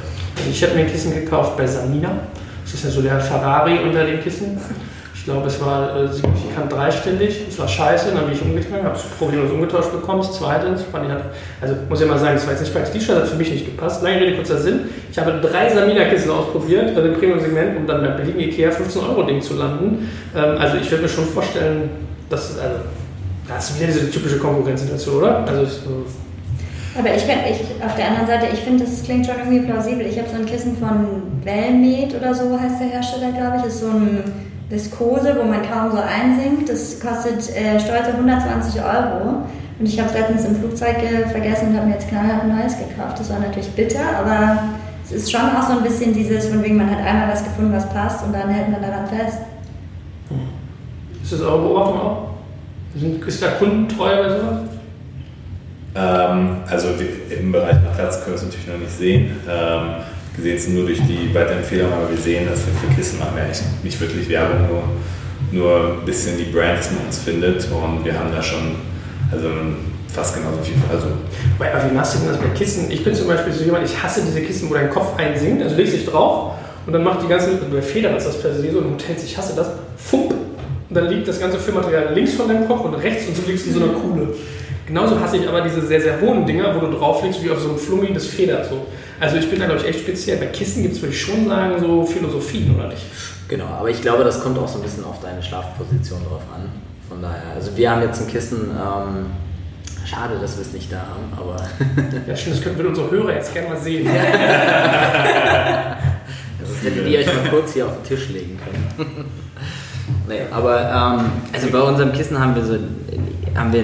Ich 0.49 0.63
habe 0.63 0.73
mir 0.73 0.81
ein 0.81 0.91
Kissen 0.91 1.13
gekauft 1.13 1.57
bei 1.57 1.67
Samina. 1.67 2.21
Das 2.63 2.73
ist 2.73 2.83
ja 2.85 2.89
so 2.89 3.01
der 3.01 3.19
Ferrari 3.19 3.79
unter 3.79 4.05
den 4.05 4.21
Kissen. 4.21 4.57
Ich 5.21 5.25
glaube, 5.25 5.45
es 5.45 5.63
war 5.63 5.95
äh, 5.95 6.07
signifikant 6.07 6.73
dreistellig. 6.73 7.41
Es 7.47 7.59
war 7.59 7.67
scheiße, 7.67 8.11
dann 8.11 8.25
bin 8.25 8.33
ich 8.33 8.41
umgetragen, 8.41 8.83
habe 8.83 8.95
es 8.95 9.03
problemlos 9.03 9.51
umgetauscht 9.51 9.91
bekommen. 9.91 10.21
Das 10.21 10.33
zweite, 10.33 10.71
das 10.71 10.81
fand 10.81 11.05
ich 11.05 11.11
halt, 11.11 11.25
also 11.61 11.75
muss 11.87 12.01
ich 12.01 12.07
mal 12.07 12.17
sagen, 12.17 12.33
das 12.33 12.45
war 12.45 12.53
jetzt 12.53 12.61
nicht 12.61 12.73
praktisch. 12.73 13.05
Die 13.05 13.13
hat 13.13 13.27
für 13.27 13.35
mich 13.35 13.51
nicht 13.51 13.65
gepasst. 13.65 14.01
Lange 14.01 14.19
Rede, 14.19 14.35
kurzer 14.35 14.57
Sinn. 14.57 14.89
Ich 15.11 15.19
habe 15.19 15.39
drei 15.39 15.69
Samina-Kissen 15.69 16.31
ausprobiert, 16.31 16.97
also 16.97 17.07
im 17.07 17.13
Premium-Segment, 17.13 17.77
um 17.77 17.85
dann 17.85 18.01
beim 18.01 18.17
billigen 18.17 18.39
Ikea 18.39 18.71
15-Euro-Ding 18.71 19.43
zu 19.43 19.53
landen. 19.57 20.09
Ähm, 20.35 20.57
also 20.57 20.77
ich 20.77 20.89
würde 20.89 21.03
mir 21.03 21.09
schon 21.09 21.25
vorstellen, 21.25 21.91
dass, 22.27 22.57
also, 22.57 22.77
das 23.47 23.69
ist 23.69 23.79
wieder 23.79 23.91
diese 23.93 24.09
typische 24.09 24.39
Konkurrenzsituation, 24.39 25.17
oder? 25.17 25.45
Also 25.45 25.61
ich, 25.61 25.69
so, 25.69 26.03
Aber 26.97 27.15
ich, 27.15 27.27
kann, 27.27 27.37
ich 27.47 27.59
auf 27.85 27.95
der 27.95 28.07
anderen 28.07 28.25
Seite, 28.25 28.47
ich 28.51 28.61
finde, 28.61 28.85
das 28.85 29.03
klingt 29.03 29.27
schon 29.27 29.35
irgendwie 29.37 29.71
plausibel. 29.71 30.03
Ich 30.03 30.17
habe 30.17 30.29
so 30.29 30.37
ein 30.37 30.47
Kissen 30.47 30.75
von 30.77 31.21
Wellmed 31.43 32.15
oder 32.15 32.33
so 32.33 32.59
heißt 32.59 32.81
der 32.81 32.87
Hersteller, 32.87 33.31
glaube 33.33 33.57
ich. 33.57 33.63
Das 33.65 33.75
ist 33.75 33.81
so 33.81 33.87
ein 33.89 34.50
Viskose, 34.71 35.35
wo 35.37 35.43
man 35.43 35.61
kaum 35.61 35.91
so 35.91 35.97
einsinkt. 35.97 36.69
Das 36.69 36.99
kostet 36.99 37.55
äh, 37.55 37.79
stolze 37.79 38.11
120 38.13 38.81
Euro. 38.81 39.43
Und 39.77 39.85
ich 39.85 39.99
habe 39.99 40.09
es 40.09 40.15
letztens 40.15 40.45
im 40.45 40.55
Flugzeug 40.55 40.97
äh, 41.03 41.27
vergessen 41.27 41.69
und 41.69 41.77
habe 41.77 41.87
mir 41.87 41.93
jetzt 41.95 42.07
knallhart 42.07 42.43
ein 42.43 42.57
neues 42.57 42.77
gekauft. 42.77 43.19
Das 43.19 43.29
war 43.29 43.39
natürlich 43.39 43.69
bitter, 43.71 44.17
aber 44.19 44.63
es 45.03 45.11
ist 45.11 45.31
schon 45.31 45.41
auch 45.41 45.63
so 45.63 45.73
ein 45.73 45.83
bisschen 45.83 46.13
dieses, 46.13 46.47
von 46.47 46.63
wegen, 46.63 46.77
man 46.77 46.89
hat 46.89 46.99
einmal 46.99 47.29
was 47.29 47.43
gefunden, 47.43 47.73
was 47.73 47.89
passt 47.89 48.23
und 48.23 48.33
dann 48.33 48.49
hält 48.49 48.69
man 48.69 48.81
daran 48.81 49.07
fest. 49.07 49.39
ist 51.23 51.33
das 51.33 51.41
eure 51.41 51.61
Beobachtung 51.61 51.99
auch? 51.99 52.27
Sind, 52.95 53.25
ist 53.25 53.41
da 53.41 53.47
Kundentreue 53.51 54.23
bei 54.23 54.29
sowas? 54.29 54.59
Ähm, 55.93 56.57
also 56.69 56.89
im 57.37 57.51
Bereich 57.51 57.75
Matratze 57.83 58.19
können 58.19 58.35
wir 58.35 58.35
es 58.35 58.43
natürlich 58.43 58.67
noch 58.67 58.77
nicht 58.77 58.91
sehen. 58.91 59.37
Ähm, 59.49 59.81
wir 60.35 60.43
sehen 60.43 60.55
es 60.55 60.67
nur 60.67 60.85
durch 60.85 60.99
die 61.01 61.33
Weiterempfehlung, 61.33 61.91
aber 61.91 62.09
wir 62.09 62.17
sehen, 62.17 62.47
dass 62.47 62.59
wir 62.65 62.73
für 62.73 62.95
Kissen 62.95 63.19
machen 63.19 63.35
wir 63.35 63.43
eigentlich 63.43 63.61
nicht 63.83 63.99
wirklich 63.99 64.29
Werbung, 64.29 64.67
nur, 64.67 64.83
nur 65.51 65.97
ein 65.99 66.05
bisschen 66.05 66.37
die 66.37 66.45
Brand, 66.45 66.79
dass 66.79 66.91
man 66.91 67.05
uns 67.05 67.17
findet 67.17 67.67
und 67.71 68.05
wir 68.05 68.17
haben 68.17 68.31
da 68.31 68.41
schon 68.41 68.75
also 69.31 69.49
fast 70.07 70.35
genauso 70.35 70.61
viel. 70.63 70.75
Also 70.91 71.07
aber 71.59 71.89
wie 71.89 71.95
machst 71.95 72.15
du 72.15 72.19
denn 72.19 72.29
das 72.29 72.37
bei 72.37 72.49
Kissen? 72.49 72.89
Ich 72.89 73.03
bin 73.03 73.13
zum 73.13 73.27
Beispiel 73.27 73.53
so 73.53 73.63
jemand, 73.63 73.85
ich 73.85 74.01
hasse 74.01 74.21
diese 74.25 74.41
Kissen, 74.41 74.69
wo 74.69 74.73
dein 74.73 74.89
Kopf 74.89 75.17
einsinkt, 75.17 75.63
also 75.63 75.75
legst 75.75 75.93
dich 75.93 76.05
drauf 76.05 76.53
und 76.85 76.93
dann 76.93 77.03
macht 77.03 77.23
die 77.23 77.27
ganze, 77.27 77.47
also 77.47 77.65
bei 77.71 77.81
Federn 77.81 78.15
ist 78.15 78.25
das 78.25 78.41
per 78.41 78.53
se 78.53 78.71
so, 78.71 78.79
in 78.79 78.91
Hotels, 78.91 79.23
ich 79.23 79.37
hasse 79.37 79.53
das, 79.55 79.69
fump, 79.97 80.33
und 80.91 80.95
dann 80.95 81.07
liegt 81.07 81.27
das 81.27 81.39
ganze 81.39 81.57
Füllmaterial 81.57 82.13
links 82.13 82.33
von 82.33 82.49
deinem 82.49 82.67
Kopf 82.67 82.83
und 82.83 82.95
rechts 82.95 83.25
und 83.27 83.37
du 83.37 83.49
liegst 83.49 83.65
in 83.67 83.73
so 83.73 83.81
einer 83.81 83.93
Kuhle. 83.93 84.33
Genauso 84.85 85.17
hasse 85.21 85.37
ich 85.37 85.47
aber 85.47 85.61
diese 85.61 85.81
sehr, 85.87 86.01
sehr 86.01 86.19
hohen 86.19 86.45
Dinger, 86.45 86.75
wo 86.75 86.85
du 86.85 86.91
drauf 86.97 87.23
liegst, 87.23 87.41
wie 87.41 87.49
auf 87.49 87.59
so 87.59 87.69
einem 87.69 87.77
Flummi, 87.77 88.13
das 88.13 88.25
federt 88.25 88.65
so. 88.65 88.87
Also 89.21 89.37
ich 89.37 89.49
bin 89.49 89.59
da, 89.59 89.67
glaube 89.67 89.81
ich, 89.81 89.87
echt 89.87 89.99
speziell. 89.99 90.37
Bei 90.37 90.47
Kissen 90.47 90.81
gibt 90.81 90.95
es, 90.95 91.01
würde 91.01 91.13
ich 91.13 91.21
schon 91.21 91.47
sagen, 91.47 91.79
so 91.79 92.03
Philosophien, 92.05 92.75
oder 92.75 92.87
nicht? 92.87 93.03
Genau, 93.47 93.65
aber 93.67 93.89
ich 93.89 94.01
glaube, 94.01 94.23
das 94.23 94.41
kommt 94.41 94.57
auch 94.57 94.67
so 94.67 94.79
ein 94.79 94.81
bisschen 94.81 95.03
auf 95.05 95.21
deine 95.21 95.43
Schlafposition 95.43 96.21
drauf 96.27 96.41
an. 96.55 96.69
Von 97.07 97.21
daher, 97.21 97.53
also 97.55 97.77
wir 97.77 97.91
haben 97.91 98.01
jetzt 98.01 98.19
ein 98.21 98.27
Kissen, 98.27 98.71
ähm, 98.71 99.27
schade, 100.05 100.39
dass 100.41 100.57
wir 100.57 100.63
es 100.63 100.73
nicht 100.73 100.91
da 100.91 100.97
haben, 100.97 101.31
aber 101.37 101.55
Ja, 102.27 102.35
stimmt, 102.35 102.55
das 102.55 102.63
könnten 102.63 102.79
wir 102.79 102.87
unsere 102.89 103.11
Hörer 103.11 103.35
jetzt 103.35 103.53
gerne 103.53 103.69
mal 103.69 103.77
sehen. 103.77 104.07
sonst 106.65 106.83
hättet 106.83 107.07
ihr 107.07 107.19
euch 107.19 107.27
mal 107.27 107.49
kurz 107.49 107.73
hier 107.73 107.85
auf 107.85 107.93
den 107.97 108.03
Tisch 108.03 108.29
legen 108.29 108.57
können. 108.63 109.25
nee, 110.27 110.41
aber 110.49 110.81
ähm, 111.19 111.31
also 111.53 111.69
bei 111.69 111.81
unserem 111.81 112.11
Kissen 112.13 112.39
haben 112.39 112.55
wir 112.55 112.65
so 112.65 112.79
haben 113.55 113.73
wir 113.73 113.83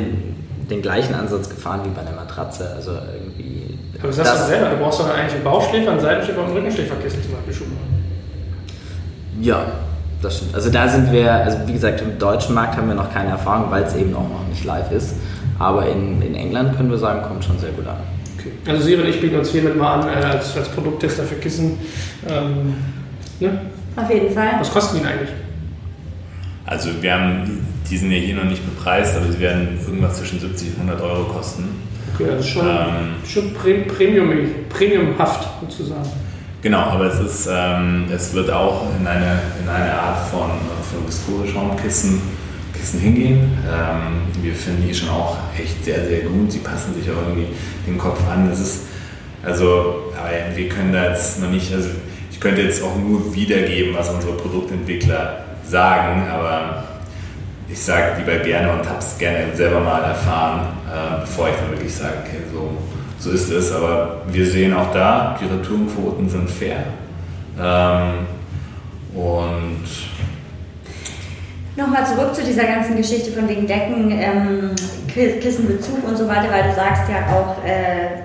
den 0.69 0.82
gleichen 0.82 1.13
Ansatz 1.15 1.50
gefahren 1.50 1.82
wie 1.86 1.89
bei 1.89 2.04
der 2.04 2.13
Matratze. 2.13 2.71
Also 2.76 2.91
irgendwie. 2.91 3.47
Aber 4.00 4.08
du 4.08 4.14
sagst 4.14 4.34
doch 4.34 4.48
selber, 4.48 4.70
du 4.70 4.78
brauchst 4.78 5.00
doch 5.00 5.10
eigentlich 5.10 5.34
einen 5.34 5.44
Bauchschläfer, 5.44 5.92
einen 5.92 6.00
Seitenschläfer 6.00 6.40
und 6.40 6.46
einen 6.48 6.58
Rückenschläferkissen 6.58 7.24
zum 7.24 7.32
Beispiel 7.34 7.54
schon. 7.54 7.68
Ja, 9.42 9.66
das 10.22 10.38
stimmt. 10.38 10.56
Also 10.56 10.70
da 10.70 10.88
sind 10.88 11.12
wir, 11.12 11.32
also 11.32 11.58
wie 11.66 11.74
gesagt, 11.74 12.02
im 12.02 12.18
deutschen 12.18 12.56
Markt 12.56 12.78
haben 12.78 12.88
wir 12.88 12.96
noch 12.96 13.12
keine 13.12 13.32
Erfahrung, 13.32 13.72
weil 13.72 13.84
es 13.84 13.96
eben 13.96 14.14
auch 14.16 14.30
noch 14.30 14.48
nicht 14.50 14.64
live 14.66 14.92
ist. 14.92 15.16
Aber 15.60 15.88
in, 15.88 16.22
in 16.22 16.36
England 16.36 16.76
können 16.76 16.90
wir 16.90 16.98
sagen, 16.98 17.24
kommt 17.24 17.44
schon 17.44 17.58
sehr 17.60 17.72
gut 17.72 17.88
an. 17.88 17.98
Okay. 18.38 18.52
Also 18.68 18.84
Siri 18.84 19.02
und 19.02 19.10
ich 19.10 19.20
bieten 19.20 19.38
uns 19.38 19.50
hiermit 19.50 19.76
mal 19.76 20.00
an 20.00 20.08
äh, 20.08 20.26
als, 20.26 20.56
als 20.56 20.70
Produkttester 20.70 21.24
für 21.24 21.36
Kissen. 21.36 21.80
Ähm, 22.28 22.76
ne? 23.40 23.62
Auf 23.96 24.10
jeden 24.12 24.34
Fall. 24.34 24.50
Was 24.60 24.72
kosten 24.72 25.00
die 25.00 25.06
eigentlich? 25.06 25.30
Also 26.66 26.90
wir 27.02 27.14
haben, 27.14 27.66
die 27.90 27.98
sind 27.98 28.12
ja 28.12 28.18
hier 28.18 28.36
noch 28.36 28.44
nicht 28.44 28.64
bepreist, 28.64 29.16
aber 29.16 29.32
sie 29.32 29.40
werden 29.40 29.80
irgendwas 29.86 30.18
zwischen 30.18 30.40
70 30.40 30.76
und 30.76 30.90
100 30.90 31.02
Euro 31.02 31.24
kosten. 31.24 31.87
Okay, 32.20 32.32
also 32.32 32.44
schon, 32.48 32.68
Ähm. 32.68 33.16
schon 33.28 33.54
Pre- 33.54 33.86
Premium, 33.96 34.30
premiumhaft 34.70 35.48
sozusagen. 35.62 36.10
Genau, 36.62 36.80
aber 36.80 37.06
es, 37.06 37.20
ist, 37.20 37.50
ähm, 37.52 38.06
es 38.14 38.34
wird 38.34 38.50
auch 38.52 38.84
in 39.00 39.06
eine, 39.06 39.40
in 39.62 39.70
eine 39.70 39.94
Art 39.94 40.28
von, 40.30 40.50
von 40.50 41.08
Viscose-Schaumkissen 41.08 42.22
Kissen 42.74 43.00
hingehen. 43.00 43.58
Ähm, 43.68 44.44
wir 44.44 44.54
finden 44.54 44.88
die 44.88 44.94
schon 44.94 45.10
auch 45.10 45.38
echt 45.58 45.84
sehr, 45.86 46.06
sehr 46.06 46.22
gut. 46.22 46.52
Sie 46.52 46.60
passen 46.60 46.94
sich 46.94 47.10
auch 47.10 47.28
irgendwie 47.28 47.48
den 47.86 47.98
Kopf 47.98 48.20
an. 48.32 48.50
Das 48.50 48.60
ist, 48.60 48.82
also, 49.44 50.12
aber 50.18 50.56
wir 50.56 50.70
können 50.70 50.92
da 50.94 51.10
jetzt 51.10 51.42
noch 51.42 51.50
nicht, 51.50 51.74
also 51.74 51.90
ich 52.32 52.40
könnte 52.40 52.62
jetzt 52.62 52.84
auch 52.84 52.96
nur 52.96 53.34
wiedergeben, 53.34 53.96
was 53.96 54.10
unsere 54.10 54.34
Produktentwickler 54.34 55.44
sagen, 55.66 56.24
aber 56.32 56.84
ich 57.70 57.80
sage 57.80 58.18
lieber 58.20 58.38
gerne 58.44 58.72
und 58.74 58.88
habe 58.88 59.00
es 59.00 59.18
gerne 59.18 59.56
selber 59.56 59.80
mal 59.80 60.04
erfahren, 60.04 60.77
äh, 60.88 61.21
bevor 61.21 61.50
ich 61.50 61.56
dann 61.56 61.71
wirklich 61.71 61.93
sage, 61.93 62.13
okay, 62.26 62.41
so, 62.52 62.71
so 63.19 63.32
ist 63.32 63.52
es. 63.52 63.71
Aber 63.73 64.21
wir 64.28 64.45
sehen 64.45 64.73
auch 64.73 64.91
da, 64.93 65.38
die 65.39 65.45
Retourenquoten 65.45 66.30
sind 66.30 66.50
fair. 66.50 66.84
Ähm, 67.60 68.26
und 69.15 69.84
Nochmal 71.76 72.08
zurück 72.08 72.34
zu 72.34 72.43
dieser 72.43 72.63
ganzen 72.63 72.97
Geschichte 72.97 73.32
von 73.32 73.47
wegen 73.47 73.67
Decken, 73.67 74.10
ähm, 74.12 74.71
Ki- 75.13 75.39
Kissenbezug 75.39 76.08
und 76.08 76.17
so 76.17 76.28
weiter, 76.28 76.50
weil 76.52 76.63
du 76.63 76.73
sagst 76.76 77.04
ja 77.08 77.28
auch, 77.32 77.63
äh, 77.63 78.23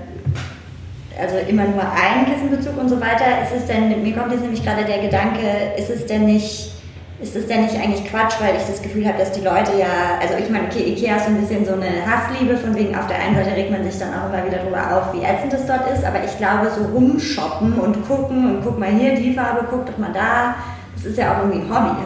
also 1.20 1.36
immer 1.46 1.64
nur 1.64 1.82
ein 1.82 2.24
Kissenbezug 2.32 2.78
und 2.80 2.88
so 2.88 2.98
weiter. 2.98 3.42
Ist 3.42 3.60
es 3.60 3.66
denn, 3.66 4.02
mir 4.02 4.14
kommt 4.14 4.32
jetzt 4.32 4.40
nämlich 4.40 4.64
gerade 4.64 4.86
der 4.86 5.00
Gedanke, 5.02 5.40
ist 5.76 5.90
es 5.90 6.06
denn 6.06 6.24
nicht, 6.24 6.72
ist 7.20 7.36
es 7.36 7.46
denn 7.46 7.62
nicht 7.62 7.76
eigentlich 7.76 8.04
Quatsch, 8.04 8.34
weil 8.40 8.56
ich 8.56 8.66
das 8.66 8.82
Gefühl 8.82 9.06
habe, 9.06 9.18
dass 9.18 9.32
die 9.32 9.42
Leute 9.42 9.78
ja, 9.78 10.18
also 10.20 10.34
ich 10.42 10.50
meine, 10.50 10.66
okay, 10.66 10.82
Ikea 10.90 11.16
ist 11.16 11.26
so 11.26 11.30
ein 11.30 11.40
bisschen 11.40 11.64
so 11.64 11.74
eine 11.74 12.04
Hassliebe, 12.04 12.56
von 12.56 12.74
wegen 12.74 12.96
auf 12.96 13.06
der 13.06 13.18
einen 13.20 13.36
Seite 13.36 13.54
regt 13.54 13.70
man 13.70 13.84
sich 13.84 13.98
dann 13.98 14.08
auch 14.10 14.28
immer 14.28 14.44
wieder 14.44 14.58
drüber 14.58 14.82
auf, 14.96 15.14
wie 15.14 15.22
ätzend 15.22 15.52
es 15.52 15.66
dort 15.66 15.88
ist, 15.92 16.04
aber 16.04 16.24
ich 16.24 16.36
glaube, 16.38 16.70
so 16.70 16.84
rumshoppen 16.92 17.74
und 17.74 18.06
gucken 18.06 18.56
und 18.56 18.64
guck 18.64 18.78
mal 18.78 18.90
hier 18.90 19.14
die 19.14 19.34
Farbe, 19.34 19.66
guck 19.70 19.86
doch 19.86 19.98
mal 19.98 20.12
da, 20.12 20.56
das 20.96 21.04
ist 21.04 21.18
ja 21.18 21.32
auch 21.32 21.38
irgendwie 21.44 21.60
ein 21.60 21.70
Hobby. 21.70 21.96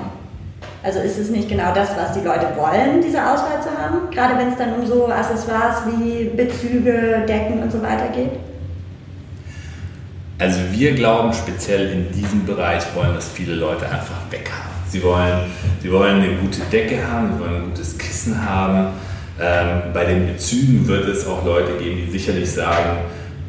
Also 0.82 1.00
ist 1.00 1.18
es 1.18 1.30
nicht 1.30 1.48
genau 1.48 1.74
das, 1.74 1.90
was 1.96 2.12
die 2.12 2.24
Leute 2.24 2.46
wollen, 2.56 3.02
diese 3.02 3.18
Auswahl 3.18 3.60
zu 3.60 3.70
haben? 3.70 4.10
Gerade 4.12 4.38
wenn 4.38 4.48
es 4.48 4.56
dann 4.56 4.74
um 4.74 4.86
so 4.86 5.08
Accessoires 5.08 5.82
wie 5.86 6.30
Bezüge, 6.36 7.24
Decken 7.26 7.62
und 7.62 7.72
so 7.72 7.82
weiter 7.82 8.08
geht? 8.14 8.30
Also 10.38 10.60
wir 10.70 10.94
glauben 10.94 11.32
speziell 11.32 11.90
in 11.90 12.12
diesem 12.12 12.44
Bereich 12.44 12.84
wollen 12.94 13.14
das 13.14 13.28
viele 13.28 13.54
Leute 13.54 13.86
einfach 13.86 14.14
weghaben. 14.30 14.75
Sie 14.88 15.02
wollen, 15.02 15.50
sie 15.82 15.90
wollen 15.90 16.22
eine 16.22 16.34
gute 16.36 16.60
Decke 16.72 17.06
haben, 17.06 17.32
sie 17.34 17.40
wollen 17.40 17.56
ein 17.56 17.64
gutes 17.70 17.98
Kissen 17.98 18.48
haben. 18.48 18.88
Ähm, 19.40 19.92
bei 19.92 20.04
den 20.04 20.26
Bezügen 20.26 20.86
wird 20.86 21.08
es 21.08 21.26
auch 21.26 21.44
Leute 21.44 21.72
geben, 21.78 22.02
die 22.06 22.10
sicherlich 22.10 22.50
sagen, 22.50 22.98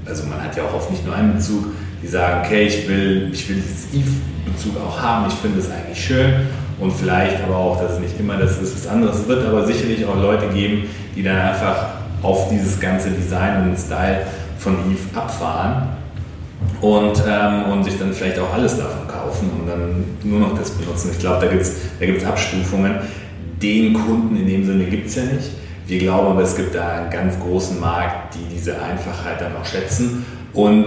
also 0.06 0.26
man 0.26 0.44
hat 0.44 0.56
ja 0.58 0.64
auch 0.64 0.74
oft 0.74 0.92
nicht 0.92 1.06
nur 1.06 1.16
einen 1.16 1.36
Bezug, 1.36 1.68
die 2.02 2.08
sagen, 2.08 2.42
okay, 2.46 2.64
ich 2.68 2.88
will, 2.88 3.30
ich 3.32 3.48
will 3.48 3.58
dieses 3.58 3.94
Eve-Bezug 3.94 4.76
auch 4.78 5.02
haben, 5.02 5.28
ich 5.28 5.34
finde 5.36 5.60
es 5.60 5.70
eigentlich 5.70 6.04
schön 6.04 6.34
und 6.80 6.92
vielleicht 6.92 7.42
aber 7.44 7.56
auch, 7.56 7.82
dass 7.82 7.94
es 7.94 8.00
nicht 8.00 8.20
immer 8.20 8.38
das 8.38 8.58
ist, 8.60 8.76
was 8.76 8.88
anderes 8.88 9.20
Es 9.20 9.28
wird, 9.28 9.46
aber 9.46 9.66
sicherlich 9.66 10.06
auch 10.06 10.16
Leute 10.22 10.48
geben, 10.48 10.90
die 11.16 11.24
dann 11.24 11.38
einfach 11.38 11.88
auf 12.22 12.50
dieses 12.50 12.80
ganze 12.80 13.12
Design 13.12 13.70
und 13.70 13.78
Style 13.78 14.22
von 14.60 14.76
Eve 14.92 15.18
abfahren 15.18 15.90
und, 16.82 17.24
ähm, 17.28 17.72
und 17.72 17.84
sich 17.84 17.98
dann 17.98 18.14
vielleicht 18.14 18.40
auch 18.40 18.54
alles 18.54 18.78
davon 18.78 19.07
nur 20.24 20.40
noch 20.40 20.58
das 20.58 20.72
benutzen. 20.72 21.12
Ich 21.12 21.20
glaube, 21.20 21.46
da 21.46 21.52
gibt 21.52 21.64
es 21.64 21.76
da 22.00 22.06
gibt's 22.06 22.26
Abstufungen. 22.26 22.96
Den 23.62 23.94
Kunden 23.94 24.36
in 24.38 24.48
dem 24.48 24.66
Sinne 24.66 24.86
gibt 24.86 25.08
es 25.08 25.16
ja 25.16 25.24
nicht. 25.24 25.50
Wir 25.88 26.00
glauben 26.00 26.28
aber, 26.28 26.42
es 26.42 26.56
gibt 26.56 26.76
da 26.76 26.98
einen 26.98 27.10
ganz 27.10 27.40
großen 27.40 27.80
Markt, 27.80 28.36
die 28.36 28.54
diese 28.54 28.82
Einfachheit 28.82 29.40
dann 29.40 29.56
auch 29.56 29.66
schätzen 29.66 30.26
und 30.54 30.86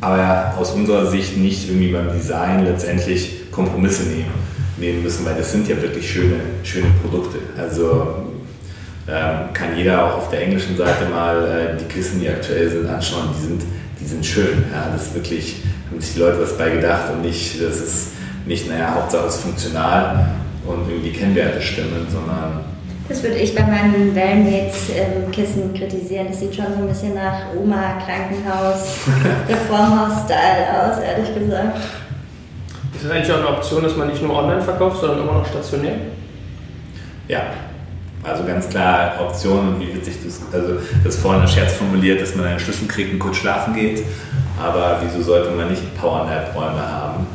aber 0.00 0.54
aus 0.58 0.72
unserer 0.72 1.06
Sicht 1.06 1.36
nicht 1.36 1.68
irgendwie 1.68 1.92
beim 1.92 2.10
Design 2.12 2.64
letztendlich 2.64 3.50
Kompromisse 3.50 4.04
nehmen, 4.04 4.32
nehmen 4.78 5.02
müssen, 5.02 5.26
weil 5.26 5.34
das 5.34 5.52
sind 5.52 5.68
ja 5.68 5.80
wirklich 5.82 6.10
schöne, 6.10 6.36
schöne 6.62 6.86
Produkte. 7.02 7.38
Also 7.58 8.28
ähm, 9.08 9.52
kann 9.52 9.76
jeder 9.76 10.04
auch 10.04 10.18
auf 10.18 10.30
der 10.30 10.42
englischen 10.42 10.76
Seite 10.76 11.08
mal 11.10 11.44
äh, 11.44 11.78
die 11.78 11.92
Kissen, 11.92 12.20
die 12.20 12.28
aktuell 12.28 12.70
sind, 12.70 12.86
anschauen. 12.86 13.30
Die 13.36 13.46
sind, 13.46 13.62
die 14.00 14.04
sind 14.04 14.24
schön. 14.24 14.64
Ja, 14.72 14.90
das 14.92 15.08
ist 15.08 15.14
wirklich, 15.14 15.56
haben 15.90 16.00
sich 16.00 16.14
die 16.14 16.20
Leute 16.20 16.40
was 16.40 16.56
bei 16.56 16.70
gedacht 16.70 17.12
und 17.12 17.22
nicht, 17.22 17.60
das 17.60 17.80
ist 17.80 18.08
nicht, 18.48 18.68
naja, 18.68 18.94
Hauptsache 18.94 19.26
es 19.26 19.36
ist 19.36 19.42
funktional 19.42 20.30
und 20.66 20.88
irgendwie 20.88 21.10
die 21.10 21.16
Kennwerte 21.16 21.60
stimmen, 21.60 22.06
sondern 22.10 22.64
Das 23.08 23.22
würde 23.22 23.36
ich 23.36 23.54
bei 23.54 23.62
meinen 23.62 24.14
Wellmates-Kissen 24.14 25.74
kritisieren. 25.74 26.28
Das 26.28 26.40
sieht 26.40 26.54
schon 26.54 26.66
so 26.74 26.80
ein 26.80 26.88
bisschen 26.88 27.14
nach 27.14 27.54
Oma-Krankenhaus, 27.54 28.98
Reformhaus-Style 29.48 30.66
aus, 30.82 30.98
ehrlich 30.98 31.34
gesagt. 31.34 31.78
Ist 32.94 33.04
das 33.04 33.10
eigentlich 33.12 33.32
auch 33.32 33.38
eine 33.38 33.48
Option, 33.48 33.82
dass 33.82 33.96
man 33.96 34.08
nicht 34.08 34.22
nur 34.22 34.36
online 34.36 34.60
verkauft, 34.60 35.00
sondern 35.00 35.20
immer 35.20 35.34
noch 35.34 35.46
stationär? 35.46 35.94
ja. 37.28 37.42
Also 38.24 38.44
ganz 38.44 38.68
klar 38.68 39.14
Optionen 39.20 39.74
und 39.74 39.80
wie 39.80 39.94
witzig 39.94 40.16
das, 40.24 40.40
also 40.52 40.74
das 41.04 41.14
ist 41.14 41.22
vorhin 41.22 41.42
ein 41.42 41.48
Scherz 41.48 41.74
formuliert, 41.74 42.20
dass 42.20 42.34
man 42.34 42.46
einen 42.46 42.58
Schlüssel 42.58 42.88
kriegt 42.88 43.12
und 43.12 43.20
kurz 43.20 43.36
schlafen 43.36 43.74
geht. 43.74 44.02
Aber 44.60 45.00
wieso 45.02 45.22
sollte 45.22 45.50
man 45.52 45.70
nicht 45.70 45.96
Powernap-Räume 45.96 46.82
haben? 46.82 47.26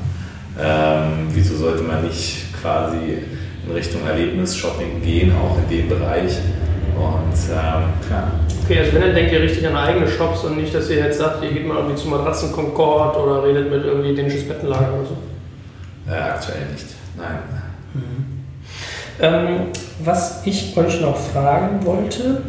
Ähm, 0.59 1.27
wieso 1.31 1.55
sollte 1.55 1.83
man 1.83 2.03
nicht 2.03 2.53
quasi 2.61 2.97
in 3.65 3.73
Richtung 3.73 4.05
Erlebnis-Shopping 4.05 5.01
gehen, 5.01 5.31
auch 5.35 5.57
in 5.57 5.77
dem 5.77 5.89
Bereich? 5.89 6.37
Und 6.95 7.33
ähm, 7.51 7.83
klar, 8.07 8.31
Okay, 8.63 8.79
also 8.79 8.93
wenn, 8.93 9.01
dann 9.01 9.13
denkt 9.13 9.33
ihr 9.33 9.41
richtig 9.41 9.67
an 9.67 9.75
eigene 9.75 10.07
Shops 10.07 10.45
und 10.45 10.55
nicht, 10.55 10.73
dass 10.73 10.89
ihr 10.89 10.97
jetzt 10.97 11.17
sagt, 11.17 11.43
ihr 11.43 11.51
geht 11.51 11.67
mal 11.67 11.77
irgendwie 11.77 11.95
zu 11.95 12.07
Matratzen 12.07 12.53
Concord 12.53 13.17
oder 13.17 13.43
redet 13.43 13.69
mit 13.69 13.83
irgendwie 13.83 14.15
dänisches 14.15 14.47
Bettenlager 14.47 14.93
oder 14.93 15.05
so. 15.05 15.17
äh, 16.09 16.15
aktuell 16.15 16.65
nicht. 16.71 16.85
Nein. 17.17 17.39
Ähm, 19.19 19.67
was 20.03 20.41
ich 20.45 20.75
euch 20.77 21.01
noch 21.01 21.17
fragen 21.17 21.85
wollte, 21.85 22.41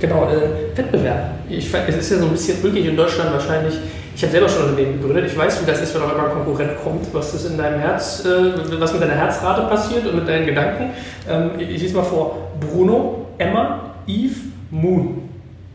genau, 0.00 0.30
äh, 0.30 0.76
Wettbewerb. 0.76 1.32
Ich, 1.50 1.74
es 1.74 1.96
ist 1.96 2.10
ja 2.12 2.18
so 2.18 2.26
ein 2.26 2.32
bisschen 2.32 2.62
ulkig 2.62 2.86
in 2.86 2.96
Deutschland 2.96 3.32
wahrscheinlich. 3.32 3.74
Ich 4.22 4.28
habe 4.28 4.34
selber 4.34 4.48
schon 4.48 4.62
ein 4.62 4.68
Unternehmen 4.68 5.00
gegründet. 5.00 5.24
Ich 5.26 5.36
weiß, 5.36 5.62
wie 5.62 5.66
das 5.66 5.80
ist, 5.80 5.96
wenn 5.96 6.02
auf 6.02 6.12
einmal 6.12 6.26
ein 6.26 6.32
Konkurrent 6.32 6.70
kommt, 6.84 7.12
was 7.12 7.32
das 7.32 7.44
in 7.44 7.58
deinem 7.58 7.80
Herz, 7.80 8.24
äh, 8.24 8.52
was 8.78 8.92
mit 8.92 9.02
deiner 9.02 9.16
Herzrate 9.16 9.62
passiert 9.62 10.06
und 10.06 10.14
mit 10.14 10.28
deinen 10.28 10.46
Gedanken. 10.46 10.90
Ähm, 11.28 11.50
ich 11.58 11.82
lese 11.82 11.96
mal 11.96 12.04
vor: 12.04 12.52
Bruno, 12.60 13.26
Emma, 13.38 13.80
Eve, 14.06 14.36
Moon. 14.70 15.28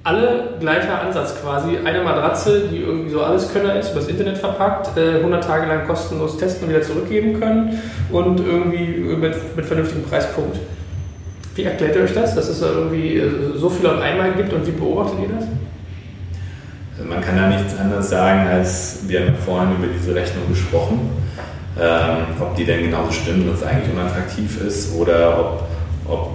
Alle 0.06 0.52
gleicher 0.62 1.02
Ansatz 1.02 1.42
quasi. 1.42 1.78
Eine 1.84 2.02
Matratze, 2.02 2.70
die 2.72 2.78
irgendwie 2.78 3.10
so 3.10 3.22
alles 3.22 3.52
Könner 3.52 3.76
ist, 3.76 3.92
übers 3.92 4.08
Internet 4.08 4.38
verpackt, 4.38 4.98
äh, 4.98 5.18
100 5.18 5.44
Tage 5.44 5.68
lang 5.68 5.86
kostenlos 5.86 6.38
testen 6.38 6.70
und 6.70 6.74
wieder 6.74 6.84
zurückgeben 6.84 7.38
können 7.42 7.82
und 8.14 8.40
irgendwie 8.40 9.14
mit, 9.14 9.58
mit 9.58 9.66
vernünftigem 9.66 10.06
Preispunkt. 10.06 10.58
Wie 11.56 11.64
erklärt 11.64 11.98
ihr 11.98 12.04
euch 12.04 12.14
das, 12.14 12.34
dass 12.34 12.48
es 12.48 12.62
da 12.62 12.68
irgendwie 12.68 13.18
äh, 13.18 13.30
so 13.58 13.70
viel 13.70 13.86
auf 13.88 14.00
einmal 14.00 14.32
gibt 14.32 14.54
und 14.54 14.66
wie 14.66 14.72
beobachtet 14.72 15.20
ihr 15.22 15.36
das? 15.36 15.48
Man 17.04 17.22
kann 17.22 17.38
da 17.38 17.48
nichts 17.48 17.78
anderes 17.78 18.10
sagen, 18.10 18.48
als 18.48 19.00
wir 19.08 19.20
haben 19.20 19.28
ja 19.28 19.34
vorhin 19.34 19.76
über 19.76 19.88
diese 19.88 20.16
Rechnung 20.16 20.48
gesprochen, 20.50 21.12
ähm, 21.80 22.42
ob 22.42 22.56
die 22.56 22.66
denn 22.66 22.82
genauso 22.82 23.12
stimmt 23.12 23.48
und 23.48 23.54
es 23.54 23.62
eigentlich 23.62 23.94
unattraktiv 23.94 24.60
ist 24.66 24.96
oder 24.96 25.40
ob, 25.40 25.64
ob 26.08 26.32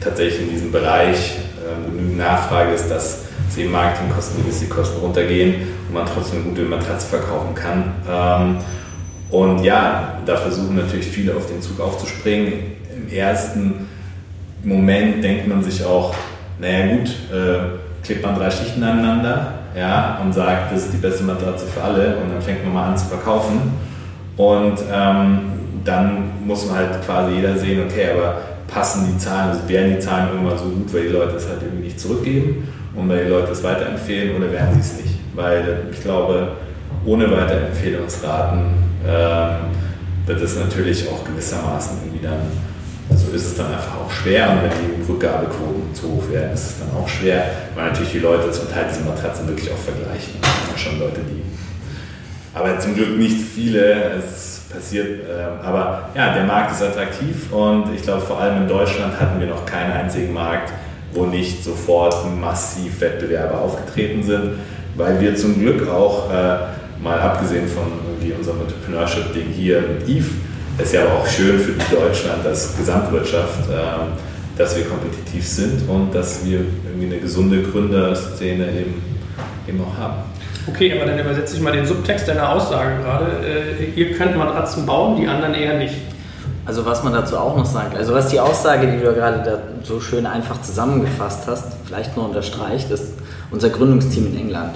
tatsächlich 0.00 0.42
in 0.42 0.50
diesem 0.50 0.72
Bereich 0.72 1.36
ähm, 1.58 1.90
genügend 1.90 2.18
Nachfrage 2.18 2.72
ist, 2.72 2.90
dass 2.90 3.24
es 3.50 3.58
eben 3.58 3.70
Marketingkosten, 3.70 4.38
Logistikkosten 4.38 5.00
runtergehen 5.00 5.56
und 5.88 5.94
man 5.94 6.06
trotzdem 6.06 6.40
eine 6.40 6.48
gute 6.50 6.62
Matratze 6.62 7.06
verkaufen 7.06 7.54
kann. 7.54 7.92
Ähm, 8.10 8.56
und 9.30 9.62
ja, 9.62 10.20
da 10.24 10.36
versuchen 10.36 10.76
natürlich 10.76 11.06
viele 11.06 11.36
auf 11.36 11.46
den 11.46 11.60
Zug 11.60 11.80
aufzuspringen. 11.80 12.54
Im 12.96 13.12
ersten 13.12 13.88
Moment 14.64 15.22
denkt 15.22 15.46
man 15.46 15.62
sich 15.62 15.84
auch, 15.84 16.14
naja 16.58 16.96
gut, 16.96 17.08
äh, 17.30 18.04
klebt 18.04 18.22
man 18.22 18.36
drei 18.36 18.50
Schichten 18.50 18.82
aneinander 18.82 19.57
ja, 19.78 20.18
und 20.22 20.32
sagt, 20.32 20.72
das 20.72 20.86
ist 20.86 20.94
die 20.94 20.98
beste 20.98 21.22
Matratze 21.22 21.66
für 21.66 21.80
alle 21.80 22.16
und 22.16 22.32
dann 22.32 22.42
fängt 22.42 22.64
man 22.64 22.74
mal 22.74 22.88
an 22.88 22.96
zu 22.96 23.06
verkaufen. 23.06 23.72
Und 24.36 24.78
ähm, 24.92 25.40
dann 25.84 26.30
muss 26.44 26.66
man 26.66 26.76
halt 26.76 27.04
quasi 27.04 27.36
jeder 27.36 27.56
sehen, 27.56 27.82
okay, 27.86 28.08
aber 28.16 28.40
passen 28.66 29.06
die 29.12 29.18
Zahlen, 29.18 29.50
also 29.50 29.68
werden 29.68 29.94
die 29.94 30.00
Zahlen 30.00 30.28
irgendwann 30.32 30.58
so 30.58 30.64
gut, 30.64 30.92
weil 30.92 31.02
die 31.02 31.08
Leute 31.08 31.36
es 31.36 31.48
halt 31.48 31.62
irgendwie 31.62 31.84
nicht 31.84 32.00
zurückgeben 32.00 32.68
und 32.94 33.08
weil 33.08 33.24
die 33.24 33.30
Leute 33.30 33.52
es 33.52 33.62
weiterempfehlen 33.62 34.36
oder 34.36 34.50
werden 34.52 34.74
sie 34.74 34.80
es 34.80 34.96
nicht? 35.00 35.14
Weil 35.34 35.86
ich 35.92 36.02
glaube, 36.02 36.52
ohne 37.06 37.30
Weiterempfehlungsraten 37.30 38.60
ähm, 39.06 39.56
wird 40.26 40.42
es 40.42 40.58
natürlich 40.58 41.08
auch 41.08 41.24
gewissermaßen 41.24 41.98
irgendwie 42.04 42.26
dann, 42.26 42.40
ist 43.34 43.46
es 43.46 43.56
dann 43.56 43.72
einfach 43.72 43.96
auch 43.96 44.10
schwer 44.10 44.50
und 44.50 44.62
wenn 44.62 44.70
die 44.70 45.10
Rückgabequoten 45.10 45.94
zu 45.94 46.08
hoch 46.08 46.30
werden, 46.30 46.52
ist 46.52 46.70
es 46.70 46.74
dann 46.78 46.88
auch 47.00 47.08
schwer, 47.08 47.44
weil 47.74 47.88
natürlich 47.88 48.12
die 48.12 48.18
Leute 48.18 48.50
zum 48.50 48.70
Teil 48.70 48.86
diese 48.90 49.02
Matratzen 49.04 49.48
wirklich 49.48 49.70
auch 49.70 49.78
vergleichen. 49.78 50.34
Das 50.40 50.66
sind 50.66 50.78
schon 50.78 50.98
Leute, 50.98 51.20
die, 51.20 51.42
aber 52.54 52.78
zum 52.78 52.94
Glück 52.94 53.16
nicht 53.18 53.40
viele, 53.40 54.14
es 54.18 54.62
passiert, 54.72 55.20
ähm, 55.28 55.64
aber 55.64 56.10
ja, 56.14 56.34
der 56.34 56.44
Markt 56.44 56.72
ist 56.72 56.82
attraktiv 56.82 57.52
und 57.52 57.94
ich 57.94 58.02
glaube 58.02 58.20
vor 58.20 58.40
allem 58.40 58.62
in 58.62 58.68
Deutschland 58.68 59.18
hatten 59.18 59.40
wir 59.40 59.46
noch 59.46 59.64
keinen 59.64 59.92
einzigen 59.92 60.32
Markt, 60.32 60.72
wo 61.12 61.24
nicht 61.24 61.64
sofort 61.64 62.14
massiv 62.38 63.00
Wettbewerber 63.00 63.60
aufgetreten 63.60 64.22
sind, 64.22 64.52
weil 64.96 65.20
wir 65.20 65.36
zum 65.36 65.58
Glück 65.58 65.88
auch, 65.88 66.30
äh, 66.30 66.58
mal 67.02 67.20
abgesehen 67.20 67.68
von 67.68 68.08
unserem 68.36 68.60
Entrepreneurship-Ding 68.60 69.46
hier 69.54 69.80
mit 69.80 70.08
Eve, 70.08 70.30
ist 70.78 70.94
ja 70.94 71.04
aber 71.04 71.20
auch 71.20 71.26
schön 71.26 71.58
für 71.58 71.72
Deutschland 71.94 72.44
als 72.46 72.76
Gesamtwirtschaft, 72.76 73.68
ähm, 73.70 74.12
dass 74.56 74.76
wir 74.76 74.84
kompetitiv 74.84 75.46
sind 75.46 75.88
und 75.88 76.14
dass 76.14 76.44
wir 76.44 76.60
irgendwie 76.84 77.06
eine 77.06 77.18
gesunde 77.18 77.62
Gründerszene 77.62 78.68
eben, 78.68 79.02
eben 79.68 79.80
auch 79.80 79.98
haben. 79.98 80.16
Okay, 80.66 80.92
aber 80.92 81.10
dann 81.10 81.18
übersetze 81.18 81.56
ich 81.56 81.62
mal 81.62 81.72
den 81.72 81.86
Subtext 81.86 82.28
deiner 82.28 82.50
Aussage 82.50 82.96
gerade. 83.02 83.26
Äh, 83.46 83.98
ihr 83.98 84.12
könnt 84.12 84.36
Matratzen 84.36 84.84
bauen, 84.84 85.20
die 85.20 85.26
anderen 85.26 85.54
eher 85.54 85.78
nicht. 85.78 85.94
Also 86.66 86.84
was 86.84 87.02
man 87.02 87.14
dazu 87.14 87.38
auch 87.38 87.56
noch 87.56 87.64
sagt, 87.64 87.96
also 87.96 88.12
was 88.12 88.28
die 88.28 88.38
Aussage, 88.38 88.86
die 88.88 88.98
du 89.02 89.14
gerade 89.14 89.42
da 89.42 89.58
so 89.84 90.00
schön 90.00 90.26
einfach 90.26 90.60
zusammengefasst 90.60 91.46
hast, 91.46 91.64
vielleicht 91.86 92.14
nur 92.14 92.26
unterstreicht, 92.26 92.90
ist 92.90 93.14
unser 93.50 93.70
Gründungsteam 93.70 94.26
in 94.26 94.36
England. 94.36 94.74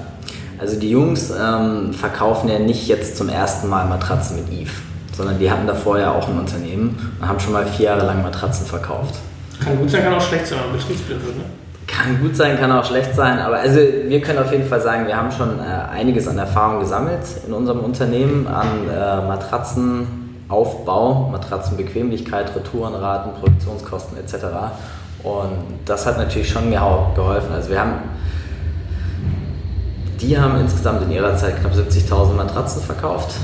Also 0.59 0.81
die 0.81 0.89
Jungs 0.89 1.31
ähm, 1.31 1.93
verkaufen 1.93 2.49
ja 2.49 2.59
nicht 2.59 2.89
jetzt 2.89 3.19
zum 3.19 3.29
ersten 3.29 3.69
Mal 3.69 3.87
Matratzen 3.89 4.37
mit 4.37 4.51
Eve, 4.51 4.71
sondern 5.13 5.39
die 5.39 5.51
hatten 5.51 5.67
da 5.67 5.75
vorher 5.75 6.15
auch 6.15 6.29
ein 6.29 6.39
Unternehmen 6.39 7.17
und 7.21 7.29
haben 7.29 7.41
schon 7.41 7.53
mal 7.53 7.67
vier 7.67 7.87
Jahre 7.87 8.07
lang 8.07 8.23
Matratzen 8.23 8.67
verkauft. 8.67 9.17
Kann 9.63 9.79
gut 9.79 9.91
sein, 9.91 10.03
kann 10.03 10.15
auch 10.15 10.21
schlecht 10.21 10.47
sein, 10.47 10.59
wenn 10.61 10.71
man 10.71 10.79
betriebsblind 10.79 11.25
wird. 11.25 11.37
Ne? 11.37 11.45
Kann 11.87 12.21
gut 12.21 12.37
sein, 12.37 12.59
kann 12.59 12.73
auch 12.73 12.85
schlecht 12.85 13.15
sein, 13.15 13.39
aber 13.39 13.59
also 13.59 13.79
wir 13.79 14.21
können 14.23 14.39
auf 14.39 14.51
jeden 14.51 14.67
Fall 14.67 14.81
sagen, 14.81 15.07
wir 15.07 15.17
haben 15.17 15.31
schon 15.31 15.59
äh, 15.59 15.63
einiges 15.93 16.27
an 16.27 16.39
Erfahrung 16.39 16.81
gesammelt 16.81 17.21
in 17.47 17.53
unserem 17.53 17.81
Unternehmen 17.81 18.47
an 18.47 18.89
äh, 18.89 19.27
Matratzenaufbau, 19.27 21.29
Matratzenbequemlichkeit, 21.31 22.57
Retourenraten, 22.57 23.35
Produktionskosten 23.35 24.17
etc. 24.17 24.37
Und 25.23 25.81
das 25.85 26.07
hat 26.07 26.19
natürlich 26.19 26.49
schon 26.49 26.71
geholfen. 26.71 27.53
Also 27.55 27.69
wir 27.69 27.81
haben, 27.81 27.95
die 30.21 30.39
haben 30.39 30.59
insgesamt 30.61 31.03
in 31.03 31.11
ihrer 31.11 31.37
Zeit 31.37 31.61
knapp 31.61 31.75
70.000 31.75 32.33
Matratzen 32.33 32.83
verkauft 32.83 33.35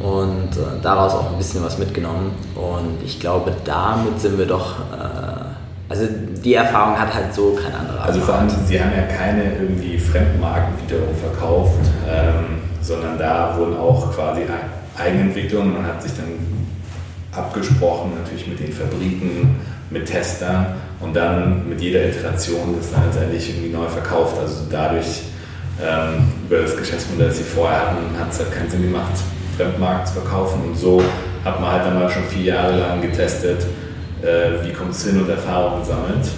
und 0.00 0.56
äh, 0.56 0.80
daraus 0.82 1.14
auch 1.14 1.32
ein 1.32 1.38
bisschen 1.38 1.64
was 1.64 1.78
mitgenommen. 1.78 2.32
Und 2.54 3.04
ich 3.04 3.20
glaube, 3.20 3.52
damit 3.64 4.20
sind 4.20 4.38
wir 4.38 4.46
doch 4.46 4.78
äh, 4.92 5.48
also 5.88 6.06
die 6.44 6.54
Erfahrung 6.54 6.98
hat 6.98 7.14
halt 7.14 7.34
so 7.34 7.54
kein 7.62 7.74
anderer. 7.74 8.04
Also 8.04 8.20
vor 8.20 8.34
allem, 8.34 8.50
Sie 8.66 8.78
haben 8.78 8.92
ja 8.94 9.04
keine 9.04 9.54
irgendwie 9.54 9.98
Fremdmarken 9.98 10.74
wiederum 10.86 11.14
verkauft, 11.16 11.80
ähm, 12.06 12.60
sondern 12.82 13.18
da 13.18 13.56
wurden 13.56 13.76
auch 13.76 14.14
quasi 14.14 14.42
Eigenentwicklungen. 14.98 15.72
Man 15.72 15.86
hat 15.86 16.02
sich 16.02 16.12
dann 16.14 16.26
abgesprochen, 17.32 18.12
natürlich 18.22 18.46
mit 18.46 18.60
den 18.60 18.72
Fabriken, 18.72 19.60
mit 19.90 20.06
Testern 20.06 20.66
und 21.00 21.16
dann 21.16 21.66
mit 21.68 21.80
jeder 21.80 22.04
Iteration 22.04 22.76
das 22.78 22.90
dann 22.92 23.06
letztendlich 23.06 23.48
irgendwie 23.48 23.74
neu 23.74 23.86
verkauft. 23.88 24.36
Also 24.38 24.64
dadurch 24.70 25.22
ähm, 25.80 26.32
über 26.46 26.62
das 26.62 26.76
Geschäftsmodell, 26.76 27.28
das 27.28 27.38
Sie 27.38 27.44
vorher 27.44 27.92
hatten, 27.92 28.18
hat 28.18 28.30
es 28.30 28.40
halt 28.40 28.52
keinen 28.52 28.68
Sinn 28.68 28.82
gemacht, 28.82 29.12
Fremdmarken 29.58 30.06
zu 30.06 30.14
verkaufen. 30.14 30.62
Und 30.68 30.78
so 30.78 31.02
hat 31.44 31.60
man 31.60 31.72
halt 31.72 31.86
dann 31.86 31.98
mal 31.98 32.08
schon 32.08 32.24
vier 32.24 32.54
Jahre 32.54 32.78
lang 32.78 33.02
getestet, 33.02 33.66
äh, 34.22 34.64
wie 34.64 34.72
kommt 34.72 34.92
es 34.92 35.04
hin 35.04 35.20
und 35.20 35.28
Erfahrungen 35.28 35.84
sammelt. 35.84 36.28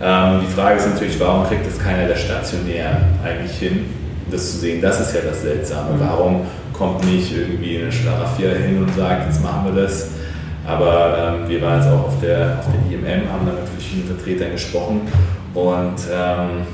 Ähm, 0.00 0.40
die 0.46 0.52
Frage 0.52 0.78
ist 0.78 0.88
natürlich, 0.88 1.18
warum 1.18 1.46
kriegt 1.46 1.66
das 1.66 1.78
keiner 1.78 2.06
der 2.06 2.16
stationär 2.16 3.00
eigentlich 3.24 3.58
hin, 3.58 3.86
das 4.30 4.52
zu 4.52 4.58
sehen? 4.58 4.80
Das 4.80 5.00
ist 5.00 5.14
ja 5.14 5.20
das 5.28 5.42
Seltsame. 5.42 5.96
Mhm. 5.96 6.00
Warum 6.00 6.40
kommt 6.72 7.04
nicht 7.04 7.36
irgendwie 7.36 7.78
eine 7.78 7.90
Schlaraffia 7.90 8.50
hin 8.50 8.82
und 8.82 8.94
sagt, 8.94 9.26
jetzt 9.26 9.42
machen 9.42 9.74
wir 9.74 9.82
das? 9.82 10.10
Aber 10.66 11.36
ähm, 11.42 11.48
wir 11.48 11.60
waren 11.62 11.80
jetzt 11.80 11.90
auch 11.90 12.06
auf 12.06 12.20
der, 12.20 12.58
auf 12.60 12.66
der 12.66 12.92
IMM, 12.92 13.32
haben 13.32 13.46
da 13.46 13.52
mit 13.52 13.68
verschiedenen 13.68 14.16
Vertretern 14.16 14.52
gesprochen 14.52 15.00
und 15.54 15.96
ähm, 16.12 16.66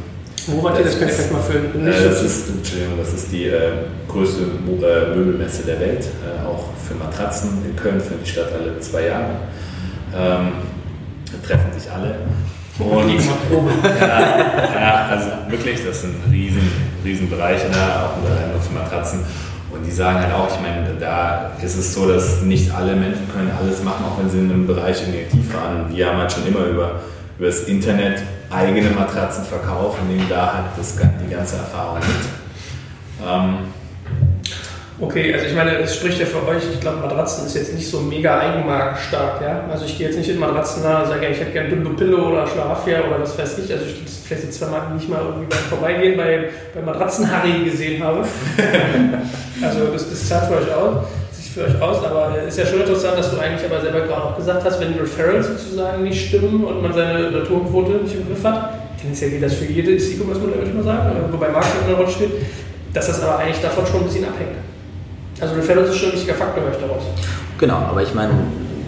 wo 0.46 0.68
ihr? 0.68 0.84
Das 0.84 0.94
vielleicht 0.94 1.32
mal 1.32 1.40
für 1.40 1.58
äh, 1.58 2.04
das, 2.04 2.22
ist, 2.22 2.50
Entschuldigung, 2.50 2.98
das 2.98 3.12
ist 3.12 3.32
die 3.32 3.46
äh, 3.46 3.72
größte 4.08 4.42
äh, 4.42 5.16
Möbelmesse 5.16 5.62
der 5.64 5.80
Welt, 5.80 6.04
äh, 6.04 6.46
auch 6.46 6.64
für 6.86 6.94
Matratzen 6.94 7.64
in 7.64 7.76
Köln, 7.76 8.00
für 8.00 8.14
die 8.14 8.28
Stadt 8.28 8.52
alle 8.52 8.78
zwei 8.80 9.06
Jahre 9.06 9.30
ähm, 10.14 10.52
treffen 11.46 11.72
sich 11.78 11.90
alle. 11.90 12.16
Und 12.78 13.08
ja, 14.00 14.80
ja, 14.80 15.06
also 15.10 15.28
wirklich, 15.48 15.84
das 15.86 16.02
sind 16.02 16.16
riesen, 16.30 16.70
riesen 17.04 17.30
Bereiche 17.30 17.66
da, 17.72 18.06
auch 18.06 18.16
nur 18.52 18.60
für 18.60 18.74
Matratzen. 18.74 19.20
Und 19.72 19.84
die 19.84 19.90
sagen 19.90 20.20
halt 20.20 20.32
auch, 20.32 20.48
ich 20.48 20.60
meine, 20.60 20.94
da 20.98 21.52
ist 21.62 21.76
es 21.76 21.94
so, 21.94 22.08
dass 22.08 22.42
nicht 22.42 22.72
alle 22.72 22.94
Menschen 22.94 23.28
können 23.32 23.50
alles 23.60 23.82
machen, 23.82 24.04
auch 24.04 24.18
wenn 24.18 24.30
sie 24.30 24.38
in 24.38 24.50
einem 24.50 24.66
Bereich 24.66 25.02
irgendwie 25.02 25.20
aktiv 25.20 25.54
waren. 25.54 25.94
Wir 25.94 26.08
haben 26.08 26.18
halt 26.18 26.32
schon 26.32 26.46
immer 26.46 26.64
über, 26.66 27.00
über 27.38 27.46
das 27.46 27.64
Internet 27.64 28.22
eigene 28.54 28.90
Matratzen 28.90 29.44
verkauft 29.44 29.98
und 30.00 30.08
nehmen 30.08 30.28
da 30.28 30.54
halt 30.54 30.64
das, 30.76 30.96
die 30.96 31.32
ganze 31.32 31.56
Erfahrung 31.56 31.98
mit. 31.98 33.26
Ähm, 33.26 33.58
Okay, 35.00 35.34
also 35.34 35.46
ich 35.46 35.54
meine, 35.54 35.76
es 35.78 35.96
spricht 35.96 36.20
ja 36.20 36.26
für 36.26 36.46
euch, 36.46 36.62
ich 36.72 36.80
glaube, 36.80 36.98
Matratzen 36.98 37.46
ist 37.46 37.56
jetzt 37.56 37.74
nicht 37.74 37.90
so 37.90 38.00
mega 38.00 38.38
eigenmarkenstark, 38.38 39.42
ja. 39.42 39.64
Also 39.68 39.86
ich 39.86 39.98
gehe 39.98 40.06
jetzt 40.06 40.16
nicht 40.16 40.30
in 40.30 40.38
Matratzen 40.38 40.84
nah 40.84 41.02
und 41.02 41.08
sage, 41.08 41.26
ich 41.26 41.40
hätte 41.40 41.50
gerne 41.50 41.68
Dumbo 41.68 41.90
Pillow 41.90 42.28
oder 42.28 42.46
Schlafia 42.46 43.00
oder 43.00 43.20
was 43.20 43.36
weiß 43.36 43.58
ich. 43.58 43.72
Also 43.72 43.86
ich 43.86 44.04
vielleicht 44.24 44.44
jetzt 44.44 44.58
zwei 44.58 44.66
Mal 44.66 44.94
nicht 44.94 45.08
mal 45.08 45.20
irgendwie 45.20 45.46
beim 45.46 45.58
Vorbeigehen 45.58 46.16
bei, 46.16 46.50
bei 46.74 46.80
Matratzen 46.80 47.30
Harry 47.30 47.64
gesehen 47.64 48.02
habe. 48.02 48.20
also 49.62 49.86
das, 49.92 50.08
das 50.08 50.28
zahlt 50.28 50.44
für 50.44 50.58
euch 50.58 50.72
aus, 50.72 51.06
für 51.54 51.64
euch 51.64 51.80
aus, 51.80 52.04
aber 52.04 52.36
es 52.36 52.56
ist 52.56 52.58
ja 52.58 52.66
schon 52.66 52.80
interessant, 52.80 53.16
dass 53.16 53.30
du 53.30 53.38
eigentlich 53.38 53.64
aber 53.70 53.80
selber 53.80 54.00
gerade 54.00 54.24
auch 54.24 54.36
gesagt 54.36 54.64
hast, 54.64 54.80
wenn 54.80 54.92
die 54.92 54.98
Referrals 54.98 55.46
sozusagen 55.46 56.02
nicht 56.02 56.28
stimmen 56.28 56.64
und 56.64 56.82
man 56.82 56.92
seine 56.92 57.32
Retourenquote 57.32 57.92
nicht 58.02 58.16
im 58.16 58.26
Griff 58.26 58.42
hat, 58.42 58.98
tendenziell 58.98 59.30
geht 59.30 59.42
das 59.42 59.54
für 59.54 59.66
jedes 59.66 60.10
E-Commerce-Modell, 60.10 60.58
würde 60.58 60.70
ich 60.70 60.74
mal 60.74 60.82
sagen, 60.82 61.12
wobei 61.30 61.48
Marketing 61.50 61.82
in 61.82 61.88
der 61.88 61.96
Rolle 61.96 62.10
steht, 62.10 62.30
dass 62.92 63.06
das 63.06 63.22
aber 63.22 63.38
eigentlich 63.38 63.60
davon 63.60 63.86
schon 63.86 64.00
ein 64.00 64.06
bisschen 64.06 64.24
abhängt. 64.24 64.56
Also 65.40 65.54
Referrals 65.54 65.90
ist 65.90 65.98
schon 65.98 66.08
ein 66.08 66.14
wichtiger 66.14 66.34
Faktor, 66.34 66.64
höre 66.64 66.72
ich 66.72 66.78
daraus. 66.78 67.04
Genau, 67.58 67.76
aber 67.76 68.02
ich 68.02 68.12
meine, 68.14 68.32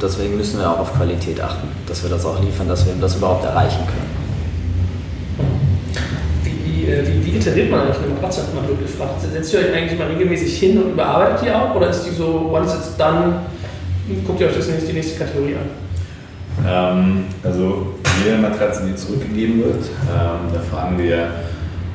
deswegen 0.03 0.37
müssen 0.37 0.59
wir 0.59 0.69
auch 0.69 0.81
auf 0.81 0.95
Qualität 0.95 1.41
achten, 1.41 1.69
dass 1.87 2.03
wir 2.03 2.11
das 2.11 2.27
auch 2.27 2.43
liefern, 2.43 2.69
dass 2.69 2.85
wir 2.85 2.95
das 3.01 3.15
überhaupt 3.15 3.45
erreichen 3.45 3.87
können. 3.87 4.16
Wie, 6.87 6.91
äh, 6.91 7.07
wie, 7.07 7.27
wie 7.27 7.37
iteriert 7.37 7.71
man 7.71 7.81
eigentlich 7.81 7.99
eine 7.99 8.15
Matratze, 8.15 8.43
hat 8.43 8.55
man 8.55 8.65
blöd 8.65 8.81
gefragt. 8.81 9.21
Setzt 9.21 9.53
ihr 9.53 9.61
euch 9.61 9.75
eigentlich 9.75 9.99
mal 9.99 10.09
regelmäßig 10.09 10.59
hin 10.59 10.83
und 10.83 10.93
überarbeitet 10.93 11.47
die 11.47 11.51
auch? 11.51 11.75
Oder 11.75 11.91
ist 11.91 12.05
die 12.05 12.15
so, 12.15 12.51
once 12.53 12.75
it's 12.75 12.97
done, 12.97 13.41
guckt 14.27 14.41
ihr 14.41 14.47
euch 14.47 14.57
das 14.57 14.69
nächste, 14.69 14.87
die 14.89 14.95
nächste 14.95 15.19
Kategorie 15.19 15.55
an? 15.55 15.69
Ähm, 16.67 17.25
also 17.43 17.95
jede 18.25 18.39
Matratze, 18.39 18.85
die 18.87 18.95
zurückgegeben 18.95 19.65
wird, 19.65 19.85
ähm, 19.85 20.53
da 20.53 20.61
fragen 20.71 20.99
wir 20.99 21.29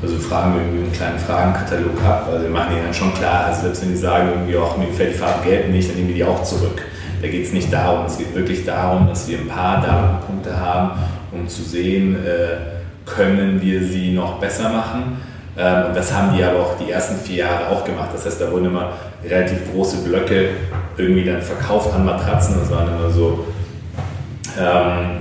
also 0.03 0.17
fragen 0.17 0.55
wir 0.55 0.61
irgendwie 0.61 0.83
einen 0.85 0.93
kleinen 0.93 1.19
Fragenkatalog 1.19 2.03
ab. 2.03 2.27
Also 2.31 2.43
wir 2.45 2.49
machen 2.49 2.73
ihnen 2.73 2.85
dann 2.85 2.93
schon 2.93 3.13
klar, 3.13 3.45
also 3.45 3.61
selbst 3.61 3.83
wenn 3.83 3.89
die 3.89 3.97
sagen, 3.97 4.29
irgendwie 4.29 4.57
auch, 4.57 4.75
mir 4.75 4.87
gefällt 4.87 5.13
die 5.13 5.17
Farbe 5.19 5.47
gelb 5.47 5.69
nicht, 5.69 5.89
dann 5.89 5.95
nehmen 5.95 6.07
wir 6.07 6.15
die 6.15 6.23
auch 6.23 6.41
zurück. 6.41 6.81
Da 7.21 7.27
geht 7.27 7.45
es 7.45 7.53
nicht 7.53 7.71
darum, 7.71 8.07
es 8.07 8.17
geht 8.17 8.33
wirklich 8.33 8.65
darum, 8.65 9.07
dass 9.07 9.27
wir 9.27 9.37
ein 9.37 9.47
paar 9.47 9.79
Datenpunkte 9.79 10.59
haben, 10.59 10.99
um 11.31 11.47
zu 11.47 11.61
sehen, 11.61 12.15
äh, 12.15 12.80
können 13.05 13.61
wir 13.61 13.83
sie 13.83 14.11
noch 14.11 14.39
besser 14.39 14.69
machen. 14.69 15.21
Ähm, 15.57 15.87
und 15.87 15.95
das 15.95 16.13
haben 16.13 16.35
die 16.35 16.43
aber 16.43 16.59
auch 16.59 16.77
die 16.77 16.91
ersten 16.91 17.17
vier 17.17 17.37
Jahre 17.37 17.69
auch 17.69 17.83
gemacht. 17.83 18.09
Das 18.13 18.25
heißt, 18.25 18.41
da 18.41 18.51
wurden 18.51 18.65
immer 18.65 18.93
relativ 19.23 19.71
große 19.71 19.97
Blöcke 19.97 20.49
irgendwie 20.97 21.25
dann 21.25 21.41
verkauft 21.41 21.93
an 21.93 22.05
Matratzen. 22.05 22.55
Das 22.59 22.71
waren 22.71 22.87
immer 22.87 23.09
so, 23.09 23.45
ähm, 24.59 25.19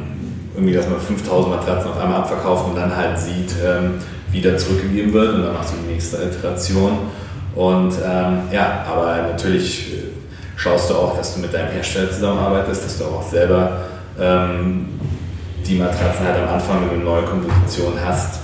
irgendwie, 0.54 0.74
dass 0.74 0.88
man 0.88 1.00
5000 1.00 1.56
Matratzen 1.56 1.90
auf 1.90 2.00
einmal 2.00 2.20
abverkauft 2.20 2.68
und 2.68 2.76
dann 2.76 2.94
halt 2.94 3.18
sieht, 3.18 3.54
ähm, 3.64 3.94
wieder 4.30 4.56
zurückgegeben 4.56 5.12
wird 5.12 5.34
und 5.34 5.42
dann 5.42 5.54
machst 5.54 5.72
du 5.72 5.76
die 5.86 5.92
nächste 5.92 6.18
Iteration. 6.18 6.98
Und 7.54 7.92
ja, 8.52 8.84
aber 8.88 9.28
natürlich 9.32 9.92
äh, 9.92 9.96
schaust 10.56 10.88
du 10.88 10.94
auch, 10.94 11.16
dass 11.16 11.34
du 11.34 11.40
mit 11.40 11.52
deinem 11.52 11.72
Hersteller 11.72 12.10
zusammenarbeitest, 12.10 12.84
dass 12.84 12.98
du 12.98 13.04
auch 13.06 13.28
selber 13.28 13.78
die 15.70 15.76
Matratzen 15.76 16.26
halt 16.26 16.36
am 16.42 16.48
Anfang, 16.48 16.80
wenn 16.80 16.88
du 16.88 16.94
eine 16.94 17.04
neue 17.04 17.22
Komposition 17.22 17.94
hast, 18.04 18.40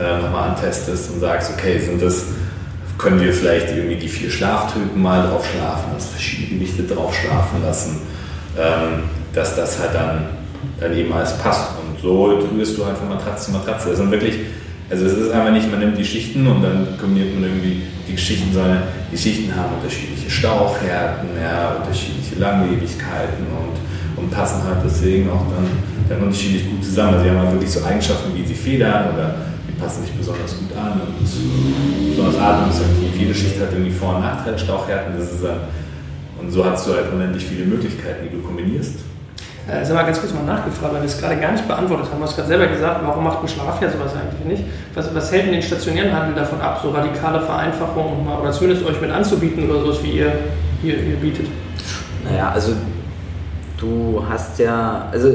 äh, 0.00 0.22
nochmal 0.22 0.50
antestest 0.50 1.10
und 1.12 1.20
sagst, 1.20 1.52
okay, 1.52 1.78
sind 1.78 2.00
das, 2.00 2.24
können 2.96 3.20
wir 3.20 3.32
vielleicht 3.32 3.68
irgendwie 3.68 3.96
die 3.96 4.08
vier 4.08 4.30
Schlaftypen 4.30 5.00
mal 5.00 5.28
drauf 5.28 5.46
schlafen, 5.46 5.92
dass 5.94 6.08
verschiedene 6.08 6.58
Gewichte 6.58 6.82
drauf 6.84 7.14
schlafen 7.14 7.62
lassen, 7.62 8.00
ähm, 8.58 9.04
dass 9.34 9.54
das 9.54 9.78
halt 9.78 9.94
dann, 9.94 10.26
dann 10.80 10.96
eben 10.96 11.12
alles 11.12 11.36
passt. 11.38 11.72
Und 11.78 12.00
so 12.00 12.26
rührst 12.26 12.78
du 12.78 12.86
halt 12.86 12.96
von 12.96 13.08
Matratze 13.08 13.46
zu 13.46 13.52
Matratze. 13.52 13.90
Das 13.90 13.98
sind 13.98 14.10
wirklich 14.10 14.34
also 14.90 15.06
es 15.06 15.14
ist 15.14 15.30
einfach 15.30 15.50
nicht, 15.50 15.70
man 15.70 15.80
nimmt 15.80 15.96
die 15.96 16.04
Schichten 16.04 16.46
und 16.46 16.62
dann 16.62 16.86
kombiniert 17.00 17.34
man 17.34 17.44
irgendwie 17.44 17.82
die 18.06 18.12
Geschichten, 18.12 18.52
sondern 18.52 18.82
die 19.10 19.16
Schichten 19.16 19.56
haben 19.56 19.74
unterschiedliche 19.76 20.30
Stauchhärten, 20.30 21.30
ja, 21.42 21.76
unterschiedliche 21.80 22.38
Langlebigkeiten 22.38 23.46
und 23.48 23.74
und 24.16 24.30
passen 24.30 24.62
halt 24.64 24.78
deswegen 24.84 25.28
auch 25.30 25.44
dann, 25.52 25.68
dann 26.08 26.22
unterschiedlich 26.22 26.70
gut 26.70 26.84
zusammen. 26.84 27.14
Also 27.14 27.24
sie 27.24 27.30
haben 27.30 27.38
halt 27.38 27.52
wirklich 27.52 27.70
so 27.70 27.84
Eigenschaften, 27.84 28.34
wie 28.34 28.46
sie 28.46 28.54
federn 28.54 29.14
oder 29.14 29.34
die 29.66 29.72
passen 29.80 30.02
sich 30.04 30.12
besonders 30.12 30.56
gut 30.58 30.76
an 30.76 31.00
und 31.00 32.10
besonders 32.10 32.40
atmungsaktiv. 32.40 33.16
Jede 33.18 33.34
Schicht 33.34 33.60
hat 33.60 33.72
irgendwie 33.72 33.90
Vor- 33.90 34.16
und 34.16 34.22
Nachteile, 34.22 34.58
Stauchhärten, 34.58 35.14
das 35.18 35.32
ist 35.32 35.44
dann, 35.44 35.60
und 36.40 36.50
so 36.50 36.64
hast 36.64 36.86
du 36.86 36.94
halt 36.94 37.12
unendlich 37.12 37.44
viele 37.44 37.64
Möglichkeiten, 37.64 38.28
die 38.28 38.36
du 38.36 38.42
kombinierst. 38.42 38.96
Äh, 39.66 39.82
sag 39.82 39.94
mal 39.94 40.04
ganz 40.04 40.20
kurz 40.20 40.34
mal 40.34 40.44
nachgefragt, 40.44 40.92
weil 40.92 41.00
wir 41.00 41.06
es 41.06 41.18
gerade 41.18 41.36
gar 41.38 41.52
nicht 41.52 41.66
beantwortet 41.66 42.06
haben. 42.10 42.18
Du 42.18 42.26
hast 42.26 42.36
gerade 42.36 42.48
selber 42.48 42.66
gesagt, 42.66 43.00
warum 43.02 43.24
macht 43.24 43.42
ein 43.42 43.48
Schlafjahr 43.48 43.90
sowas 43.90 44.12
eigentlich 44.12 44.58
nicht? 44.58 44.70
Was, 44.94 45.14
was 45.14 45.32
hält 45.32 45.46
denn 45.46 45.52
den 45.52 45.62
stationären 45.62 46.12
Handel 46.12 46.34
davon 46.34 46.60
ab, 46.60 46.80
so 46.82 46.90
radikale 46.90 47.40
Vereinfachungen 47.40 48.28
oder 48.28 48.52
zumindest 48.52 48.84
euch 48.84 49.00
mit 49.00 49.10
anzubieten 49.10 49.70
oder 49.70 49.80
sowas, 49.80 50.02
wie 50.02 50.18
ihr, 50.18 50.32
ihr, 50.82 50.98
ihr 50.98 51.16
bietet? 51.16 51.46
Naja, 52.24 52.50
also 52.52 52.72
du 53.78 54.22
hast 54.28 54.58
ja, 54.58 55.08
also 55.10 55.34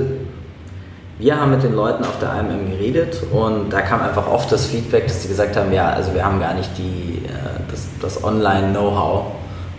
wir 1.19 1.39
haben 1.39 1.51
mit 1.51 1.63
den 1.63 1.75
Leuten 1.75 2.03
auf 2.05 2.17
der 2.19 2.31
AMM 2.31 2.71
geredet 2.71 3.21
und 3.31 3.69
da 3.71 3.81
kam 3.81 4.01
einfach 4.01 4.25
oft 4.25 4.49
das 4.51 4.67
Feedback, 4.67 5.05
dass 5.07 5.21
sie 5.21 5.27
gesagt 5.27 5.57
haben, 5.57 5.71
ja, 5.73 5.89
also 5.89 6.13
wir 6.13 6.23
haben 6.23 6.39
gar 6.39 6.53
nicht 6.53 6.69
die, 6.77 7.25
äh, 7.25 7.59
das, 7.69 7.87
das 8.01 8.23
Online-Know-how, 8.23 9.25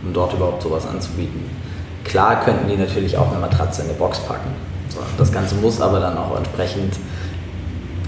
um 0.03 0.13
dort 0.13 0.35
überhaupt 0.35 0.63
sowas 0.63 0.87
anzubieten. 0.87 1.41
Klar 2.05 2.45
könnten 2.45 2.69
die 2.69 2.77
natürlich 2.77 3.17
auch 3.17 3.31
eine 3.31 3.41
Matratze 3.41 3.83
in 3.83 3.89
eine 3.89 3.97
Box 3.97 4.19
packen. 4.21 4.51
Das 5.17 5.33
Ganze 5.33 5.55
muss 5.55 5.81
aber 5.81 5.99
dann 5.99 6.19
auch 6.19 6.37
entsprechend 6.37 6.95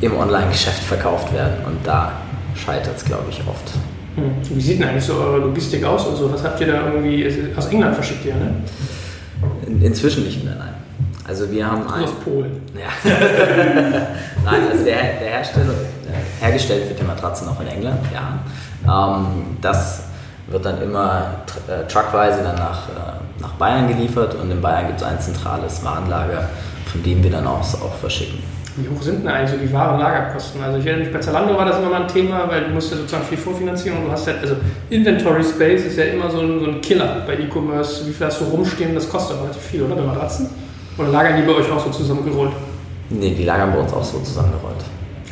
im 0.03 0.15
Online-Geschäft 0.19 0.83
verkauft 0.83 1.33
werden 1.33 1.65
und 1.65 1.79
da 1.87 2.13
scheitert 2.55 2.97
es, 2.97 3.05
glaube 3.05 3.25
ich, 3.31 3.41
oft. 3.49 3.71
Hm. 4.17 4.57
Wie 4.57 4.61
sieht 4.61 4.79
denn 4.79 4.89
eigentlich 4.89 5.05
so 5.05 5.15
eure 5.15 5.39
Logistik 5.39 5.85
aus 5.85 6.07
und 6.07 6.17
so? 6.17 6.31
Was 6.31 6.45
habt 6.45 6.61
ihr 6.61 6.67
da 6.67 6.87
irgendwie, 6.87 7.27
aus 7.57 7.67
England 7.69 7.95
verschickt 7.95 8.27
ihr, 8.27 8.35
ne? 8.35 8.57
In, 9.67 9.81
inzwischen 9.81 10.25
nicht 10.25 10.45
mehr, 10.45 10.55
nein. 10.57 10.72
Also 11.33 11.51
wir 11.51 11.67
haben 11.67 11.91
ein, 11.91 12.05
Aus 12.05 12.13
Polen. 12.23 12.61
Ja. 12.75 13.11
Nein, 14.45 14.61
also 14.71 14.85
der, 14.85 14.97
der 15.19 15.31
Hersteller, 15.31 15.73
äh, 15.73 16.45
hergestellt 16.45 16.91
wird 16.91 17.01
die 17.01 17.05
Matratze 17.05 17.47
noch 17.47 17.59
in 17.59 17.69
England, 17.69 18.01
ja. 18.13 18.39
Ähm, 18.85 19.57
das 19.63 20.03
wird 20.49 20.63
dann 20.63 20.83
immer 20.83 21.37
äh, 21.69 21.91
truckweise 21.91 22.43
dann 22.43 22.57
nach, 22.57 22.87
äh, 22.91 23.41
nach 23.41 23.53
Bayern 23.53 23.89
geliefert 23.89 24.35
und 24.35 24.51
in 24.51 24.61
Bayern 24.61 24.89
gibt 24.89 25.01
es 25.01 25.07
ein 25.07 25.19
zentrales 25.19 25.83
Warenlager, 25.83 26.51
von 26.85 27.03
dem 27.03 27.25
wir 27.25 27.31
dann 27.31 27.47
auch, 27.47 27.61
auch 27.61 27.95
verschicken. 27.99 28.41
Wie 28.77 28.95
hoch 28.95 29.01
sind 29.01 29.25
denn 29.25 29.29
eigentlich 29.33 29.53
so 29.53 29.57
die 29.57 29.73
wahren 29.73 30.01
Lagerkosten? 30.01 30.63
Also 30.63 30.81
ich 30.81 30.85
erinnere 30.85 31.07
mich, 31.07 31.15
bei 31.15 31.21
Zalando 31.21 31.57
war 31.57 31.65
das 31.65 31.79
immer 31.79 31.89
mal 31.89 32.03
ein 32.03 32.09
Thema, 32.09 32.47
weil 32.47 32.65
du 32.65 32.71
musst 32.73 32.91
ja 32.91 32.99
sozusagen 32.99 33.25
viel 33.25 33.39
vorfinanzieren 33.39 34.01
und 34.01 34.05
du 34.05 34.13
hast 34.13 34.27
halt, 34.27 34.41
also 34.43 34.57
Inventory 34.91 35.45
Space 35.45 35.87
ist 35.87 35.97
ja 35.97 36.05
immer 36.05 36.31
so 36.31 36.41
ein, 36.41 36.61
so 36.61 36.67
ein 36.67 36.81
Killer 36.83 37.23
bei 37.27 37.39
E-Commerce. 37.39 38.07
Wie 38.07 38.13
viel 38.13 38.27
hast 38.27 38.43
du 38.43 38.45
rumstehen? 38.45 38.95
Das 38.95 39.09
kostet 39.09 39.37
aber 39.37 39.45
relativ 39.45 39.63
viel, 39.63 39.83
oder? 39.83 39.95
Bei 39.95 40.03
Matratzen? 40.03 40.72
Oder 40.99 41.09
lagern 41.09 41.37
die 41.37 41.43
bei 41.43 41.53
euch 41.53 41.71
auch 41.71 41.83
so 41.83 41.91
zusammengerollt? 41.91 42.53
Nee, 43.11 43.35
die 43.35 43.45
lagern 43.45 43.73
bei 43.73 43.79
uns 43.79 43.93
auch 43.93 44.05
so 44.05 44.19
zusammengerollt. 44.21 44.85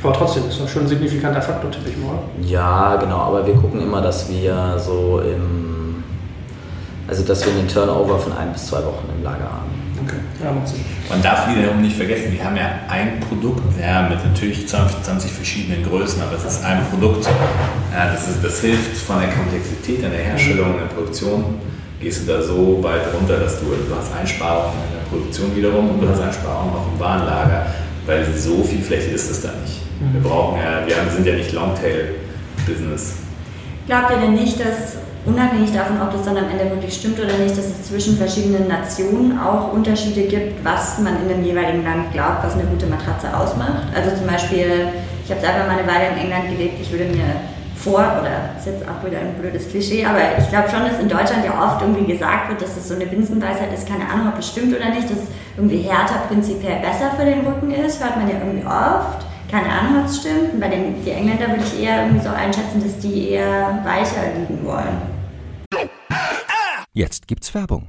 Aber 0.03 0.13
trotzdem 0.15 0.49
ist 0.49 0.61
das 0.61 0.71
schon 0.71 0.83
ein 0.83 0.89
signifikanter 0.89 1.43
Faktor, 1.43 1.71
tippe 1.71 1.91
ich 1.91 1.97
mal. 1.99 2.19
Ja, 2.43 2.97
genau, 2.97 3.19
aber 3.19 3.47
wir 3.47 3.55
gucken 3.55 3.83
immer, 3.83 4.01
dass 4.01 4.31
wir 4.31 4.79
so 4.79 5.21
im, 5.21 6.03
also 7.07 7.23
dass 7.25 7.45
wir 7.45 7.53
einen 7.53 7.69
Turnover 7.69 8.19
von 8.19 8.33
ein 8.33 8.53
bis 8.53 8.67
zwei 8.67 8.79
Wochen 8.79 9.09
im 9.17 9.23
Lager 9.23 9.45
haben. 9.45 9.81
Okay, 10.03 10.17
ja, 10.43 10.51
macht 10.51 10.69
Sinn. 10.69 10.81
Man 11.11 11.21
darf 11.23 11.55
wiederum 11.55 11.83
nicht 11.83 11.97
vergessen, 11.97 12.33
wir 12.33 12.43
haben 12.43 12.57
ja 12.57 12.71
ein 12.89 13.21
Produkt, 13.21 13.63
ja, 13.79 14.09
mit 14.09 14.25
natürlich 14.25 14.67
20, 14.67 15.03
20 15.03 15.31
verschiedenen 15.31 15.85
Größen, 15.85 16.23
aber 16.23 16.37
es 16.37 16.45
ist 16.45 16.65
ein 16.65 16.83
Produkt. 16.89 17.27
Ja, 17.93 18.11
das, 18.11 18.27
ist, 18.29 18.43
das 18.43 18.61
hilft 18.61 18.97
von 18.97 19.21
der 19.21 19.29
Komplexität 19.29 20.03
in 20.03 20.11
der 20.11 20.21
Herstellung, 20.21 20.73
in 20.73 20.79
der 20.79 20.95
Produktion. 20.95 21.61
Gehst 22.01 22.23
du 22.23 22.33
da 22.33 22.41
so 22.41 22.83
weit 22.83 23.13
runter, 23.13 23.37
dass 23.37 23.61
du, 23.61 23.67
du 23.67 23.95
hast 23.95 24.17
Einsparungen 24.19 24.79
in 24.89 24.97
der 24.97 25.00
Produktion 25.11 25.55
wiederum 25.55 25.91
und 25.91 26.01
du 26.01 26.09
hast 26.09 26.21
Einsparungen 26.21 26.75
auch 26.75 26.93
im 26.93 26.99
Warenlager, 26.99 27.67
weil 28.07 28.25
so 28.35 28.63
viel 28.63 28.81
Fläche 28.81 29.11
ist 29.11 29.31
es 29.31 29.43
da 29.43 29.51
nicht. 29.61 29.83
Wir 30.13 30.23
brauchen 30.23 30.59
ja, 30.59 30.87
wir 30.87 31.13
sind 31.13 31.27
ja 31.27 31.35
nicht 31.35 31.53
Longtail-Business. 31.53 33.17
Glaubt 33.87 34.11
ihr 34.13 34.17
denn 34.19 34.35
nicht, 34.35 34.59
dass 34.59 34.97
unabhängig 35.27 35.73
davon, 35.73 36.01
ob 36.01 36.13
das 36.13 36.23
dann 36.25 36.39
am 36.39 36.49
Ende 36.49 36.71
wirklich 36.71 36.95
stimmt 36.95 37.19
oder 37.19 37.37
nicht, 37.37 37.57
dass 37.57 37.67
es 37.67 37.83
zwischen 37.89 38.17
verschiedenen 38.17 38.69
Nationen 38.69 39.39
auch 39.39 39.73
Unterschiede 39.73 40.23
gibt, 40.23 40.65
was 40.65 40.99
man 40.99 41.21
in 41.23 41.29
dem 41.29 41.45
jeweiligen 41.45 41.85
Land 41.85 42.13
glaubt, 42.13 42.45
was 42.45 42.55
eine 42.55 42.65
gute 42.65 42.87
Matratze 42.87 43.37
ausmacht? 43.37 43.89
Also 43.95 44.17
zum 44.17 44.27
Beispiel, 44.27 44.89
ich 45.25 45.31
habe 45.31 45.41
selber 45.41 45.67
mal 45.67 45.79
eine 45.79 45.87
Weile 45.87 46.13
in 46.15 46.25
England 46.25 46.57
gelebt, 46.57 46.81
ich 46.81 46.91
würde 46.91 47.05
mir 47.05 47.25
vor, 47.83 48.01
oder 48.21 48.55
ist 48.59 48.67
jetzt 48.67 48.85
auch 48.89 49.05
wieder 49.05 49.19
ein 49.19 49.35
blödes 49.41 49.69
Klischee, 49.69 50.05
aber 50.05 50.19
ich 50.39 50.49
glaube 50.49 50.69
schon, 50.69 50.85
dass 50.85 50.99
in 50.99 51.09
Deutschland 51.09 51.45
ja 51.45 51.53
oft 51.63 51.83
irgendwie 51.83 52.13
gesagt 52.13 52.49
wird, 52.49 52.61
dass 52.63 52.77
es 52.77 52.89
so 52.89 52.95
eine 52.95 53.07
Binsenweisheit 53.07 53.73
ist, 53.73 53.89
keine 53.89 54.09
Ahnung, 54.09 54.29
ob 54.33 54.39
es 54.39 54.49
stimmt 54.49 54.77
oder 54.77 54.91
nicht, 54.91 55.11
dass 55.11 55.19
irgendwie 55.57 55.83
härter 55.83 56.27
prinzipiell 56.29 56.81
besser 56.81 57.11
für 57.17 57.25
den 57.25 57.47
Rücken 57.47 57.71
ist, 57.71 58.03
hört 58.03 58.17
man 58.17 58.29
ja 58.29 58.37
irgendwie 58.39 58.67
oft. 58.67 59.27
Keine 59.51 59.69
Ahnung, 59.69 60.03
ob 60.03 60.07
es 60.07 60.21
stimmt. 60.21 60.55
Und 60.55 60.61
bei 60.61 60.69
den 60.69 61.03
die 61.05 61.11
Engländer 61.11 61.49
würde 61.49 61.65
ich 61.65 61.83
eher 61.83 62.05
irgendwie 62.05 62.25
so 62.25 62.31
einschätzen, 62.31 62.83
dass 62.85 62.99
die 62.99 63.31
eher 63.31 63.81
weicher 63.85 64.23
liegen 64.39 64.65
wollen. 64.65 65.03
Jetzt 66.93 67.27
gibt's 67.27 67.53
Werbung. 67.53 67.89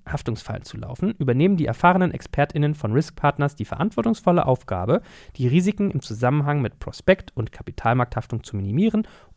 Haftungsfallen 0.07 0.63
zu 0.63 0.77
laufen, 0.77 1.15
übernehmen 1.17 1.57
die 1.57 1.65
erfahrenen 1.65 2.11
ExpertInnen 2.11 2.75
von 2.75 2.93
Risk 2.93 3.15
Partners 3.15 3.55
die 3.55 3.65
verantwortungsvolle 3.65 4.45
Aufgabe, 4.45 5.01
die 5.35 5.47
Risiken 5.47 5.91
im 5.91 6.01
Zusammenhang 6.01 6.61
mit 6.61 6.79
Prospekt- 6.79 7.31
und 7.35 7.51
Kapitalmarkthaftung 7.51 8.43
zu 8.43 8.55
minimieren 8.55 9.07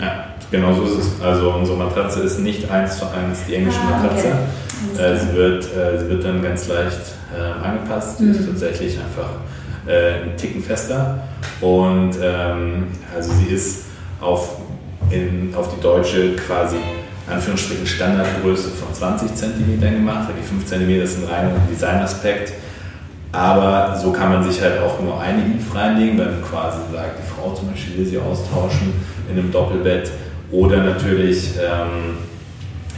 Ja, 0.00 0.24
genau 0.50 0.72
so 0.74 0.84
ist 0.84 0.98
es. 0.98 1.20
Also 1.22 1.50
unsere 1.52 1.76
Matratze 1.76 2.20
ist 2.20 2.38
nicht 2.40 2.70
eins 2.70 2.98
zu 2.98 3.04
eins 3.06 3.40
die 3.48 3.54
englische 3.56 3.78
Ah, 3.80 3.98
okay. 3.98 4.06
Matratze. 4.06 4.32
Alles 4.98 5.22
Äh, 5.22 5.26
sie, 5.26 5.34
wird, 5.36 5.64
äh, 5.76 5.98
sie 5.98 6.08
wird 6.08 6.24
dann 6.24 6.42
ganz 6.42 6.68
leicht 6.68 7.00
äh, 7.36 7.66
angepasst. 7.66 8.18
Sie 8.18 8.24
Mhm. 8.24 8.30
ist 8.32 8.46
tatsächlich 8.46 8.98
einfach 8.98 9.30
äh, 9.86 10.22
einen 10.22 10.36
Ticken 10.36 10.62
fester. 10.62 11.18
Und 11.60 12.12
ähm, 12.22 12.88
also 13.14 13.32
sie 13.34 13.54
ist 13.54 13.84
auf, 14.20 14.56
in, 15.10 15.54
auf 15.56 15.72
die 15.74 15.80
deutsche 15.80 16.34
quasi 16.36 16.76
Anführungsstrichen 17.30 17.86
Standardgröße 17.86 18.70
von 18.70 18.92
20 18.92 19.34
cm 19.34 19.80
gemacht, 19.80 20.28
weil 20.28 20.34
die 20.40 20.46
5 20.46 20.66
cm 20.66 21.02
ist 21.02 21.18
ein 21.18 21.24
reiner 21.32 21.50
Designaspekt. 21.70 22.52
Aber 23.32 23.98
so 23.98 24.12
kann 24.12 24.30
man 24.30 24.44
sich 24.44 24.60
halt 24.60 24.78
auch 24.80 25.00
nur 25.00 25.18
eine 25.18 25.40
Eve 25.40 25.74
wenn 25.74 26.42
quasi 26.42 26.78
sagt, 26.92 27.18
die 27.18 27.30
Frau 27.34 27.54
zum 27.54 27.70
Beispiel 27.70 27.98
will 27.98 28.06
sie 28.06 28.18
austauschen 28.18 28.92
in 29.30 29.38
einem 29.38 29.50
Doppelbett. 29.50 30.10
Oder 30.50 30.82
natürlich 30.82 31.52
ähm, 31.56 32.18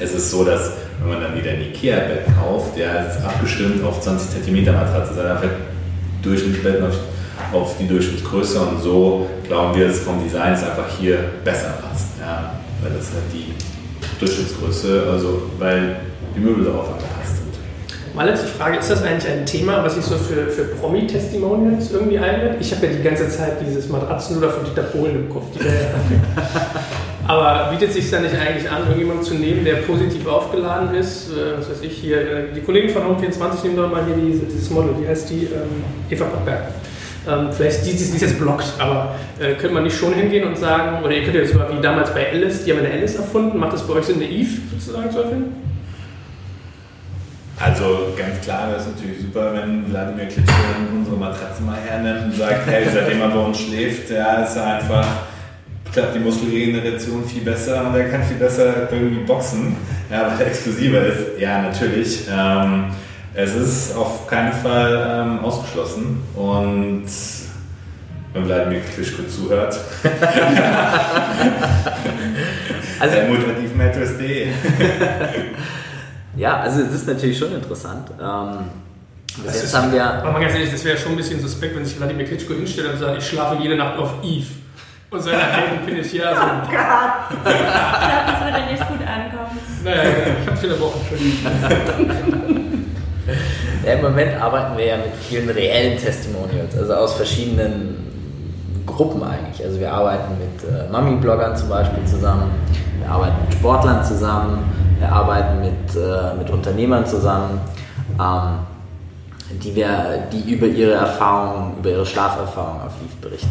es 0.01 0.13
ist 0.13 0.31
so, 0.31 0.45
dass 0.45 0.73
Wenn 1.01 1.11
man 1.11 1.21
dann 1.21 1.37
wieder 1.37 1.51
ein 1.51 1.61
Ikea-Bett 1.61 2.27
kauft, 2.41 2.77
der 2.77 3.09
ist 3.09 3.25
abgestimmt 3.25 3.85
auf 3.85 4.01
20 4.01 4.43
cm 4.43 4.65
Matratze, 4.65 5.13
ist 5.13 5.19
einfach 5.19 5.49
Durchschnittsbett 6.23 6.83
auf, 6.83 6.95
auf 7.53 7.77
die 7.79 7.87
Durchschnittsgröße 7.87 8.61
und 8.61 8.81
so 8.81 9.29
glauben 9.47 9.77
wir, 9.77 9.87
dass 9.87 9.97
es 9.97 10.03
vom 10.03 10.23
Design 10.23 10.55
es 10.55 10.63
einfach 10.63 10.89
hier 10.99 11.19
besser 11.45 11.75
passt. 11.83 12.07
Ja, 12.21 12.55
weil 12.83 12.93
das 12.93 13.11
halt 13.13 13.25
die 13.33 13.53
Durchschnittsgröße, 14.19 15.05
also 15.11 15.51
weil 15.59 15.97
die 16.35 16.41
Möbel 16.41 16.65
darauf 16.65 16.89
angepasst 16.89 17.14
Mal 18.15 18.29
letzte 18.29 18.47
Frage, 18.47 18.79
ist 18.79 18.89
das 18.89 19.03
eigentlich 19.03 19.29
ein 19.29 19.45
Thema, 19.45 19.83
was 19.83 19.97
sich 19.97 20.05
so 20.05 20.15
für, 20.15 20.47
für 20.47 20.67
Promi-Testimonials 20.77 21.91
irgendwie 21.91 22.21
eignet? 22.21 22.61
Ich 22.61 22.73
habe 22.73 22.87
ja 22.87 22.93
die 22.93 23.03
ganze 23.03 23.29
Zeit 23.29 23.55
dieses 23.61 23.89
Matratzenluder 23.89 24.51
von 24.51 24.65
Dieter 24.65 24.85
Bohlen 24.85 25.17
im 25.17 25.29
Kopf. 25.29 25.47
Die 25.53 25.59
Aber 27.27 27.73
bietet 27.73 27.93
sich 27.93 28.09
da 28.13 28.21
nicht 28.21 28.37
eigentlich 28.37 28.71
an, 28.71 28.83
irgendjemanden 28.83 29.25
zu 29.25 29.35
nehmen, 29.35 29.65
der 29.65 29.77
positiv 29.77 30.29
aufgeladen 30.29 30.95
ist? 30.95 31.31
Äh, 31.31 31.59
was 31.59 31.69
weiß 31.69 31.81
ich 31.83 31.93
hier, 31.93 32.21
äh, 32.21 32.45
die 32.55 32.61
Kollegen 32.61 32.89
von 32.89 33.03
Home24 33.03 33.65
nehmen 33.65 33.77
doch 33.77 33.91
mal 33.91 34.05
hier 34.07 34.15
diese, 34.15 34.45
dieses 34.45 34.71
Model, 34.71 34.95
wie 35.01 35.09
heißt 35.09 35.31
die? 35.31 35.47
Ähm, 35.47 35.83
Eva 36.09 36.27
Pottberg. 36.27 36.69
Ähm, 37.27 37.49
vielleicht 37.51 37.85
die, 37.85 37.95
die 37.95 37.97
es 37.97 38.21
jetzt 38.21 38.39
blockt, 38.39 38.75
aber 38.79 39.17
äh, 39.41 39.55
könnte 39.55 39.75
man 39.75 39.83
nicht 39.83 39.99
schon 39.99 40.13
hingehen 40.13 40.47
und 40.47 40.57
sagen, 40.57 41.03
oder 41.03 41.13
ihr 41.13 41.25
könnt 41.25 41.35
ja 41.35 41.45
sogar 41.47 41.77
wie 41.77 41.83
damals 41.83 42.15
bei 42.15 42.31
Alice, 42.31 42.65
die 42.65 42.71
haben 42.71 42.79
eine 42.79 42.93
Alice 42.93 43.17
erfunden, 43.17 43.59
macht 43.59 43.73
das 43.73 43.83
bei 43.85 43.95
euch 43.95 44.05
Sinn, 44.05 44.17
eine 44.17 44.29
Eve 44.31 44.61
sozusagen 44.71 45.11
zu 45.11 45.19
erfinden? 45.19 45.74
Also 47.65 48.13
ganz 48.15 48.43
klar 48.43 48.69
wäre 48.69 48.79
es 48.79 48.87
natürlich 48.87 49.23
super, 49.23 49.55
wenn 49.55 49.91
Wladimir 49.91 50.27
Klitschko 50.27 50.53
unsere 50.95 51.17
Matratzen 51.17 51.65
mal 51.65 51.79
hernimmt 51.79 52.25
und 52.25 52.35
sagt, 52.35 52.67
hey, 52.67 52.87
seitdem 52.93 53.23
er 53.23 53.29
bei 53.29 53.39
uns 53.39 53.59
schläft, 53.59 54.11
ja, 54.11 54.43
ist 54.43 54.57
er 54.57 54.77
einfach, 54.77 55.07
klappt 55.91 56.15
die 56.15 56.19
Muskelregeneration 56.19 57.25
viel 57.25 57.41
besser 57.41 57.87
und 57.87 57.97
er 57.97 58.11
kann 58.11 58.23
viel 58.23 58.37
besser 58.37 58.93
irgendwie 58.93 59.25
boxen, 59.25 59.77
ja, 60.11 60.31
weil 60.31 60.43
er 60.43 60.49
exklusiver 60.49 61.07
ist. 61.07 61.39
Ja, 61.39 61.63
natürlich. 61.63 62.29
Ähm, 62.31 62.91
es 63.33 63.55
ist 63.55 63.97
auf 63.97 64.27
keinen 64.27 64.53
Fall 64.53 65.23
ähm, 65.23 65.39
ausgeschlossen 65.43 66.23
und 66.35 67.07
wenn 68.35 68.47
Wladimir 68.47 68.81
Klitschko 68.81 69.23
zuhört. 69.23 69.81
also, 73.01 73.17
mutativmattress.de 73.27 74.49
Ja, 76.37 76.61
also 76.61 76.83
es 76.83 76.93
ist 76.93 77.07
natürlich 77.07 77.39
schon 77.39 77.55
interessant. 77.55 78.11
Ähm, 78.21 78.71
bis 79.43 79.55
jetzt 79.55 79.65
ist, 79.65 79.77
haben 79.77 79.93
wir. 79.93 80.05
Aber 80.05 80.33
mal 80.33 80.41
ganz 80.41 80.55
ehrlich, 80.55 80.71
das 80.71 80.85
wäre 80.85 80.97
schon 80.97 81.13
ein 81.13 81.17
bisschen 81.17 81.41
suspekt, 81.41 81.77
wenn 81.77 81.85
sich 81.85 81.97
Vladimir 81.97 82.25
Klitschko 82.27 82.55
hinstellt 82.55 82.93
und 82.93 82.99
sagt, 82.99 83.19
ich 83.19 83.27
schlafe 83.29 83.61
jede 83.63 83.77
Nacht 83.77 83.99
auf 83.99 84.15
Eve. 84.23 84.47
Und 85.11 85.23
seine 85.23 85.43
Helden 85.43 85.87
bin 85.87 85.99
ich 85.99 86.13
ja 86.13 86.35
so. 86.35 86.41
Oh 86.41 86.71
Gott! 86.71 87.31
ich 87.31 87.43
glaube, 87.43 87.65
das 88.27 88.41
würde 88.45 88.73
nicht 88.73 88.89
gut 88.89 89.01
ankommen. 89.07 89.59
Naja, 89.85 90.03
ich 90.43 90.47
habe 90.49 90.57
viele 90.57 90.81
Wochen 90.81 91.01
schon. 91.09 91.19
ja, 93.87 93.93
Im 93.93 94.03
Moment 94.03 94.41
arbeiten 94.41 94.77
wir 94.77 94.87
ja 94.87 94.97
mit 94.97 95.15
vielen 95.29 95.49
reellen 95.51 95.99
Testimonials, 95.99 96.77
also 96.77 96.95
aus 96.95 97.15
verschiedenen 97.15 97.97
Gruppen 98.87 99.23
eigentlich. 99.23 99.65
Also 99.65 99.79
wir 99.79 99.93
arbeiten 99.93 100.33
mit 100.39 100.69
äh, 100.69 100.91
Mami-Bloggern 100.91 101.57
zum 101.57 101.69
Beispiel 101.69 102.05
zusammen, 102.05 102.51
wir 103.01 103.09
arbeiten 103.09 103.37
mit 103.45 103.55
Sportlern 103.55 104.05
zusammen, 104.05 104.65
wir 105.05 105.13
arbeiten 105.13 105.61
mit, 105.61 105.97
äh, 105.97 106.35
mit 106.39 106.51
Unternehmern 106.51 107.07
zusammen, 107.07 107.61
ähm, 108.19 109.59
die, 109.63 109.75
wir, 109.75 110.27
die 110.33 110.53
über 110.53 110.67
ihre 110.67 110.93
Erfahrungen, 110.93 111.77
über 111.79 111.91
ihre 111.91 112.07
Schlaferfahrungen 112.07 112.83
auf 112.83 112.93
Eve 113.05 113.29
berichten. 113.29 113.51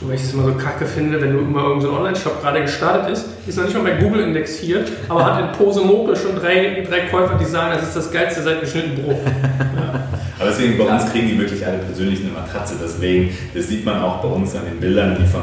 Wobei 0.00 0.14
ich 0.14 0.22
es 0.22 0.32
immer 0.32 0.44
so 0.44 0.54
kacke 0.54 0.86
finde, 0.86 1.20
wenn 1.20 1.32
du 1.32 1.40
immer 1.40 1.62
irgendein 1.62 1.90
so 1.90 1.96
Online-Shop 1.96 2.42
gerade 2.42 2.62
gestartet 2.62 3.12
ist, 3.12 3.26
ist 3.46 3.56
noch 3.58 3.64
nicht 3.64 3.74
mal 3.74 3.84
bei 3.84 4.00
Google 4.00 4.22
indexiert, 4.22 4.90
aber 5.08 5.24
hat 5.24 5.40
in 5.40 5.52
Pose 5.52 5.82
Moke 5.82 6.16
schon 6.16 6.36
drei, 6.36 6.84
drei 6.88 7.00
Käufer, 7.10 7.36
die 7.38 7.44
sagen, 7.44 7.74
das 7.74 7.88
ist 7.88 7.96
das 7.96 8.10
geilste 8.10 8.42
seit 8.42 8.60
geschnitten 8.60 9.02
Brot. 9.02 9.16
Ja. 9.24 10.00
Aber 10.36 10.48
deswegen, 10.50 10.76
bei 10.76 10.84
uns 10.84 11.10
kriegen 11.12 11.28
die 11.28 11.38
wirklich 11.38 11.64
alle 11.64 11.78
persönlich 11.78 12.20
eine 12.20 12.30
Matratze. 12.30 12.74
Deswegen, 12.82 13.30
das 13.54 13.68
sieht 13.68 13.84
man 13.84 14.02
auch 14.02 14.20
bei 14.20 14.28
uns 14.28 14.54
an 14.56 14.64
den 14.64 14.80
Bildern, 14.80 15.16
die 15.18 15.26
von 15.26 15.42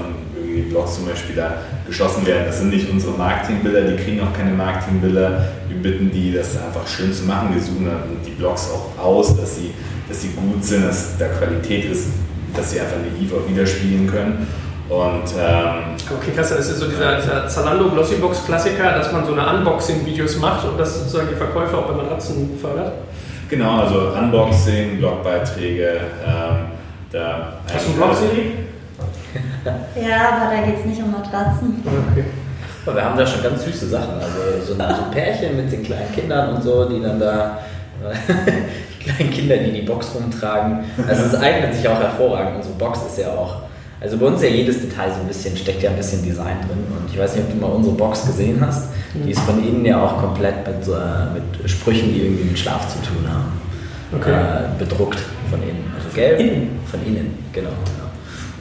irgendwie 0.52 0.70
Blogs 0.70 0.96
zum 0.96 1.06
Beispiel 1.06 1.36
da 1.36 1.58
geschossen 1.88 2.26
werden. 2.26 2.44
Das 2.46 2.60
sind 2.60 2.70
nicht 2.70 2.90
unsere 2.90 3.14
Marketingbilder, 3.18 3.82
die 3.84 4.04
kriegen 4.04 4.22
auch 4.22 4.34
keine 4.34 4.52
Marketingbilder. 4.52 5.46
Wir 5.68 5.78
bitten 5.78 6.12
die, 6.12 6.34
das 6.34 6.58
einfach 6.58 6.88
schön 6.88 7.14
zu 7.14 7.24
machen. 7.26 7.54
Wir 7.54 7.62
suchen 7.62 7.86
dann 7.86 8.04
die 8.26 8.32
Blogs 8.32 8.70
auch 8.70 9.04
aus, 9.04 9.36
dass 9.36 9.56
sie, 9.56 9.74
dass 10.08 10.22
sie 10.22 10.30
gut 10.30 10.64
sind, 10.64 10.86
dass 10.86 11.18
da 11.18 11.28
Qualität 11.28 11.86
ist, 11.86 12.08
dass 12.56 12.72
sie 12.72 12.80
einfach 12.80 12.98
eine 12.98 13.08
Eve 13.20 13.36
auch 13.36 13.50
widerspiegeln 13.50 14.10
können. 14.10 14.48
Und, 14.90 15.24
ähm, 15.40 15.96
okay, 16.18 16.32
krass, 16.36 16.50
das 16.50 16.70
ist 16.70 16.80
so 16.80 16.88
dieser, 16.88 17.16
dieser 17.16 17.48
Zalando 17.48 17.90
Glossybox 17.90 18.46
Klassiker, 18.46 18.92
dass 18.92 19.10
man 19.14 19.26
so 19.26 19.34
eine 19.34 19.58
Unboxing-Videos 19.58 20.38
macht 20.40 20.68
und 20.68 20.78
das 20.78 21.00
sozusagen 21.00 21.30
die 21.30 21.36
Verkäufer 21.36 21.78
auch 21.78 21.88
bei 21.88 21.94
Matratzen 21.94 22.60
fördert? 22.60 22.92
Genau, 23.50 23.82
also 23.82 24.12
Unboxing, 24.20 24.98
Blogbeiträge. 24.98 26.02
Ähm, 26.26 26.56
da 27.12 27.54
Hast 27.74 27.86
du 27.86 27.92
einen 27.92 27.98
Blog, 27.98 28.16
Siri? 28.16 28.52
Ja, 29.64 30.30
aber 30.30 30.56
da 30.56 30.66
geht 30.66 30.80
es 30.80 30.86
nicht 30.86 31.02
um 31.02 31.12
Matratzen. 31.12 31.84
Okay. 31.86 32.26
Aber 32.86 32.96
wir 32.96 33.06
haben 33.06 33.18
da 33.18 33.26
schon 33.26 33.44
ganz 33.44 33.64
süße 33.64 33.88
Sachen. 33.88 34.16
Also 34.16 34.66
so 34.66 34.82
ein, 34.82 34.96
so 34.96 35.12
Pärchen 35.12 35.58
mit 35.58 35.72
den 35.72 35.84
kleinen 35.84 36.12
Kindern 36.14 36.56
und 36.56 36.64
so, 36.64 36.90
die 36.90 37.02
dann 37.02 37.20
da. 37.20 37.60
die 39.00 39.04
kleinen 39.04 39.30
Kinder, 39.30 39.58
die 39.58 39.72
die 39.72 39.82
Box 39.84 40.16
rumtragen. 40.16 40.80
Also 41.08 41.24
es 41.26 41.36
eignet 41.36 41.76
sich 41.76 41.88
auch 41.88 42.00
hervorragend. 42.00 42.58
Unsere 42.58 42.74
Box 42.76 43.00
ist 43.06 43.20
ja 43.20 43.30
auch. 43.30 43.62
Also 44.00 44.18
bei 44.18 44.26
uns 44.26 44.42
ja 44.42 44.50
jedes 44.50 44.82
Detail 44.82 45.12
so 45.12 45.20
ein 45.20 45.28
bisschen, 45.28 45.56
steckt 45.56 45.84
ja 45.84 45.92
ein 45.92 45.96
bisschen 45.96 46.24
Design 46.24 46.58
drin. 46.68 46.84
Und 46.90 47.14
ich 47.14 47.20
weiß 47.20 47.36
nicht, 47.36 47.46
ob 47.46 47.52
du 47.52 47.58
mal 47.58 47.72
unsere 47.72 47.96
Box 47.96 48.26
gesehen 48.26 48.58
hast. 48.66 48.90
Die 49.14 49.30
ist 49.30 49.42
von 49.42 49.64
innen 49.64 49.86
ja 49.86 50.04
auch 50.04 50.18
komplett 50.18 50.66
mit, 50.66 50.88
äh, 50.88 51.34
mit 51.34 51.70
Sprüchen, 51.70 52.12
die 52.12 52.22
irgendwie 52.22 52.46
mit 52.46 52.58
Schlaf 52.58 52.88
zu 52.88 52.98
tun 53.08 53.24
haben. 53.30 53.62
Okay. 54.14 54.32
Äh, 54.32 54.80
bedruckt 54.80 55.20
von 55.52 55.62
innen. 55.62 55.94
Also 55.96 56.10
gelb. 56.16 56.40
Innen. 56.40 56.80
Von 56.90 57.06
innen, 57.06 57.38
genau. 57.54 57.70
Ja. 57.70 58.11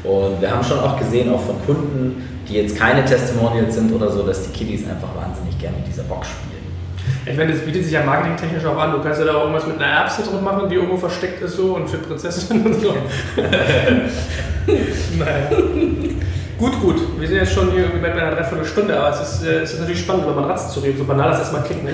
Und 0.05 0.41
wir 0.41 0.51
haben 0.51 0.65
schon 0.65 0.79
auch 0.79 0.99
gesehen, 0.99 1.33
auch 1.33 1.41
von 1.41 1.57
Kunden, 1.67 2.27
die 2.49 2.55
jetzt 2.55 2.77
keine 2.77 3.05
Testimonials 3.05 3.75
sind 3.75 3.93
oder 3.93 4.11
so, 4.11 4.23
dass 4.23 4.43
die 4.43 4.53
Kiddies 4.53 4.89
einfach 4.89 5.15
wahnsinnig 5.15 5.59
gerne 5.59 5.77
mit 5.77 5.87
dieser 5.87 6.05
Box 6.05 6.29
spielen. 6.29 6.51
Ich 7.27 7.37
meine, 7.37 7.53
das 7.53 7.61
bietet 7.63 7.85
sich 7.85 7.93
ja 7.93 8.03
marketingtechnisch 8.03 8.65
auch 8.65 8.79
an. 8.79 8.93
Du 8.93 9.03
kannst 9.03 9.21
ja 9.21 9.27
da 9.27 9.35
auch 9.35 9.43
irgendwas 9.43 9.67
mit 9.67 9.77
einer 9.77 9.87
Erbse 9.87 10.23
drin 10.23 10.43
machen, 10.43 10.69
die 10.69 10.77
irgendwo 10.77 10.97
versteckt 10.97 11.43
ist 11.43 11.57
so 11.57 11.77
und 11.77 11.89
für 11.89 11.99
Prinzessinnen 11.99 12.67
und 12.67 12.81
so. 12.81 12.95
naja. 15.19 15.51
Gut, 16.59 16.81
gut. 16.81 16.97
Wir 17.19 17.29
sind 17.29 17.39
jetzt 17.39 17.53
schon 17.53 17.71
hier 17.73 17.85
irgendwie 17.85 18.01
bei 18.01 18.13
einer 18.13 18.35
Dreiviertelstunde, 18.37 18.99
aber 18.99 19.15
es 19.15 19.21
ist, 19.21 19.43
äh, 19.47 19.61
es 19.61 19.73
ist 19.73 19.81
natürlich 19.81 20.01
spannend, 20.01 20.25
über 20.25 20.35
Matratzen 20.35 20.71
zu 20.71 20.81
reden, 20.81 20.99
so 20.99 21.05
banal 21.05 21.31
das 21.31 21.41
erstmal 21.41 21.63
klingt. 21.63 21.85
Ne? 21.85 21.93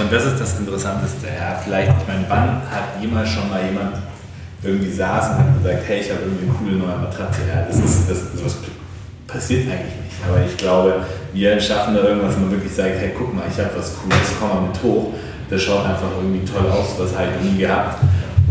und 0.00 0.12
das 0.12 0.26
ist 0.26 0.40
das 0.40 0.58
Interessanteste. 0.58 1.26
Ja, 1.26 1.60
vielleicht, 1.62 1.90
ich 2.00 2.06
meine, 2.06 2.24
wann 2.28 2.62
hat 2.70 3.00
jemals 3.00 3.28
schon 3.28 3.48
mal 3.50 3.64
jemand 3.64 3.96
irgendwie 4.62 4.90
saß 4.90 5.30
und 5.30 5.38
hat 5.38 5.62
gesagt, 5.62 5.82
hey, 5.86 6.00
ich 6.00 6.10
habe 6.10 6.20
irgendwie 6.22 6.44
eine 6.44 6.54
coole 6.54 6.76
neue 6.76 6.98
Matratze. 6.98 7.40
Ja, 7.48 7.62
das 7.62 7.78
ist, 7.78 8.10
das, 8.10 8.32
sowas 8.34 8.56
passiert 9.26 9.70
eigentlich 9.70 9.94
nicht. 10.02 10.18
Aber 10.26 10.44
ich 10.44 10.56
glaube, 10.56 10.94
wir 11.32 11.60
schaffen 11.60 11.94
da 11.94 12.02
irgendwas, 12.02 12.34
wo 12.36 12.40
man 12.40 12.50
wirklich 12.52 12.72
sagt, 12.72 12.98
hey, 12.98 13.12
guck 13.16 13.34
mal, 13.34 13.44
ich 13.50 13.58
habe 13.58 13.70
was 13.76 13.94
Cooles, 13.94 14.34
komm 14.40 14.48
mal 14.48 14.68
mit 14.68 14.82
hoch. 14.82 15.14
Das 15.48 15.62
schaut 15.62 15.84
einfach 15.84 16.10
irgendwie 16.20 16.44
toll 16.44 16.68
aus, 16.70 16.94
was 16.98 17.16
habe 17.16 17.28
ich 17.28 17.44
noch 17.44 17.52
nie 17.52 17.58
gehabt. 17.58 18.02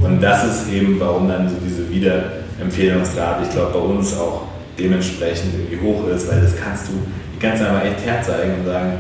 Und 0.02 0.22
das 0.22 0.44
ist 0.46 0.72
eben, 0.72 1.00
warum 1.00 1.28
dann 1.28 1.50
so 1.50 1.56
diese 1.64 1.90
Wiederempfehlungsrate, 1.90 3.44
ich 3.44 3.50
glaube, 3.50 3.74
bei 3.74 3.80
uns 3.80 4.18
auch 4.18 4.44
dementsprechend 4.78 5.54
irgendwie 5.54 5.82
hoch 5.82 6.08
ist, 6.08 6.32
weil 6.32 6.42
das 6.42 6.56
kannst 6.56 6.88
du, 6.88 6.94
die 7.36 7.40
kannst 7.40 7.62
du 7.62 7.68
einfach 7.68 7.84
echt 7.84 8.06
herzeigen 8.06 8.60
und 8.60 8.66
sagen, 8.66 8.94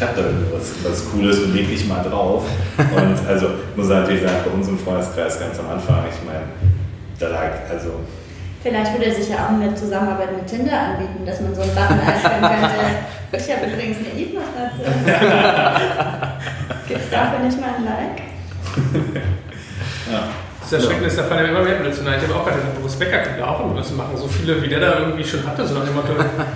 ich 0.00 0.06
habe 0.06 0.18
da 0.18 0.26
irgendwas 0.28 0.72
was 0.82 1.10
Cooles 1.10 1.40
und 1.40 1.54
leg 1.54 1.68
dich 1.68 1.86
mal 1.86 2.02
drauf. 2.02 2.46
Und 2.78 3.28
also 3.28 3.48
muss 3.76 3.88
natürlich 3.88 4.22
sagen, 4.22 4.36
bei 4.46 4.50
uns 4.50 4.66
im 4.66 4.78
Freundeskreis 4.78 5.38
ganz 5.38 5.58
am 5.58 5.68
Anfang, 5.68 6.06
ich 6.08 6.16
meine, 6.26 6.46
da 7.18 7.28
lag, 7.28 7.50
also 7.70 7.90
Vielleicht 8.62 8.98
würde 8.98 9.12
sich 9.12 9.28
ja 9.28 9.44
auch 9.44 9.50
eine 9.50 9.74
Zusammenarbeit 9.74 10.34
mit 10.36 10.46
Tinder 10.46 10.72
anbieten, 10.72 11.26
dass 11.26 11.42
man 11.42 11.54
so 11.54 11.60
einen 11.60 11.74
Button 11.74 12.00
einstellen 12.00 12.40
könnte. 12.40 12.76
Ich 13.32 13.56
habe 13.56 13.66
übrigens 13.70 13.98
eine 13.98 14.08
Eve-Matratze. 14.20 14.84
Gibt 16.88 17.00
es 17.00 17.10
dafür 17.10 17.40
nicht 17.40 17.60
mal 17.60 17.74
ein 17.76 17.84
Like? 17.84 18.22
Ja. 20.10 20.28
Das 20.70 20.78
ist 20.78 20.84
erschreckend, 20.84 21.08
ist 21.08 21.18
der 21.18 21.24
Fall 21.24 21.44
immer 21.46 21.62
mehr 21.62 21.78
international. 21.78 22.16
Ich 22.16 22.28
habe 22.28 22.38
auch 22.38 22.44
gerade 22.44 22.60
gedacht, 22.60 22.76
Boris 22.78 22.94
Becker 22.94 23.18
könnte 23.18 23.44
auch 23.44 23.58
irgendwas 23.58 23.90
machen. 23.90 24.16
So 24.16 24.28
viele, 24.28 24.62
wie 24.62 24.68
der 24.68 24.78
da 24.78 25.00
irgendwie 25.00 25.24
schon 25.24 25.44
hatte, 25.44 25.66
so 25.66 25.74
nach 25.74 25.84
Motto, 25.92 26.12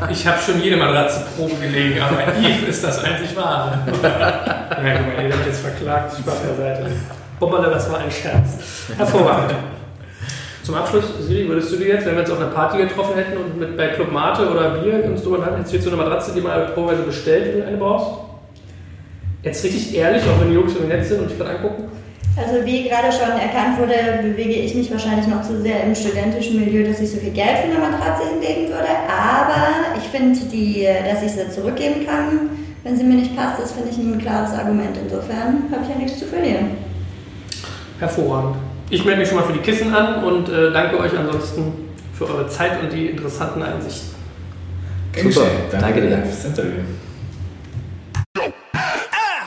ich 0.09 0.25
habe 0.25 0.39
schon 0.41 0.63
jede 0.63 0.77
Matratze 0.77 1.27
Probe 1.37 1.57
gelegen, 1.57 2.01
aber 2.01 2.21
Eve 2.39 2.67
ist 2.67 2.85
das 2.85 3.03
einzig 3.03 3.35
wahre. 3.35 3.81
ja, 4.03 4.99
guck 4.99 5.17
mal, 5.17 5.27
ihr 5.27 5.35
habt 5.35 5.47
jetzt 5.47 5.63
verklagt, 5.63 6.13
Spaß 6.17 6.43
beiseite. 6.43 6.93
Bomberle, 7.41 7.71
das 7.71 7.91
war 7.91 7.99
ein 7.99 8.11
Scherz. 8.11 8.87
Hervorragend. 8.97 9.55
Zum 10.63 10.77
Abschluss, 10.77 11.07
Siri, 11.19 11.49
würdest 11.49 11.73
du 11.73 11.77
dir 11.77 11.89
jetzt, 11.89 12.07
wenn 12.07 12.15
wir 12.15 12.23
uns 12.23 12.31
auf 12.31 12.39
einer 12.39 12.51
Party 12.51 12.79
getroffen 12.79 13.17
hätten 13.17 13.37
und 13.37 13.59
mit 13.59 13.77
bei 13.77 13.89
Club 13.89 14.13
Mate 14.13 14.49
oder 14.49 14.77
Bier 14.77 15.05
uns 15.07 15.25
drüber 15.25 15.45
hatten, 15.45 15.57
hättest 15.57 15.73
du 15.73 15.77
jetzt 15.77 15.85
so 15.87 15.91
eine 15.91 16.01
Matratze, 16.01 16.31
die 16.33 16.41
mal 16.41 16.67
probeweise 16.67 17.03
bestellt, 17.03 17.53
wenn 17.53 17.63
du 17.63 17.67
eine 17.67 17.77
brauchst? 17.79 18.21
Jetzt 19.43 19.65
richtig 19.65 19.97
ehrlich, 19.97 20.23
auch 20.23 20.41
wenn 20.41 20.51
die 20.51 20.55
Jungs 20.55 20.77
im 20.77 20.87
Netz 20.87 21.09
sind 21.09 21.21
und 21.21 21.31
dich 21.31 21.37
gerade 21.37 21.51
angucken? 21.51 21.91
Also 22.37 22.65
wie 22.67 22.89
gerade 22.89 23.13
schon 23.13 23.31
erkannt 23.39 23.79
wurde, 23.79 23.95
bewege 24.23 24.55
ich 24.55 24.75
mich 24.75 24.91
wahrscheinlich 24.91 25.29
noch 25.29 25.43
zu 25.43 25.63
sehr 25.63 25.85
im 25.85 25.95
studentischen 25.95 26.59
Milieu, 26.59 26.85
dass 26.89 27.01
ich 27.01 27.11
so 27.11 27.19
viel 27.19 27.31
Geld 27.31 27.59
für 27.59 27.71
eine 27.71 27.79
Matratze 27.79 28.29
hinlegen 28.29 28.69
würde. 28.69 28.89
Aber 29.09 29.97
ich 29.97 30.09
finde, 30.09 30.35
dass 30.35 31.23
ich 31.23 31.33
sie 31.33 31.51
zurückgeben 31.51 32.05
kann, 32.05 32.51
wenn 32.83 32.97
sie 32.97 33.05
mir 33.05 33.17
nicht 33.17 33.37
passt, 33.37 33.61
das 33.61 33.73
finde 33.73 33.91
ich 33.91 33.99
ein 33.99 34.19
klares 34.19 34.53
Argument. 34.53 34.97
Insofern 35.01 35.65
habe 35.71 35.83
ich 35.85 35.89
ja 35.89 35.97
nichts 35.97 36.19
zu 36.19 36.27
verlieren. 36.27 36.73
Hervorragend. 38.01 38.57
Ich 38.91 39.05
melde 39.05 39.21
mich 39.21 39.29
schon 39.29 39.39
mal 39.39 39.45
für 39.45 39.53
die 39.53 39.61
Kissen 39.61 39.95
an 39.95 40.25
und 40.25 40.49
äh, 40.49 40.73
danke 40.73 40.99
euch 40.99 41.17
ansonsten 41.17 41.73
für 42.13 42.27
eure 42.29 42.49
Zeit 42.49 42.83
und 42.83 42.93
die 42.93 43.07
interessanten 43.07 43.63
Einsichten. 43.63 44.11
Super, 45.17 45.47
Danke, 45.71 46.01
danke 46.01 46.09
dir. 46.09 46.19
fürs 46.25 46.45
Interview. 46.45 46.81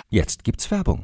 Jetzt 0.10 0.44
gibt's 0.44 0.72
Werbung. 0.72 1.04